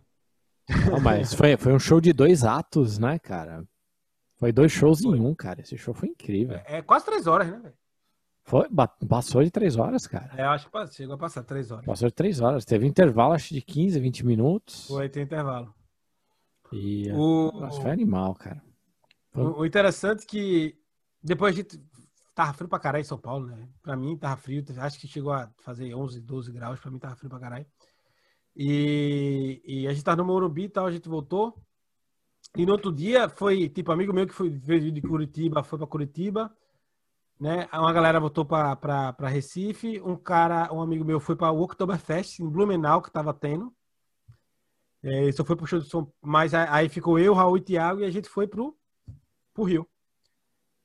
Não, 0.88 1.00
mas 1.00 1.34
foi, 1.34 1.56
foi 1.56 1.72
um 1.72 1.78
show 1.80 2.00
de 2.00 2.12
dois 2.12 2.44
atos, 2.44 3.00
né, 3.00 3.18
cara? 3.18 3.64
Foi 4.36 4.52
dois 4.52 4.72
shows 4.72 5.00
foi. 5.00 5.16
em 5.16 5.20
um, 5.20 5.34
cara. 5.34 5.60
Esse 5.60 5.76
show 5.76 5.94
foi 5.94 6.08
incrível. 6.08 6.56
É, 6.56 6.78
é 6.78 6.82
quase 6.82 7.04
três 7.04 7.26
horas, 7.26 7.48
né, 7.48 7.58
velho? 7.58 7.74
Foi, 8.46 8.68
passou 9.08 9.42
de 9.42 9.50
três 9.50 9.76
horas, 9.76 10.06
cara. 10.06 10.30
É, 10.36 10.42
acho 10.42 10.70
que 10.70 10.94
chegou 10.94 11.14
a 11.14 11.18
passar 11.18 11.42
três 11.44 11.70
horas. 11.70 11.86
Passou 11.86 12.08
de 12.08 12.14
três 12.14 12.40
horas. 12.40 12.64
Teve 12.66 12.86
intervalo, 12.86 13.32
acho, 13.32 13.54
de 13.54 13.62
15, 13.62 13.98
20 13.98 14.26
minutos. 14.26 14.86
Foi, 14.86 15.08
tem 15.08 15.22
intervalo. 15.22 15.74
E 16.70 17.10
o... 17.12 17.50
foi 17.80 17.90
animal, 17.90 18.34
cara. 18.34 18.62
Foi... 19.30 19.44
O, 19.44 19.58
o 19.60 19.66
interessante 19.66 20.24
é 20.24 20.26
que 20.26 20.78
depois 21.22 21.54
a 21.54 21.56
gente 21.56 21.82
tava 22.34 22.52
frio 22.52 22.68
pra 22.68 22.78
caralho 22.78 23.00
em 23.00 23.06
São 23.06 23.18
Paulo, 23.18 23.46
né? 23.46 23.66
Pra 23.80 23.96
mim 23.96 24.16
tava 24.18 24.36
frio, 24.36 24.62
acho 24.76 25.00
que 25.00 25.08
chegou 25.08 25.32
a 25.32 25.50
fazer 25.62 25.94
11, 25.94 26.20
12 26.20 26.52
graus, 26.52 26.78
pra 26.80 26.90
mim 26.90 26.98
tava 26.98 27.16
frio 27.16 27.30
pra 27.30 27.40
caralho. 27.40 27.66
E, 28.54 29.62
e 29.64 29.88
a 29.88 29.92
gente 29.92 30.04
tava 30.04 30.18
no 30.18 30.24
Morumbi 30.24 30.64
e 30.64 30.68
tal, 30.68 30.86
a 30.86 30.92
gente 30.92 31.08
voltou. 31.08 31.54
E 32.56 32.64
no 32.64 32.72
outro 32.72 32.92
dia 32.92 33.28
foi, 33.28 33.68
tipo, 33.68 33.90
amigo 33.90 34.12
meu 34.12 34.26
que 34.26 34.32
foi, 34.32 34.48
veio 34.48 34.92
de 34.92 35.02
Curitiba, 35.02 35.64
foi 35.64 35.78
pra 35.78 35.88
Curitiba, 35.88 36.56
né? 37.40 37.68
Uma 37.72 37.92
galera 37.92 38.20
voltou 38.20 38.44
pra 38.44 39.28
Recife, 39.28 40.00
um 40.00 40.16
cara, 40.16 40.72
um 40.72 40.80
amigo 40.80 41.04
meu 41.04 41.18
foi 41.18 41.34
pra 41.34 41.50
Oktoberfest 41.50 42.40
em 42.40 42.48
Blumenau, 42.48 43.02
que 43.02 43.10
tava 43.10 43.34
tendo. 43.34 43.74
É, 45.02 45.30
só 45.32 45.44
foi 45.44 45.56
pro 45.56 45.66
show 45.66 45.78
de 45.78 45.86
som, 45.86 46.10
mas 46.22 46.54
aí 46.54 46.88
ficou 46.88 47.18
eu, 47.18 47.34
Raul 47.34 47.58
e 47.58 47.60
Thiago, 47.60 48.00
e 48.00 48.04
a 48.04 48.10
gente 48.10 48.28
foi 48.28 48.46
pro, 48.46 48.74
pro 49.52 49.64
Rio. 49.64 49.86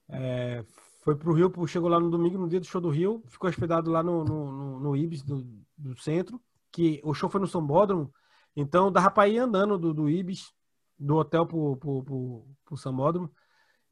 É, 0.09 0.65
foi 1.01 1.15
pro 1.15 1.33
Rio, 1.33 1.51
chegou 1.67 1.87
lá 1.87 1.99
no 1.99 2.09
domingo, 2.09 2.37
no 2.37 2.49
dia 2.49 2.59
do 2.59 2.65
show 2.65 2.81
do 2.81 2.89
Rio, 2.89 3.23
ficou 3.27 3.49
hospedado 3.49 3.89
lá 3.89 4.03
no, 4.03 4.25
no, 4.25 4.51
no, 4.51 4.79
no 4.79 4.97
Ibis 4.97 5.21
do, 5.21 5.47
do, 5.77 5.95
centro, 6.01 6.41
que 6.71 6.99
o 7.03 7.13
show 7.13 7.29
foi 7.29 7.39
no 7.39 7.47
Sambódromo, 7.47 8.13
então 8.55 8.91
dava 8.91 9.09
pra 9.09 9.27
ir 9.27 9.37
andando 9.37 9.77
do, 9.77 9.93
do 9.93 10.09
Ibis, 10.09 10.51
do 10.99 11.15
hotel 11.15 11.45
pro, 11.45 11.77
pro, 11.77 12.03
pro, 12.03 12.45
pro 12.65 12.77
Sambódromo, 12.77 13.31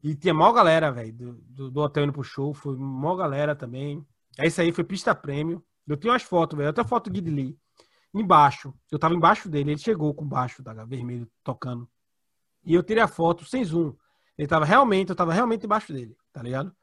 e 0.02 0.14
tinha 0.14 0.32
maior 0.32 0.52
galera, 0.52 0.92
velho, 0.92 1.12
do, 1.12 1.32
do, 1.32 1.70
do, 1.70 1.80
hotel 1.80 2.04
indo 2.04 2.12
pro 2.12 2.22
show, 2.22 2.54
foi 2.54 2.76
maior 2.76 3.16
galera 3.16 3.56
também. 3.56 4.06
É 4.38 4.46
isso 4.46 4.60
aí, 4.60 4.72
foi 4.72 4.84
pista 4.84 5.14
prêmio. 5.14 5.64
Eu 5.86 5.96
tenho 5.96 6.12
umas 6.12 6.22
fotos, 6.22 6.56
velho, 6.56 6.70
até 6.70 6.84
foto 6.84 7.10
do 7.10 7.14
Guide 7.14 7.30
Lee. 7.30 7.58
Embaixo, 8.14 8.72
eu 8.90 8.98
tava 8.98 9.14
embaixo 9.14 9.48
dele, 9.48 9.72
ele 9.72 9.80
chegou 9.80 10.14
com 10.14 10.26
baixo, 10.26 10.62
tá, 10.62 10.72
vermelho, 10.84 11.28
tocando. 11.42 11.88
E 12.64 12.74
eu 12.74 12.82
tirei 12.82 13.02
a 13.02 13.08
foto 13.08 13.44
sem 13.44 13.64
zoom. 13.64 13.94
Ele 14.36 14.46
tava 14.46 14.64
realmente, 14.64 15.10
eu 15.10 15.16
tava 15.16 15.32
realmente 15.32 15.66
embaixo 15.66 15.92
dele, 15.92 16.16
tá 16.32 16.42
ligado? 16.42 16.74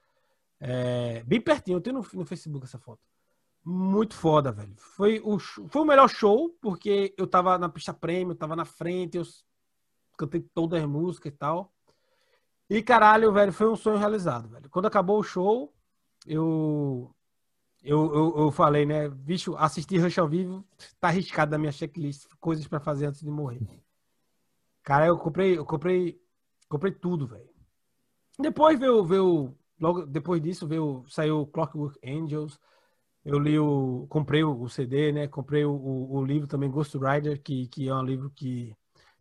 É, 0.60 1.24
bem 1.24 1.40
pertinho, 1.40 1.78
eu 1.78 1.82
tenho 1.82 1.98
no, 1.98 2.08
no, 2.14 2.26
Facebook 2.26 2.66
essa 2.66 2.78
foto. 2.78 3.02
Muito 3.64 4.14
foda, 4.14 4.52
velho. 4.52 4.76
Foi 4.78 5.22
o, 5.24 5.40
foi 5.40 5.82
o 5.82 5.86
melhor 5.86 6.10
show, 6.10 6.50
porque 6.62 7.14
eu 7.18 7.26
tava 7.26 7.58
na 7.58 7.70
pista 7.70 7.94
prêmio, 7.94 8.36
tava 8.36 8.56
na 8.56 8.66
frente, 8.66 9.18
eu 9.18 9.24
cantei 10.18 10.42
todas 10.54 10.82
as 10.82 10.90
músicas 10.90 11.34
e 11.34 11.36
tal. 11.36 11.74
E 12.70 12.82
caralho, 12.82 13.32
velho, 13.32 13.54
foi 13.54 13.70
um 13.70 13.76
sonho 13.76 13.98
realizado, 13.98 14.50
velho. 14.50 14.70
Quando 14.70 14.88
acabou 14.88 15.20
o 15.20 15.24
show, 15.24 15.74
eu 16.26 17.12
eu, 17.84 18.14
eu, 18.16 18.38
eu 18.38 18.52
falei, 18.52 18.86
né, 18.86 19.08
bicho, 19.10 19.56
assistir 19.58 20.00
Rush 20.00 20.18
ao 20.18 20.28
vivo 20.28 20.66
tá 21.00 21.10
arriscado 21.10 21.52
na 21.52 21.58
minha 21.60 21.72
checklist, 21.72 22.26
coisas 22.40 22.68
para 22.68 22.80
fazer 22.80 23.06
antes 23.06 23.22
de 23.22 23.30
morrer. 23.30 23.62
Cara, 24.84 25.08
eu 25.08 25.18
comprei, 25.18 25.58
eu 25.58 25.66
comprei 25.66 26.20
Comprei 26.68 26.92
tudo, 26.92 27.28
velho. 27.28 27.50
Depois 28.40 28.80
veio, 28.80 29.04
veio. 29.06 29.56
Logo 29.80 30.06
depois 30.06 30.42
disso 30.42 30.68
veio. 30.68 31.06
Saiu 31.08 31.48
Clockwork 31.48 32.00
Angels. 32.06 32.60
Eu 33.24 33.40
li 33.40 33.58
o. 33.58 34.08
Comprei 34.10 34.44
o, 34.44 34.68
CD, 34.68 35.12
né? 35.12 35.28
Comprei 35.28 35.66
o, 35.66 35.72
o, 35.72 36.18
o, 36.18 36.26
livro 36.26 36.48
também, 36.48 36.70
Ghost 36.70 36.98
Rider, 36.98 37.42
que, 37.42 37.68
que 37.68 37.88
é 37.88 37.96
um 37.96 38.04
livro 38.04 38.30
que 38.30 38.76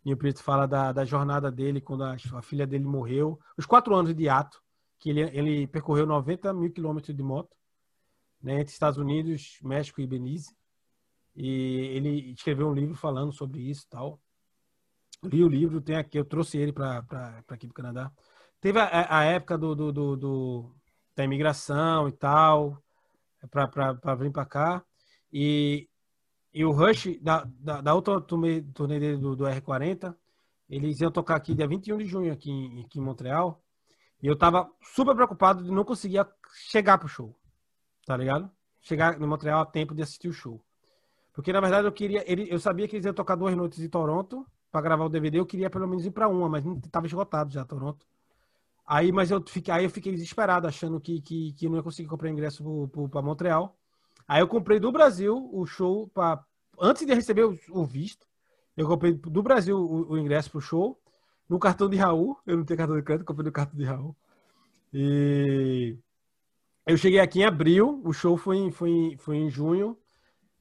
Neil 0.04 0.16
Peart 0.16 0.38
fala 0.38 0.66
da, 0.66 0.92
da 0.92 1.04
jornada 1.04 1.50
dele 1.50 1.80
quando 1.80 2.04
a, 2.04 2.14
a, 2.14 2.42
filha 2.42 2.66
dele 2.66 2.84
morreu. 2.84 3.38
Os 3.56 3.66
quatro 3.66 3.94
anos 3.94 4.14
de 4.14 4.28
ato, 4.28 4.62
que 4.98 5.10
ele, 5.10 5.22
ele 5.36 5.66
percorreu 5.66 6.06
90 6.06 6.52
mil 6.52 6.70
quilômetros 6.72 7.16
de 7.16 7.22
moto, 7.22 7.56
né? 8.42 8.60
Entre 8.60 8.72
Estados 8.72 8.98
Unidos, 8.98 9.58
México 9.62 10.00
e 10.00 10.06
Belize. 10.06 10.54
E 11.34 11.90
ele 11.94 12.32
escreveu 12.32 12.68
um 12.68 12.74
livro 12.74 12.94
falando 12.94 13.32
sobre 13.32 13.60
isso 13.60 13.84
e 13.86 13.88
tal 13.88 14.20
li 15.28 15.42
o 15.42 15.48
livro, 15.48 15.80
tem 15.80 15.96
aqui, 15.96 16.18
eu 16.18 16.24
trouxe 16.24 16.58
ele 16.58 16.72
para 16.72 16.98
aqui 17.48 17.66
para 17.66 17.74
Canadá. 17.74 18.12
Teve 18.60 18.78
a, 18.78 19.18
a 19.18 19.24
época 19.24 19.58
do, 19.58 19.74
do, 19.74 19.92
do, 19.92 20.16
do, 20.16 20.74
da 21.14 21.24
imigração 21.24 22.08
e 22.08 22.12
tal, 22.12 22.82
para 23.50 24.14
vir 24.14 24.32
para 24.32 24.46
cá. 24.46 24.84
E, 25.32 25.88
e 26.54 26.64
o 26.64 26.70
Rush, 26.70 27.18
da, 27.20 27.44
da, 27.58 27.80
da 27.80 27.94
outra 27.94 28.20
turnê, 28.20 28.62
turnê 28.62 29.00
dele 29.00 29.18
do, 29.18 29.34
do 29.34 29.44
R40, 29.44 30.14
Eles 30.70 31.00
iam 31.00 31.10
tocar 31.10 31.34
aqui 31.34 31.52
dia 31.52 31.66
21 31.66 31.98
de 31.98 32.06
junho, 32.06 32.32
aqui 32.32 32.48
em, 32.48 32.82
aqui 32.82 33.00
em 33.00 33.02
Montreal. 33.02 33.60
E 34.22 34.28
eu 34.28 34.38
tava 34.38 34.70
super 34.80 35.16
preocupado 35.16 35.64
de 35.64 35.70
não 35.72 35.84
conseguir 35.84 36.24
chegar 36.70 36.96
pro 36.98 37.08
show. 37.08 37.36
Tá 38.06 38.16
ligado? 38.16 38.48
Chegar 38.80 39.20
em 39.20 39.26
Montreal 39.26 39.60
a 39.62 39.66
tempo 39.66 39.94
de 39.94 40.02
assistir 40.02 40.28
o 40.28 40.32
show. 40.32 40.64
Porque, 41.32 41.52
na 41.52 41.60
verdade, 41.60 41.88
eu 41.88 41.92
queria. 41.92 42.22
Ele, 42.30 42.46
eu 42.48 42.60
sabia 42.60 42.86
que 42.86 42.94
eles 42.94 43.04
iam 43.04 43.12
tocar 43.12 43.34
duas 43.34 43.56
noites 43.56 43.80
em 43.80 43.88
Toronto 43.88 44.46
para 44.70 44.80
gravar 44.80 45.04
o 45.06 45.08
DVD. 45.08 45.40
Eu 45.40 45.46
queria 45.46 45.68
pelo 45.68 45.88
menos 45.88 46.06
ir 46.06 46.12
para 46.12 46.28
uma, 46.28 46.48
mas 46.48 46.64
não 46.64 46.80
tava 46.80 47.06
esgotado 47.06 47.52
já, 47.52 47.64
Toronto. 47.64 48.06
Aí, 48.86 49.10
mas 49.10 49.30
eu 49.32 49.42
fiquei, 49.44 49.74
aí 49.74 49.84
eu 49.84 49.90
fiquei 49.90 50.12
desesperado, 50.12 50.68
achando 50.68 51.00
que, 51.00 51.20
que, 51.20 51.52
que 51.54 51.68
não 51.68 51.76
ia 51.76 51.82
conseguir 51.82 52.08
comprar 52.08 52.30
ingresso 52.30 52.62
para 53.10 53.22
Montreal. 53.22 53.76
Aí 54.26 54.40
eu 54.40 54.48
comprei 54.48 54.80
do 54.80 54.90
Brasil 54.90 55.48
o 55.52 55.66
show 55.66 56.08
para 56.08 56.42
antes 56.80 57.06
de 57.06 57.14
receber 57.14 57.44
o, 57.44 57.84
visto. 57.84 58.26
Eu 58.76 58.88
comprei 58.88 59.12
do 59.12 59.42
Brasil 59.42 59.76
o, 59.76 60.12
o 60.12 60.18
ingresso 60.18 60.50
pro 60.50 60.60
show 60.60 60.98
no 61.48 61.58
cartão 61.58 61.88
de 61.88 61.96
Raul. 61.96 62.38
Eu 62.46 62.56
não 62.56 62.64
tenho 62.64 62.78
cartão 62.78 62.96
de 62.96 63.02
crédito, 63.02 63.26
comprei 63.26 63.44
no 63.44 63.52
cartão 63.52 63.78
de 63.78 63.84
Raul. 63.84 64.16
E 64.92 65.96
eu 66.86 66.96
cheguei 66.96 67.20
aqui 67.20 67.40
em 67.40 67.44
abril, 67.44 68.00
o 68.04 68.12
show 68.12 68.36
foi 68.36 68.56
em, 68.58 68.70
foi 68.70 68.90
em, 68.90 69.16
foi 69.16 69.36
em 69.36 69.50
junho. 69.50 69.98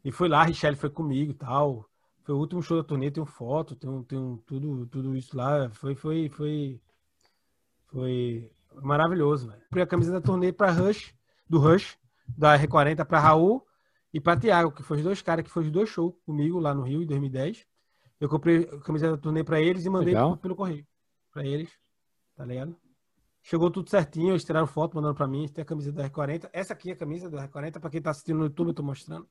E 0.03 0.11
foi 0.11 0.28
lá, 0.28 0.41
a 0.41 0.45
Richelle 0.45 0.76
foi 0.76 0.89
comigo 0.89 1.32
e 1.32 1.36
tal. 1.36 1.89
Foi 2.24 2.36
o 2.36 2.38
último 2.38 2.61
show 2.61 2.78
da 2.78 2.84
turnê, 2.84 3.11
tem 3.11 3.26
foto, 3.26 3.76
tem, 3.76 4.03
tem 4.03 4.38
tudo, 4.45 4.86
tudo 4.88 5.16
isso 5.16 5.36
lá. 5.36 5.70
Foi, 5.72 5.95
foi, 5.95 6.30
foi, 6.30 6.82
foi 7.88 8.51
maravilhoso, 8.82 9.47
velho. 9.47 9.61
Comprei 9.64 9.84
a 9.84 9.88
camisa 9.88 10.11
da 10.11 10.22
turnê 10.22 10.51
para 10.51 10.72
Rush, 10.72 11.14
do 11.49 11.59
Rush, 11.59 11.97
da 12.28 12.57
R40 12.57 13.05
para 13.05 13.19
Raul 13.19 13.65
e 14.13 14.19
para 14.19 14.39
Thiago, 14.39 14.71
que 14.71 14.84
foi 14.84 14.97
os 14.97 15.03
dois 15.03 15.21
caras 15.21 15.43
que 15.43 15.51
foi 15.51 15.63
os 15.63 15.71
dois 15.71 15.89
shows 15.89 16.13
comigo 16.26 16.59
lá 16.59 16.74
no 16.74 16.84
Rio 16.84 17.01
em 17.01 17.05
2010. 17.05 17.65
Eu 18.19 18.30
comprei 18.30 18.63
a 18.63 18.80
camisa 18.80 19.11
da 19.11 19.17
turnê 19.17 19.43
para 19.43 19.59
eles 19.61 19.86
e 19.86 19.89
mandei 19.89 20.13
Legal. 20.13 20.38
pelo 20.38 20.55
correio 20.55 20.86
para 21.32 21.45
eles, 21.45 21.69
tá 22.36 22.45
ligado? 22.45 22.78
Chegou 23.41 23.69
tudo 23.69 23.89
certinho, 23.89 24.30
eles 24.30 24.45
tiraram 24.45 24.67
foto, 24.67 24.95
mandando 24.95 25.15
para 25.15 25.28
mim, 25.28 25.47
tem 25.47 25.63
a 25.63 25.65
camisa 25.65 25.91
da 25.91 26.09
R40. 26.09 26.49
Essa 26.53 26.74
aqui 26.74 26.91
é 26.91 26.93
a 26.93 26.95
camisa 26.95 27.30
da 27.30 27.45
R40, 27.47 27.80
para 27.80 27.89
quem 27.89 28.01
tá 28.01 28.11
assistindo 28.11 28.38
no 28.38 28.45
YouTube, 28.45 28.69
eu 28.69 28.74
tô 28.74 28.84
mostrando. 28.84 29.28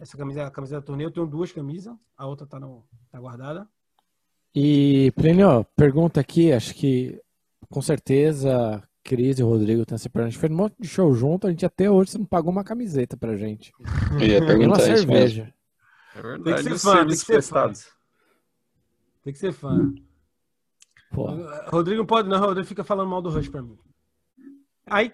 Essa 0.00 0.16
camisa 0.16 0.40
é 0.40 0.44
a 0.44 0.50
camisa 0.50 0.76
da 0.76 0.82
turnê, 0.82 1.04
eu 1.04 1.10
tenho 1.10 1.26
duas 1.26 1.52
camisas, 1.52 1.94
a 2.16 2.26
outra 2.26 2.46
tá, 2.46 2.58
no, 2.58 2.86
tá 3.10 3.18
guardada. 3.18 3.68
E, 4.54 5.12
Plínio, 5.14 5.64
pergunta 5.76 6.20
aqui, 6.20 6.52
acho 6.52 6.72
que 6.74 7.20
com 7.68 7.82
certeza 7.82 8.82
Cris 9.04 9.38
e 9.38 9.42
o 9.42 9.48
Rodrigo 9.48 9.86
tem 9.86 9.94
essa 9.94 10.08
pergunta. 10.10 10.28
A 10.28 10.30
gente 10.30 10.40
fez 10.40 10.52
um 10.52 10.56
monte 10.56 10.74
de 10.78 10.88
show 10.88 11.12
junto, 11.14 11.46
a 11.46 11.50
gente 11.50 11.64
até 11.64 11.90
hoje 11.90 12.12
você 12.12 12.18
não 12.18 12.26
pagou 12.26 12.50
uma 12.50 12.64
camiseta 12.64 13.16
pra 13.16 13.36
gente. 13.36 13.72
Eu 14.20 14.26
ia 14.26 14.40
perguntar 14.46 14.66
uma 14.66 14.80
cerveja. 14.80 15.52
É 16.14 16.22
verdade, 16.22 16.64
tem 16.64 16.72
que 16.72 16.78
ser 16.78 16.90
fã, 16.90 17.06
tem 17.06 17.08
que 17.08 17.16
ser 17.16 17.42
fã. 17.42 17.72
Tem 19.22 19.32
que 19.32 19.38
ser 19.38 19.52
fã. 19.52 19.94
Pô. 21.10 21.26
Rodrigo 21.68 22.00
não 22.00 22.06
pode, 22.06 22.28
não, 22.28 22.38
Rodrigo 22.38 22.66
fica 22.66 22.84
falando 22.84 23.08
mal 23.08 23.22
do 23.22 23.30
Rush 23.30 23.48
pra 23.48 23.62
mim. 23.62 23.78
Aí, 24.86 25.12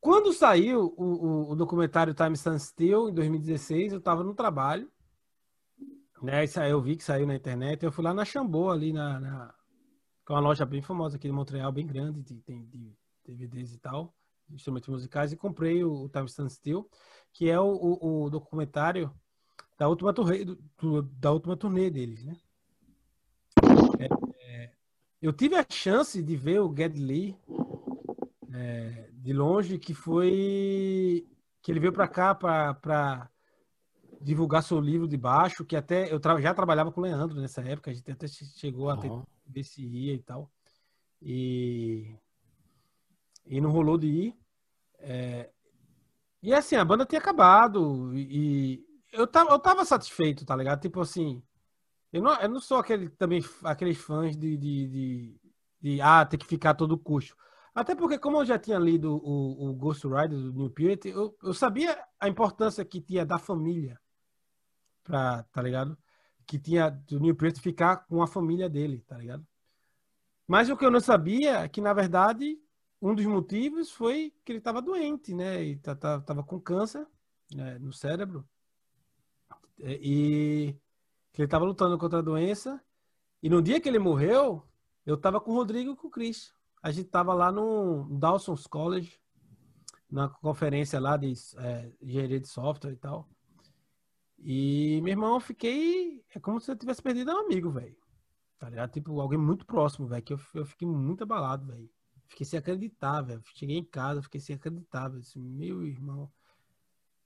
quando 0.00 0.32
saiu 0.32 0.94
o, 0.96 1.04
o, 1.04 1.50
o 1.52 1.56
documentário 1.56 2.14
Time 2.14 2.34
Stand 2.34 2.58
Still, 2.58 3.08
em 3.08 3.14
2016, 3.14 3.92
eu 3.92 4.00
tava 4.00 4.24
no 4.24 4.34
trabalho. 4.34 4.90
Né, 6.22 6.44
eu 6.68 6.80
vi 6.80 6.96
que 6.96 7.02
saiu 7.02 7.26
na 7.26 7.34
internet, 7.34 7.82
eu 7.82 7.90
fui 7.90 8.04
lá 8.04 8.14
na 8.14 8.24
Xambô, 8.24 8.70
ali 8.70 8.92
na, 8.92 9.18
na 9.18 9.54
que 10.24 10.32
é 10.32 10.34
uma 10.36 10.40
loja 10.40 10.64
bem 10.64 10.80
famosa 10.80 11.16
aqui 11.16 11.26
de 11.26 11.34
Montreal, 11.34 11.72
bem 11.72 11.86
grande, 11.86 12.22
de, 12.22 12.34
de, 12.34 12.66
de 12.66 12.96
DVDs 13.24 13.72
e 13.72 13.78
tal, 13.78 14.14
instrumentos 14.50 14.88
musicais, 14.88 15.32
e 15.32 15.36
comprei 15.36 15.84
o, 15.84 16.04
o 16.04 16.08
Time 16.08 16.26
Stand 16.26 16.48
Still, 16.48 16.88
que 17.32 17.48
é 17.48 17.58
o, 17.58 17.66
o, 17.66 18.24
o 18.24 18.30
documentário 18.30 19.12
da 19.78 19.88
última 19.88 20.12
turnê, 20.12 20.44
do, 20.44 21.02
da 21.02 21.32
última 21.32 21.56
turnê 21.56 21.90
deles, 21.90 22.24
né? 22.24 22.36
É, 23.98 24.08
é, 24.44 24.72
eu 25.20 25.32
tive 25.32 25.56
a 25.56 25.66
chance 25.68 26.22
de 26.22 26.36
ver 26.36 26.60
o 26.60 26.74
Geddy 26.74 27.00
Lee 27.00 27.36
é, 28.52 29.10
de 29.12 29.32
longe, 29.32 29.78
que 29.78 29.94
foi 29.94 31.26
que 31.62 31.70
ele 31.70 31.80
veio 31.80 31.92
para 31.92 32.08
cá 32.08 32.34
para 32.34 33.30
divulgar 34.20 34.62
seu 34.62 34.80
livro 34.80 35.08
de 35.08 35.16
baixo, 35.16 35.64
que 35.64 35.76
até 35.76 36.12
eu 36.12 36.20
tra 36.20 36.40
já 36.40 36.54
trabalhava 36.54 36.92
com 36.92 37.00
o 37.00 37.04
Leandro 37.04 37.40
nessa 37.40 37.60
época, 37.62 37.90
a 37.90 37.94
gente 37.94 38.10
até 38.10 38.26
chegou 38.28 38.90
a 38.90 38.96
ver 39.46 39.64
se 39.64 39.82
ia 39.82 40.14
e 40.14 40.18
tal. 40.18 40.50
E, 41.20 42.14
e 43.46 43.60
não 43.60 43.70
rolou 43.70 43.98
de 43.98 44.06
ir. 44.06 44.36
É, 44.98 45.50
e 46.42 46.52
assim, 46.54 46.76
a 46.76 46.84
banda 46.84 47.06
tinha 47.06 47.20
acabado 47.20 48.12
e, 48.14 48.84
eu 49.12 49.26
tava, 49.26 49.50
eu 49.50 49.58
tava 49.58 49.84
satisfeito, 49.84 50.44
tá 50.44 50.56
ligado? 50.56 50.80
Tipo 50.80 51.00
assim, 51.00 51.42
eu 52.12 52.22
não, 52.22 52.34
eu 52.40 52.48
não 52.48 52.60
sou 52.60 52.78
aquele, 52.78 53.10
também 53.10 53.44
aqueles 53.64 53.98
fãs 53.98 54.36
de, 54.36 54.56
de, 54.56 54.88
de, 54.88 55.40
de 55.80 56.00
ah, 56.00 56.24
ter 56.24 56.38
que 56.38 56.46
ficar 56.46 56.70
a 56.70 56.74
todo 56.74 56.98
custo. 56.98 57.36
Até 57.74 57.94
porque, 57.94 58.18
como 58.18 58.38
eu 58.38 58.44
já 58.44 58.58
tinha 58.58 58.78
lido 58.78 59.14
o, 59.16 59.70
o 59.70 59.74
Ghost 59.74 60.06
Rider 60.06 60.38
do 60.38 60.52
New 60.52 60.70
Purity, 60.70 61.08
eu, 61.08 61.36
eu 61.42 61.54
sabia 61.54 61.98
a 62.20 62.28
importância 62.28 62.84
que 62.84 63.00
tinha 63.00 63.24
da 63.24 63.38
família 63.38 63.98
pra, 65.02 65.44
tá 65.44 65.62
ligado? 65.62 65.96
Que 66.46 66.58
tinha 66.58 66.90
do 66.90 67.20
Neil 67.20 67.34
Peart 67.34 67.58
ficar 67.60 67.96
com 68.06 68.22
a 68.22 68.26
família 68.26 68.68
dele, 68.68 69.02
tá 69.06 69.16
ligado? 69.16 69.46
Mas 70.46 70.68
o 70.68 70.76
que 70.76 70.84
eu 70.84 70.90
não 70.90 71.00
sabia 71.00 71.60
é 71.60 71.68
que, 71.68 71.80
na 71.80 71.94
verdade, 71.94 72.58
um 73.02 73.16
dos 73.16 73.26
motivos 73.26 73.90
foi 73.90 74.32
que 74.44 74.52
ele 74.52 74.58
estava 74.58 74.80
doente, 74.80 75.34
né? 75.34 75.60
E 75.60 75.76
tava 75.76 76.44
com 76.44 76.60
câncer 76.60 77.04
né, 77.52 77.76
no 77.80 77.92
cérebro. 77.92 78.48
É, 79.80 79.98
e 80.00 80.76
que 81.32 81.42
ele 81.42 81.46
estava 81.46 81.64
lutando 81.64 81.98
contra 81.98 82.20
a 82.20 82.22
doença. 82.22 82.80
E 83.42 83.50
no 83.50 83.60
dia 83.60 83.80
que 83.80 83.88
ele 83.88 83.98
morreu, 83.98 84.62
eu 85.04 85.16
estava 85.16 85.40
com 85.40 85.50
o 85.50 85.54
Rodrigo 85.54 85.92
e 85.92 85.96
com 85.96 86.06
o 86.06 86.10
Cris. 86.10 86.54
A 86.80 86.92
gente 86.92 87.06
estava 87.06 87.34
lá 87.34 87.50
no 87.50 88.06
Dawson's 88.18 88.68
College, 88.68 89.20
na 90.08 90.28
conferência 90.28 91.00
lá 91.00 91.16
de 91.16 91.32
é, 91.56 91.92
engenharia 92.00 92.38
de 92.38 92.46
software 92.46 92.92
e 92.92 92.96
tal. 92.96 93.28
E, 94.38 95.00
meu 95.02 95.10
irmão, 95.10 95.34
eu 95.34 95.40
fiquei. 95.40 96.24
É 96.32 96.38
como 96.38 96.60
se 96.60 96.70
eu 96.70 96.76
tivesse 96.76 97.02
perdido 97.02 97.32
um 97.32 97.46
amigo, 97.46 97.68
velho. 97.70 97.96
Tá 98.60 98.68
ligado? 98.68 98.92
Tipo, 98.92 99.20
alguém 99.20 99.38
muito 99.38 99.66
próximo, 99.66 100.06
velho. 100.06 100.22
Que 100.22 100.34
eu, 100.34 100.40
eu 100.54 100.64
fiquei 100.64 100.86
muito 100.86 101.24
abalado, 101.24 101.66
velho. 101.66 101.90
Fiquei 102.32 102.46
sem 102.46 102.58
acreditar, 102.58 103.20
velho. 103.20 103.42
Cheguei 103.54 103.76
em 103.76 103.84
casa, 103.84 104.22
fiquei 104.22 104.40
sem 104.40 104.56
acreditar, 104.56 105.08
velho. 105.08 105.22
Meu 105.36 105.86
irmão. 105.86 106.32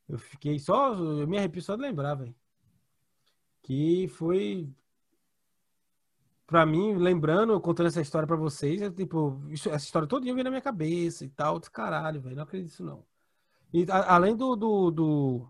Eu 0.09 0.19
fiquei 0.19 0.59
só. 0.59 0.95
Eu 0.95 1.29
me 1.29 1.39
arrepio 1.39 1.63
só 1.63 1.77
de 1.77 1.83
lembrar, 1.83 2.17
velho. 2.17 2.35
Que 3.63 4.09
foi. 4.09 4.69
Pra 6.45 6.67
mim, 6.67 6.97
lembrando, 6.97 7.61
contando 7.61 7.87
essa 7.87 8.01
história 8.01 8.27
pra 8.27 8.37
vocês, 8.37 8.83
é, 8.83 8.91
tipo, 8.91 9.41
isso, 9.49 9.69
essa 9.69 9.85
história 9.85 10.09
toda 10.09 10.25
veio 10.25 10.45
na 10.45 10.51
minha 10.51 10.63
cabeça 10.63 11.25
e 11.25 11.29
tal. 11.29 11.61
Caralho, 11.61 12.21
velho. 12.21 12.35
Não 12.35 12.43
acredito 12.43 12.71
nisso, 12.71 12.85
não. 12.85 13.05
E 13.73 13.87
a, 13.89 14.13
além 14.15 14.37
do, 14.37 14.57
do, 14.57 14.91
do 14.91 15.49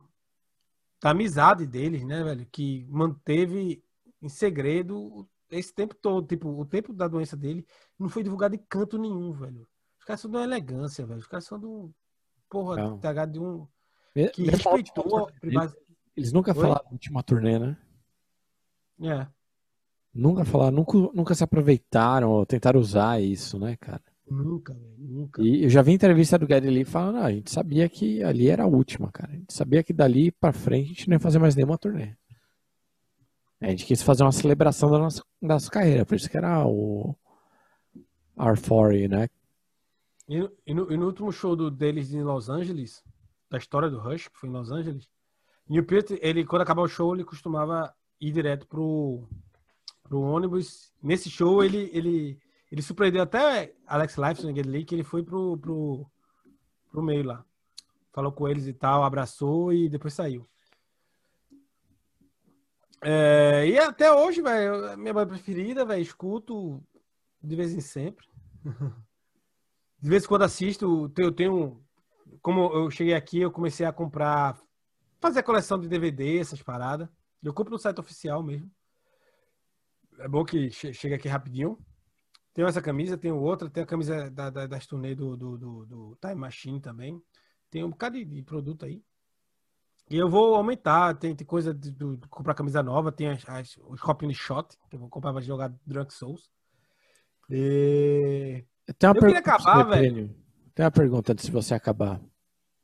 da 1.01 1.11
amizade 1.11 1.67
deles, 1.67 2.05
né, 2.05 2.23
velho? 2.23 2.47
Que 2.53 2.87
manteve 2.91 3.83
em 4.21 4.29
segredo 4.29 5.27
esse 5.51 5.73
tempo 5.75 5.95
todo. 5.95 6.27
Tipo, 6.27 6.49
o 6.49 6.65
tempo 6.65 6.93
da 6.93 7.09
doença 7.09 7.37
dele 7.37 7.67
não 7.99 8.09
foi 8.09 8.23
divulgado 8.23 8.55
em 8.55 8.65
canto 8.69 8.99
nenhum, 8.99 9.33
velho. 9.33 9.67
Os 9.99 10.05
caras 10.05 10.21
são 10.21 10.31
de 10.31 10.37
uma 10.37 10.45
elegância, 10.45 11.07
velho. 11.07 11.21
Os 11.21 11.27
caras 11.27 11.45
são 11.45 11.59
de 11.59 11.67
um. 11.67 11.93
Porra, 12.49 12.77
não. 12.77 12.99
de 13.27 13.41
um. 13.41 13.67
Que 14.33 14.43
Me 14.43 14.51
respeitou. 14.51 15.31
Eles, 15.43 15.77
eles 16.17 16.33
nunca 16.33 16.53
Oi? 16.53 16.61
falaram 16.61 16.87
última 16.91 17.23
turnê, 17.23 17.59
né? 17.59 17.77
É. 19.03 19.27
Nunca 20.15 20.45
falaram, 20.47 20.75
nunca, 20.75 20.97
nunca 21.13 21.35
se 21.35 21.45
aproveitaram 21.45 22.31
ou 22.31 22.47
tentaram 22.47 22.81
usar 22.81 23.21
isso, 23.21 23.59
né, 23.59 23.77
cara? 23.77 24.03
Nunca, 24.29 24.73
velho, 24.73 24.97
nunca. 24.99 25.43
E 25.43 25.65
eu 25.65 25.69
já 25.69 25.83
vi 25.83 25.93
entrevista 25.93 26.39
do 26.39 26.47
Gary 26.47 26.71
Lee 26.71 26.85
falando, 26.85 27.19
ah, 27.19 27.27
a 27.27 27.33
gente 27.33 27.51
sabia 27.51 27.87
que 27.89 28.23
ali 28.23 28.49
era 28.49 28.65
a 28.65 28.67
última, 28.67 29.13
cara. 29.13 29.33
A 29.33 29.37
gente 29.37 29.53
sabia 29.53 29.83
que 29.83 29.93
dali 29.93 30.33
pra 30.33 30.53
frente 30.53 30.87
a 30.87 30.89
gente 30.89 31.09
não 31.09 31.17
ia 31.17 31.21
fazer 31.21 31.39
mais 31.39 31.55
nenhuma 31.55 31.77
turnê. 31.77 32.15
A 33.61 33.69
gente 33.69 33.87
quis 33.87 34.03
fazer 34.03 34.23
uma 34.23 34.33
celebração 34.33 34.91
da 34.91 34.99
nossa, 34.99 35.23
da 35.41 35.55
nossa 35.55 35.71
carreira, 35.71 36.05
por 36.05 36.15
isso 36.15 36.29
que 36.29 36.37
era 36.37 36.67
o 36.67 37.15
R4, 38.37 39.09
né? 39.09 39.29
E, 40.29 40.51
e, 40.67 40.75
no, 40.75 40.93
e 40.93 40.97
no, 40.97 41.07
último 41.07 41.33
show 41.33 41.57
do, 41.57 41.71
deles 41.71 42.13
em 42.13 42.23
Los 42.23 42.49
Angeles, 42.49 43.03
da 43.51 43.59
história 43.59 43.89
do 43.89 43.99
Rush, 43.99 44.29
que 44.29 44.39
foi 44.39 44.49
em 44.49 44.53
Los 44.53 44.71
Angeles, 44.71 45.09
Neil 45.69 45.85
Peart, 45.85 46.11
ele, 46.21 46.45
quando 46.45 46.63
acabava 46.63 46.87
o 46.87 46.91
show, 46.91 47.15
ele 47.15 47.25
costumava 47.25 47.95
ir 48.21 48.33
direto 48.33 48.67
pro, 48.67 49.27
pro 50.03 50.21
ônibus. 50.21 50.93
Nesse 51.03 51.31
show, 51.31 51.65
ele, 51.65 51.91
ele 51.93 52.39
ele 52.71 52.83
surpreendeu 52.83 53.23
até 53.23 53.75
Alex 53.87 54.17
Lifeson 54.17 54.51
e 54.51 54.85
que 54.85 54.95
ele 54.95 55.05
foi 55.05 55.23
pro, 55.23 55.57
pro, 55.57 56.07
pro 56.91 57.03
meio 57.03 57.25
lá. 57.25 57.45
Falou 58.13 58.33
com 58.33 58.49
eles 58.49 58.67
e 58.67 58.73
tal, 58.73 59.05
abraçou 59.05 59.73
e 59.73 59.89
depois 59.89 60.15
saiu. 60.15 60.49
É, 63.03 63.67
e 63.69 63.79
até 63.79 64.13
hoje, 64.13 64.43
velho, 64.43 64.97
minha 64.99 65.13
banda 65.13 65.33
preferida, 65.33 65.85
velho, 65.85 66.03
escuto 66.03 66.83
de 67.43 67.57
vez 67.57 67.73
em 67.73 67.81
sempre. 67.81 68.27
De 69.99 70.11
vez 70.11 70.25
em 70.25 70.29
quando 70.29 70.43
assisto, 70.43 71.11
eu 71.17 71.33
tenho. 71.33 71.83
Como 72.43 72.71
eu 72.73 72.91
cheguei 72.91 73.15
aqui, 73.15 73.41
eu 73.41 73.51
comecei 73.51 73.87
a 73.87 73.93
comprar. 73.93 74.61
Fazer 75.19 75.43
coleção 75.43 75.81
de 75.81 75.89
DVD, 75.89 76.39
essas 76.39 76.63
paradas. 76.63 77.09
Eu 77.43 77.55
compro 77.55 77.73
no 77.73 77.79
site 77.79 77.99
oficial 77.99 78.43
mesmo. 78.43 78.71
é 80.19 80.29
bom 80.29 80.45
que 80.45 80.71
chega 80.71 81.17
aqui 81.17 81.29
rapidinho. 81.29 81.79
Tenho 82.53 82.69
essa 82.69 82.81
camisa, 82.81 83.19
tenho 83.19 83.37
outra, 83.37 83.69
tem 83.69 83.83
a 83.83 83.87
camisa 83.87 84.31
da, 84.31 84.49
da, 84.51 84.67
das 84.67 84.87
turnê 84.87 85.15
do, 85.15 85.37
do, 85.37 85.59
do, 85.59 85.87
do, 85.87 86.19
Time 86.21 86.37
Machine 86.37 86.81
também. 86.81 87.23
Tem 87.71 87.85
um 87.85 87.91
bocado 87.91 88.17
de, 88.17 88.25
de, 88.25 88.43
produto 88.43 88.85
aí. 88.85 89.03
E 90.09 90.17
eu 90.17 90.29
vou 90.29 90.55
aumentar, 90.55 91.15
tem, 91.15 91.35
tem 91.35 91.47
coisa 91.47 91.75
de, 91.75 91.91
de, 91.91 92.17
de 92.17 92.29
comprar 92.29 92.55
camisa 92.55 92.83
nova, 92.83 93.11
tem 93.11 93.29
as, 93.29 93.49
as, 93.49 93.77
os 93.89 94.01
copinhos 94.01 94.37
shot, 94.37 94.77
que 94.89 94.97
eu 94.97 95.01
vou 95.01 95.09
comprar 95.09 95.33
para 95.33 95.43
jogar 95.43 95.73
Drunk 95.85 96.15
Souls. 96.15 96.49
E... 97.51 98.65
Eu, 98.87 98.95
eu 99.09 99.21
queria 99.21 99.39
acabar, 99.39 99.83
velho. 99.83 100.35
Tem 100.75 100.85
uma 100.85 100.91
pergunta 100.93 101.33
antes 101.33 101.47
de 101.47 101.51
você 101.51 101.75
acabar. 101.75 102.21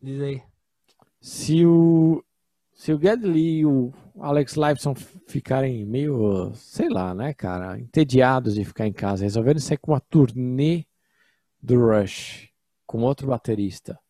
Diz 0.00 0.20
aí. 0.20 0.42
Se 1.20 1.64
o 1.64 2.24
se 2.74 2.92
o 2.92 3.00
Gedley 3.00 3.58
e 3.60 3.66
o 3.66 3.92
Alex 4.18 4.54
Lifeson 4.54 4.94
ficarem 5.28 5.84
meio, 5.84 6.52
sei 6.54 6.88
lá, 6.88 7.14
né, 7.14 7.32
cara, 7.32 7.78
entediados 7.78 8.56
de 8.56 8.64
ficar 8.64 8.88
em 8.88 8.92
casa, 8.92 9.22
resolverem 9.22 9.60
sair 9.60 9.76
com 9.76 9.92
uma 9.92 10.00
turnê 10.00 10.84
do 11.62 11.78
Rush 11.78 12.50
com 12.84 13.02
outro 13.02 13.28
baterista. 13.28 14.00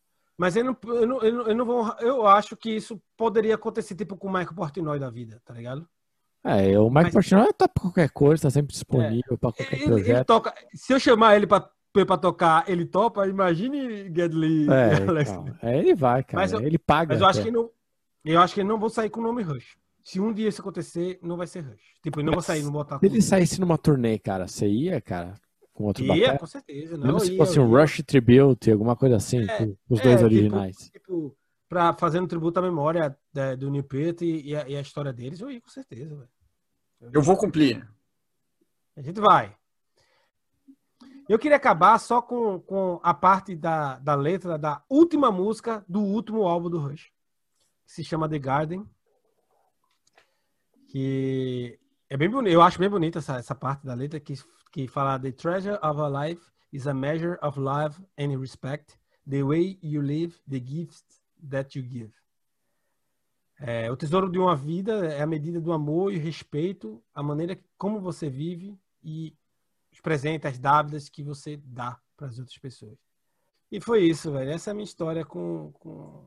Mas 0.43 0.57
eu 0.57 0.64
não, 0.64 0.76
eu 0.82 1.07
não, 1.07 1.22
eu 1.22 1.32
não, 1.32 1.47
eu 1.47 1.55
não 1.55 1.64
vou. 1.64 1.97
Eu 2.01 2.26
acho 2.26 2.57
que 2.57 2.68
isso 2.68 3.01
poderia 3.16 3.55
acontecer 3.55 3.95
tipo 3.95 4.16
com 4.16 4.26
o 4.26 4.32
Michael 4.32 4.57
Portnoy 4.57 4.99
da 4.99 5.09
vida, 5.09 5.40
tá 5.45 5.55
ligado? 5.55 5.88
É, 6.43 6.76
o 6.80 6.88
Michael 6.88 6.90
Mas, 6.90 7.12
Portnoy 7.12 7.53
tá 7.53 7.68
pra 7.68 7.80
qualquer 7.80 8.11
coisa, 8.11 8.43
tá 8.43 8.51
sempre 8.51 8.72
disponível 8.72 9.34
é, 9.34 9.36
para 9.36 9.53
qualquer 9.53 9.72
ele, 9.72 9.84
projeto. 9.84 10.16
Ele 10.16 10.24
toca, 10.24 10.55
se 10.74 10.93
eu 10.93 10.99
chamar 10.99 11.36
ele 11.36 11.47
pra, 11.47 11.70
pra 11.93 12.18
tocar, 12.18 12.68
ele 12.68 12.84
topa, 12.84 13.28
imagine 13.28 14.12
Gedley 14.12 14.66
é, 14.68 15.09
Alex. 15.09 15.30
Então, 15.30 15.57
é, 15.62 15.78
ele 15.78 15.95
vai, 15.95 16.24
cara. 16.24 16.43
Mas 16.43 16.53
eu, 16.53 16.61
ele 16.61 16.76
paga. 16.76 17.14
Mas 17.14 17.20
eu 17.20 17.28
acho 17.28 17.40
que 17.40 17.51
não. 17.53 17.70
Eu 18.24 18.40
acho 18.40 18.53
que 18.53 18.61
eles 18.62 18.68
não 18.68 18.80
vão 18.80 18.88
sair 18.88 19.11
com 19.11 19.20
o 19.20 19.22
nome 19.22 19.45
Rush. 19.45 19.76
Se 20.03 20.18
um 20.18 20.32
dia 20.32 20.49
isso 20.49 20.61
acontecer, 20.61 21.20
não 21.22 21.36
vai 21.36 21.47
ser 21.47 21.61
Rush. 21.61 21.95
Tipo, 22.03 22.18
eu 22.18 22.24
não 22.24 22.32
vou 22.32 22.43
sair, 22.43 22.64
não 22.64 22.72
botar. 22.72 22.99
Se 22.99 23.07
ele 23.07 23.22
saísse 23.22 23.61
numa 23.61 23.78
turnê, 23.78 24.18
cara, 24.18 24.49
você 24.49 24.66
ia, 24.66 25.01
cara? 25.01 25.34
Com 25.73 25.85
outro 25.85 26.05
ia, 26.05 26.27
bater? 26.27 26.39
com 26.39 26.47
certeza. 26.47 26.97
Não, 26.97 27.07
Mesmo 27.07 27.20
se 27.20 27.37
fosse 27.37 27.59
um 27.59 27.68
Rush 27.68 28.03
Tribute, 28.07 28.70
alguma 28.70 28.95
coisa 28.95 29.16
assim, 29.16 29.43
é, 29.43 29.59
com 29.59 29.77
os 29.89 30.01
dois 30.01 30.07
é, 30.07 30.16
tipo, 30.16 30.25
originais. 30.25 30.77
Tipo, 30.77 30.99
tipo, 30.99 31.37
pra 31.68 31.95
fazer 31.95 32.20
um 32.20 32.27
tributo 32.27 32.59
à 32.59 32.62
memória 32.62 33.16
da, 33.33 33.55
do 33.55 33.70
New 33.70 33.83
Pit 33.83 34.25
e, 34.25 34.51
e, 34.51 34.57
a, 34.57 34.68
e, 34.68 34.77
a, 34.77 34.81
história 34.81 35.12
deles, 35.12 35.41
eu 35.41 35.51
ia, 35.51 35.61
com 35.61 35.70
certeza, 35.70 36.14
velho. 36.14 36.29
Eu 37.12 37.23
vou 37.23 37.37
cumprir. 37.37 37.87
A 38.97 39.03
gente 39.03 39.20
vai. 39.20 39.57
Eu 41.29 41.39
queria 41.39 41.57
acabar 41.57 41.99
só 41.99 42.20
com, 42.20 42.61
com 42.61 43.01
a 43.03 43.14
parte 43.14 43.57
da, 43.57 43.99
da 43.99 44.14
letra 44.14 44.59
da 44.59 44.85
última 44.89 45.33
música 45.33 45.85
do 45.89 46.01
último 46.01 46.43
álbum 46.43 46.68
do 46.68 46.79
Rush 46.79 47.11
que 47.85 47.93
se 47.93 48.05
chama 48.05 48.29
The 48.29 48.39
Garden. 48.39 48.89
Que 50.89 51.79
é 52.09 52.16
bem 52.16 52.29
bonito, 52.29 52.53
eu 52.53 52.62
acho 52.62 52.79
bem 52.79 52.89
bonita 52.89 53.18
essa, 53.18 53.37
essa 53.37 53.55
parte 53.55 53.87
da 53.87 53.95
letra 53.95 54.20
que, 54.20 54.35
que 54.73 54.89
fala 54.89 55.18
The 55.18 55.33
treasure 55.33 55.79
of 55.83 56.01
a 56.01 56.09
life 56.09 56.43
is 56.73 56.87
a 56.87 56.95
measure 56.95 57.39
of 57.43 57.61
love 57.61 58.01
and 58.18 58.37
respect. 58.39 58.99
The 59.29 59.43
way 59.45 59.79
you 59.83 60.03
live, 60.03 60.35
the 60.49 60.59
gifts 60.59 61.05
that 61.49 61.79
you 61.79 61.85
give. 61.87 62.12
É, 63.61 63.89
o 63.93 63.97
tesouro 63.97 64.29
de 64.29 64.39
uma 64.39 64.57
vida 64.57 65.07
é 65.07 65.23
a 65.23 65.27
medida 65.27 65.61
do 65.61 65.73
amor 65.73 66.12
e 66.12 66.18
respeito, 66.18 67.01
a 67.14 67.23
maneira 67.23 67.57
como 67.79 68.01
você 68.01 68.29
vive 68.29 68.77
e 69.05 69.37
os 69.93 70.01
presentes, 70.01 70.47
as 70.47 70.59
dávidas 70.59 71.09
que 71.09 71.23
você 71.23 71.57
dá 71.64 72.01
para 72.16 72.27
as 72.27 72.39
outras 72.39 72.59
pessoas. 72.59 72.99
E 73.70 73.81
foi 73.81 74.05
isso, 74.05 74.33
velho. 74.33 74.51
Essa 74.51 74.70
é 74.70 74.73
a 74.73 74.75
minha 74.75 74.85
história 74.85 75.25
com, 75.25 75.70
com, 75.75 76.25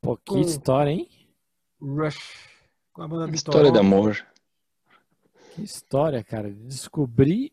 Pô, 0.00 0.16
que 0.16 0.40
história, 0.40 0.90
hein? 0.90 1.08
Rush. 1.80 2.50
Com 2.92 3.02
a 3.02 3.08
banda 3.08 3.32
História 3.32 3.70
de 3.70 3.78
amor. 3.78 4.26
Que 5.54 5.62
história, 5.62 6.24
cara. 6.24 6.50
Descobri 6.50 7.52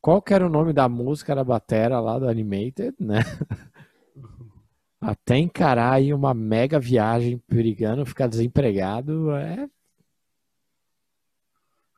qual 0.00 0.22
que 0.22 0.32
era 0.32 0.46
o 0.46 0.48
nome 0.48 0.72
da 0.72 0.88
música 0.88 1.34
da 1.34 1.42
batera 1.42 1.98
lá 1.98 2.20
do 2.20 2.28
Animated, 2.28 2.94
né? 3.00 3.18
Até 5.00 5.38
encarar 5.38 5.94
aí 5.94 6.14
uma 6.14 6.32
mega 6.32 6.78
viagem 6.78 7.38
perigando, 7.38 8.06
ficar 8.06 8.28
desempregado, 8.28 9.32
é... 9.32 9.68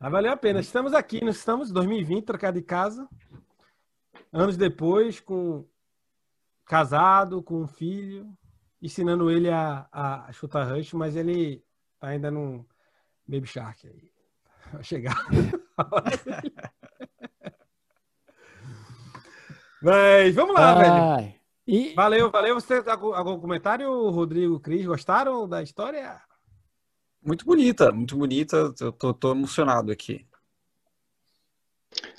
Mas 0.01 0.13
valeu 0.13 0.33
a 0.33 0.37
pena. 0.37 0.61
Estamos 0.61 0.95
aqui, 0.95 1.23
nós 1.23 1.37
estamos 1.37 1.69
em 1.69 1.75
2020, 1.75 2.25
trocado 2.25 2.59
de 2.59 2.65
casa. 2.65 3.07
Anos 4.33 4.57
depois, 4.57 5.21
com 5.21 5.67
casado, 6.65 7.43
com 7.43 7.63
um 7.63 7.67
filho 7.67 8.33
ensinando 8.81 9.31
ele 9.31 9.51
a, 9.51 9.87
a 9.93 10.33
chutar 10.33 10.73
rush, 10.73 10.95
mas 10.95 11.17
ele 11.17 11.63
ainda 12.01 12.31
no 12.31 12.67
Baby 13.29 13.47
Shark 13.47 13.87
aí. 13.87 14.11
Vai 14.73 14.83
chegar. 14.85 15.17
mas 19.83 20.35
vamos 20.35 20.55
lá, 20.55 20.73
Ai. 20.73 20.83
velho. 20.83 21.35
E... 21.67 21.95
Valeu, 21.95 22.31
valeu. 22.31 22.55
Você 22.55 22.83
tem 22.83 22.93
algum, 22.93 23.15
algum 23.15 23.39
comentário, 23.39 24.11
Rodrigo, 24.11 24.59
Cris? 24.61 24.87
Gostaram 24.87 25.49
da 25.49 25.63
história? 25.63 26.21
Muito 27.23 27.45
bonita, 27.45 27.93
muito 27.93 28.17
bonita. 28.17 28.73
Eu 28.81 28.93
tô, 28.93 29.15
tô 29.15 29.33
emocionado 29.33 29.93
aqui. 29.93 30.27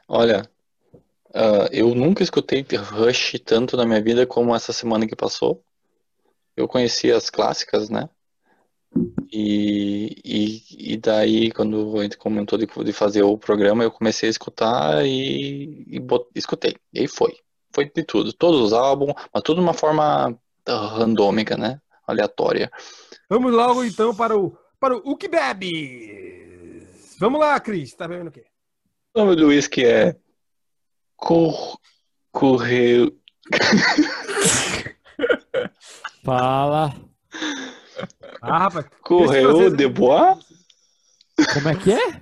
Olha, 0.07 0.49
uh, 1.29 1.67
eu 1.71 1.93
nunca 1.95 2.23
escutei 2.23 2.65
Rush 2.77 3.33
tanto 3.45 3.75
na 3.77 3.85
minha 3.85 4.01
vida 4.01 4.27
como 4.27 4.55
essa 4.55 4.71
semana 4.73 5.07
que 5.07 5.15
passou 5.15 5.63
eu 6.55 6.67
conheci 6.67 7.11
as 7.11 7.29
clássicas, 7.29 7.89
né? 7.89 8.09
E, 9.31 10.21
e, 10.25 10.93
e 10.93 10.97
daí, 10.97 11.51
quando 11.51 11.99
a 11.99 12.03
gente 12.03 12.17
comentou 12.17 12.59
de, 12.59 12.65
de 12.65 12.93
fazer 12.93 13.23
o 13.23 13.37
programa, 13.37 13.83
eu 13.83 13.91
comecei 13.91 14.27
a 14.27 14.31
escutar 14.31 15.05
e, 15.05 15.85
e 15.87 15.99
bot, 15.99 16.27
escutei. 16.35 16.75
E 16.93 16.99
aí 16.99 17.07
foi. 17.07 17.33
Foi 17.73 17.89
de 17.89 18.03
tudo. 18.03 18.33
Todos 18.33 18.59
os 18.59 18.73
álbuns, 18.73 19.13
mas 19.33 19.43
tudo 19.43 19.57
de 19.57 19.63
uma 19.63 19.73
forma 19.73 20.37
randômica, 20.67 21.55
né? 21.55 21.79
Aleatória. 22.05 22.69
Vamos 23.29 23.53
logo 23.53 23.85
então 23.85 24.13
para 24.13 24.37
o, 24.37 24.57
para 24.79 24.97
o, 24.97 25.11
o 25.11 25.15
que 25.15 25.29
bebe. 25.29 26.85
Vamos 27.17 27.39
lá, 27.39 27.57
Cris. 27.59 27.93
Tá 27.93 28.07
bebendo 28.07 28.29
o 28.29 28.33
quê? 28.33 28.45
O 29.15 29.19
nome 29.19 29.35
do 29.35 29.47
uísque 29.47 29.85
é 29.85 30.15
Cor... 31.15 31.79
Correio. 32.31 33.17
Fala. 36.23 36.93
Ah, 38.41 38.57
rapaz. 38.57 38.85
Correu 39.01 39.69
de 39.69 39.87
bois? 39.87 40.37
Como 41.53 41.69
é 41.69 41.75
que 41.75 41.93
é? 41.93 42.21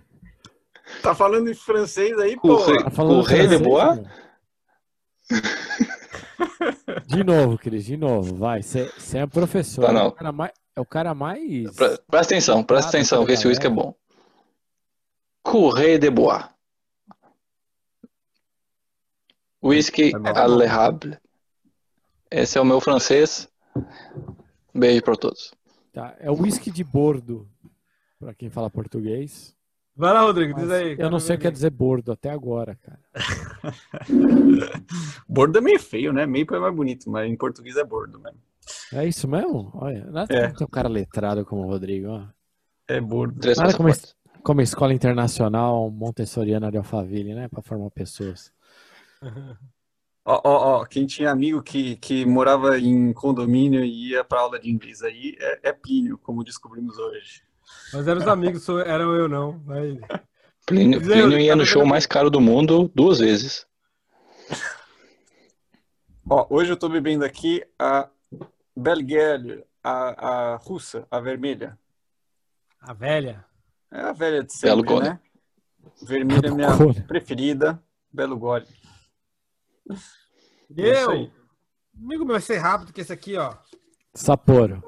Tá 1.02 1.16
falando 1.16 1.50
em 1.50 1.54
francês 1.54 2.18
aí, 2.20 2.36
pô. 2.38 2.58
Tá 2.58 3.48
de 3.48 3.58
bois? 3.58 4.00
De 7.06 7.24
novo, 7.24 7.58
Cris, 7.58 7.86
de 7.86 7.96
novo. 7.96 8.36
Vai, 8.36 8.62
você 8.62 8.92
é 9.14 9.26
professor. 9.26 9.86
Tá, 9.86 9.94
não. 9.94 10.02
É 10.02 10.08
o 10.08 10.12
cara 10.12 10.32
mais. 10.32 10.52
É 10.76 10.82
o 10.82 10.86
cara 10.86 11.14
mais... 11.14 11.76
Presta 11.76 12.34
atenção, 12.34 12.64
presta 12.64 12.88
ah, 12.88 12.90
atenção, 12.90 13.26
que 13.26 13.34
esse 13.34 13.46
uísque 13.46 13.68
é 13.68 13.70
bom. 13.70 13.94
Correio 15.44 16.00
de 16.00 16.10
bois. 16.10 16.46
Whisky 19.62 20.14
Alejable. 20.36 21.18
Esse 22.32 22.58
é 22.58 22.62
o 22.62 22.66
meu 22.66 22.80
francês. 22.80 23.50
Beijo 24.74 25.04
para 25.04 25.18
todos. 25.18 25.54
Tá, 25.92 26.16
é 26.20 26.30
o 26.30 26.42
whisky 26.42 26.72
de 26.72 26.84
bordo, 26.84 27.48
para 28.20 28.34
quem 28.34 28.50
fala 28.50 28.70
português. 28.70 29.56
Vai 29.96 30.14
lá, 30.14 30.22
Rodrigo, 30.22 30.58
diz 30.58 30.72
aí. 30.72 30.96
Eu 30.98 31.10
não 31.10 31.20
sei 31.20 31.36
o 31.36 31.38
que 31.38 31.44
quer 31.44 31.52
dizer 31.52 31.72
bordo 31.72 32.12
até 32.12 32.30
agora, 32.30 32.76
cara. 32.76 33.00
bordo 35.28 35.58
é 35.58 35.62
meio 35.62 35.80
feio, 35.80 36.14
né? 36.14 36.26
Meio 36.26 36.48
é 36.50 36.60
mais 36.60 36.74
bonito, 36.74 37.10
mas 37.10 37.30
em 37.30 37.36
português 37.36 37.76
é 37.76 37.84
bordo 37.84 38.20
mesmo. 38.20 38.40
É 38.94 39.06
isso 39.06 39.28
mesmo? 39.28 39.72
Olha, 39.74 40.06
não 40.06 40.22
é, 40.22 40.54
um 40.62 40.68
cara 40.68 40.88
letrado 40.88 41.46
como 41.46 41.64
o 41.64 41.68
Rodrigo, 41.68 42.08
ó. 42.08 42.28
É 42.88 43.02
bordo. 43.02 43.36
Nada 43.58 43.76
como, 43.76 43.90
como 44.42 44.62
escola 44.62 44.94
internacional 44.94 45.92
montessoriana 45.92 46.72
de 46.72 46.78
Alphaville, 46.78 47.34
né? 47.34 47.50
Para 47.50 47.62
formar 47.62 47.90
pessoas. 47.90 48.54
Ó, 50.32 50.40
ó, 50.44 50.82
ó, 50.82 50.86
quem 50.86 51.08
tinha 51.08 51.32
amigo 51.32 51.60
que, 51.60 51.96
que 51.96 52.24
morava 52.24 52.78
em 52.78 53.12
condomínio 53.14 53.84
e 53.84 54.10
ia 54.10 54.24
para 54.24 54.42
aula 54.42 54.60
de 54.60 54.70
inglês 54.70 55.02
aí 55.02 55.36
é, 55.40 55.70
é 55.70 55.74
Plínio, 55.74 56.20
como 56.20 56.44
descobrimos 56.44 57.00
hoje. 57.00 57.42
Mas 57.92 58.08
eram 58.08 58.22
os 58.22 58.28
amigos, 58.28 58.70
eram 58.86 59.16
eu 59.16 59.28
não. 59.28 59.60
Mas... 59.66 59.98
Plínio, 60.68 61.02
Plínio 61.02 61.40
ia 61.40 61.56
no 61.56 61.66
show 61.66 61.84
mais 61.84 62.06
caro 62.06 62.30
do 62.30 62.40
mundo 62.40 62.92
duas 62.94 63.18
vezes. 63.18 63.66
Ó, 66.30 66.46
hoje 66.52 66.74
eu 66.74 66.78
tô 66.78 66.88
bebendo 66.88 67.26
aqui 67.26 67.66
a 67.80 68.08
Belguel, 68.78 69.66
a, 69.84 70.54
a 70.54 70.56
russa, 70.58 71.08
a 71.10 71.20
vermelha. 71.20 71.76
A 72.80 72.94
velha? 72.94 73.44
É 73.92 74.00
a 74.00 74.14
velha 74.14 74.44
de 74.44 74.54
sempre, 74.54 74.86
Belo 74.86 75.02
né? 75.02 75.20
Vermelha 76.04 76.50
é 76.50 76.52
minha 76.52 77.04
preferida. 77.08 77.84
Belo 78.14 78.38
Gole. 80.70 80.90
Eu, 80.90 81.32
amigo 81.98 82.26
meu, 82.26 82.34
vai 82.34 82.42
ser 82.42 82.58
rápido, 82.58 82.94
que 82.94 83.02
esse 83.02 83.12
aqui, 83.12 83.36
ó. 83.36 83.56
Sapporo. 84.14 84.84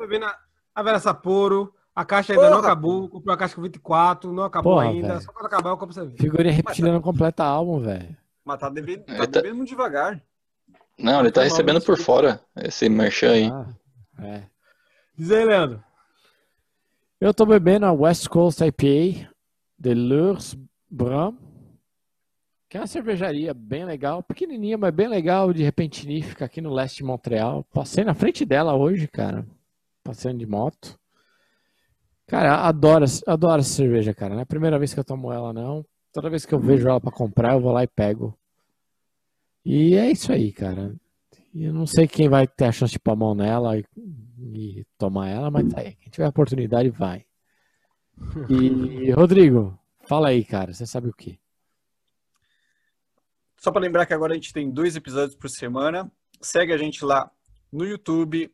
A 0.73 0.83
Vera 0.83 0.99
Sapporo, 0.99 1.73
A 1.93 2.05
caixa 2.05 2.33
ainda 2.33 2.45
Porra. 2.45 2.55
não 2.55 2.59
acabou. 2.59 3.09
Comprei 3.09 3.33
a 3.33 3.37
caixa 3.37 3.55
com 3.55 3.61
24, 3.61 4.31
não 4.31 4.43
acabou 4.43 4.73
Porra, 4.73 4.85
ainda. 4.85 5.07
Véio. 5.09 5.21
Só 5.21 5.31
quando 5.31 5.45
acabar 5.45 5.69
eu 5.71 5.77
compro 5.77 5.93
você 5.93 6.05
ver. 6.05 6.17
Figurinha 6.17 6.53
reptiliana 6.53 6.99
tá... 6.99 7.03
completa 7.03 7.43
álbum, 7.43 7.79
velho. 7.79 8.15
Mas 8.45 8.59
tá 8.59 8.69
devendo, 8.69 9.03
tá, 9.03 9.17
tá 9.17 9.41
devendo 9.41 9.65
devagar. 9.65 10.21
Não, 10.97 11.19
ele 11.19 11.31
tá, 11.31 11.41
tá 11.41 11.43
recebendo 11.43 11.81
por 11.81 11.97
fora 11.97 12.41
esse 12.55 12.87
merchan 12.87 13.31
aí. 13.31 13.49
Ah, 13.51 13.67
é. 14.19 14.43
Diz 15.17 15.31
aí, 15.31 15.45
Leandro. 15.45 15.83
Eu 17.19 17.33
tô 17.33 17.45
bebendo 17.45 17.85
a 17.85 17.91
West 17.91 18.27
Coast 18.27 18.63
IPA 18.63 19.29
de 19.77 19.93
Lurs 19.93 20.57
Bram, 20.89 21.37
que 22.71 22.77
é 22.77 22.79
uma 22.79 22.87
cervejaria 22.87 23.53
bem 23.53 23.83
legal, 23.83 24.23
pequenininha, 24.23 24.77
mas 24.77 24.93
bem 24.93 25.09
legal, 25.09 25.51
de 25.51 25.61
repente 25.61 26.07
fica 26.21 26.45
aqui 26.45 26.61
no 26.61 26.73
leste 26.73 26.99
de 26.99 27.03
Montreal. 27.03 27.65
Passei 27.73 28.05
na 28.05 28.13
frente 28.13 28.45
dela 28.45 28.73
hoje, 28.73 29.09
cara, 29.09 29.45
passando 30.01 30.37
de 30.37 30.45
moto. 30.45 30.97
Cara, 32.25 32.65
adoro, 32.65 33.03
adoro 33.27 33.59
essa 33.59 33.73
cerveja, 33.73 34.13
cara. 34.13 34.35
Não 34.35 34.39
é 34.39 34.43
a 34.43 34.45
primeira 34.45 34.79
vez 34.79 34.93
que 34.93 34.99
eu 35.01 35.03
tomo 35.03 35.33
ela, 35.33 35.51
não. 35.51 35.85
Toda 36.13 36.29
vez 36.29 36.45
que 36.45 36.55
eu 36.55 36.61
vejo 36.61 36.87
ela 36.87 37.01
para 37.01 37.11
comprar, 37.11 37.55
eu 37.55 37.59
vou 37.59 37.73
lá 37.73 37.83
e 37.83 37.87
pego. 37.87 38.33
E 39.65 39.95
é 39.95 40.09
isso 40.09 40.31
aí, 40.31 40.53
cara. 40.53 40.95
Eu 41.53 41.73
não 41.73 41.85
sei 41.85 42.07
quem 42.07 42.29
vai 42.29 42.47
ter 42.47 42.67
a 42.67 42.71
chance 42.71 42.93
de 42.93 42.99
pôr 42.99 43.11
a 43.11 43.15
mão 43.17 43.35
nela 43.35 43.77
e, 43.77 43.83
e 44.39 44.85
tomar 44.97 45.27
ela, 45.27 45.51
mas 45.51 45.67
tá 45.67 45.81
aí. 45.81 45.95
Quem 45.95 46.09
tiver 46.09 46.25
a 46.25 46.29
oportunidade, 46.29 46.89
vai. 46.89 47.25
E, 48.49 49.11
Rodrigo, 49.11 49.77
fala 50.07 50.29
aí, 50.29 50.45
cara. 50.45 50.73
Você 50.73 50.85
sabe 50.85 51.09
o 51.09 51.13
que? 51.13 51.40
Só 53.61 53.71
para 53.71 53.81
lembrar 53.81 54.07
que 54.07 54.13
agora 54.13 54.33
a 54.33 54.35
gente 54.35 54.51
tem 54.51 54.71
dois 54.71 54.95
episódios 54.95 55.35
por 55.35 55.47
semana. 55.47 56.11
Segue 56.41 56.73
a 56.73 56.77
gente 56.77 57.05
lá 57.05 57.31
no 57.71 57.85
YouTube, 57.85 58.51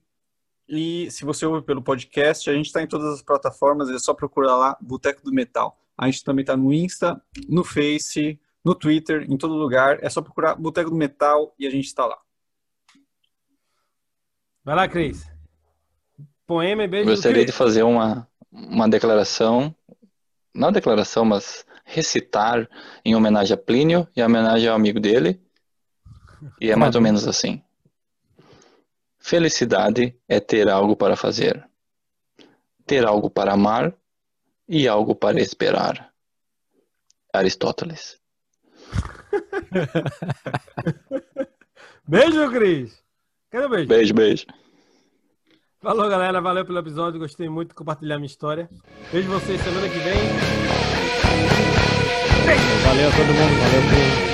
e 0.68 1.10
se 1.10 1.24
você 1.24 1.46
ouve 1.46 1.66
pelo 1.66 1.82
podcast, 1.82 2.50
a 2.50 2.54
gente 2.54 2.66
está 2.66 2.82
em 2.82 2.88
todas 2.88 3.14
as 3.14 3.22
plataformas, 3.22 3.90
é 3.90 3.98
só 3.98 4.14
procurar 4.14 4.58
lá 4.58 4.78
Boteco 4.82 5.24
do 5.24 5.32
Metal. 5.32 5.80
A 5.98 6.08
gente 6.08 6.26
também 6.26 6.44
está 6.44 6.58
no 6.58 6.74
Insta, 6.74 7.22
no 7.48 7.64
Face, 7.64 8.38
no 8.66 8.76
Twitter, 8.76 9.26
em 9.32 9.38
todo 9.38 9.54
lugar. 9.54 9.98
É 10.04 10.10
só 10.10 10.22
procurar 10.22 10.56
Boteco 10.56 10.90
do 10.90 10.96
Metal 10.98 11.56
e 11.58 11.66
a 11.66 11.70
gente 11.70 11.86
está 11.86 12.06
lá. 12.06 12.18
Vai 14.62 14.76
lá, 14.76 14.88
Cris. 14.90 15.26
Poema 16.46 16.84
e 16.84 16.88
beijo. 16.88 17.10
Gostaria 17.10 17.46
de 17.46 17.54
fazer 17.54 17.84
uma, 17.84 18.28
uma 18.52 18.90
declaração, 18.90 19.74
não 20.54 20.70
declaração, 20.70 21.24
mas 21.24 21.66
recitar 21.88 22.70
em 23.04 23.16
homenagem 23.16 23.54
a 23.54 23.58
Plínio 23.58 24.08
e 24.16 24.20
em 24.20 24.24
homenagem 24.24 24.68
ao 24.68 24.76
amigo 24.76 25.00
dele. 25.00 25.42
E 26.62 26.70
é 26.70 26.76
mais 26.76 26.96
ou 26.96 27.02
menos 27.02 27.26
assim. 27.26 27.64
Felicidade 29.18 30.16
é 30.28 30.40
ter 30.40 30.70
algo 30.70 30.96
para 30.96 31.16
fazer, 31.16 31.68
ter 32.86 33.06
algo 33.06 33.30
para 33.30 33.54
amar 33.54 33.94
e 34.68 34.88
algo 34.88 35.16
para 35.16 35.42
esperar. 35.42 36.12
Aristóteles. 37.34 38.20
beijo, 42.08 42.52
Cris. 42.52 43.04
Quero 43.50 43.70
beijo. 43.70 43.88
Beijo, 43.88 44.14
beijo. 44.14 44.46
Falou, 45.82 46.10
galera. 46.10 46.42
Valeu 46.42 46.66
pelo 46.66 46.80
episódio. 46.80 47.20
Gostei 47.20 47.50
muito 47.50 47.70
de 47.70 47.76
compartilhar 47.76 48.18
minha 48.18 48.28
história. 48.28 48.70
Vejo 49.12 49.30
vocês 49.30 49.62
semana 49.62 49.90
que 49.90 50.00
vem. 50.00 50.67
Valeu 52.56 53.12
todo 53.12 53.34
mundo. 53.34 53.60
Valeu 53.60 53.82
por 53.82 54.27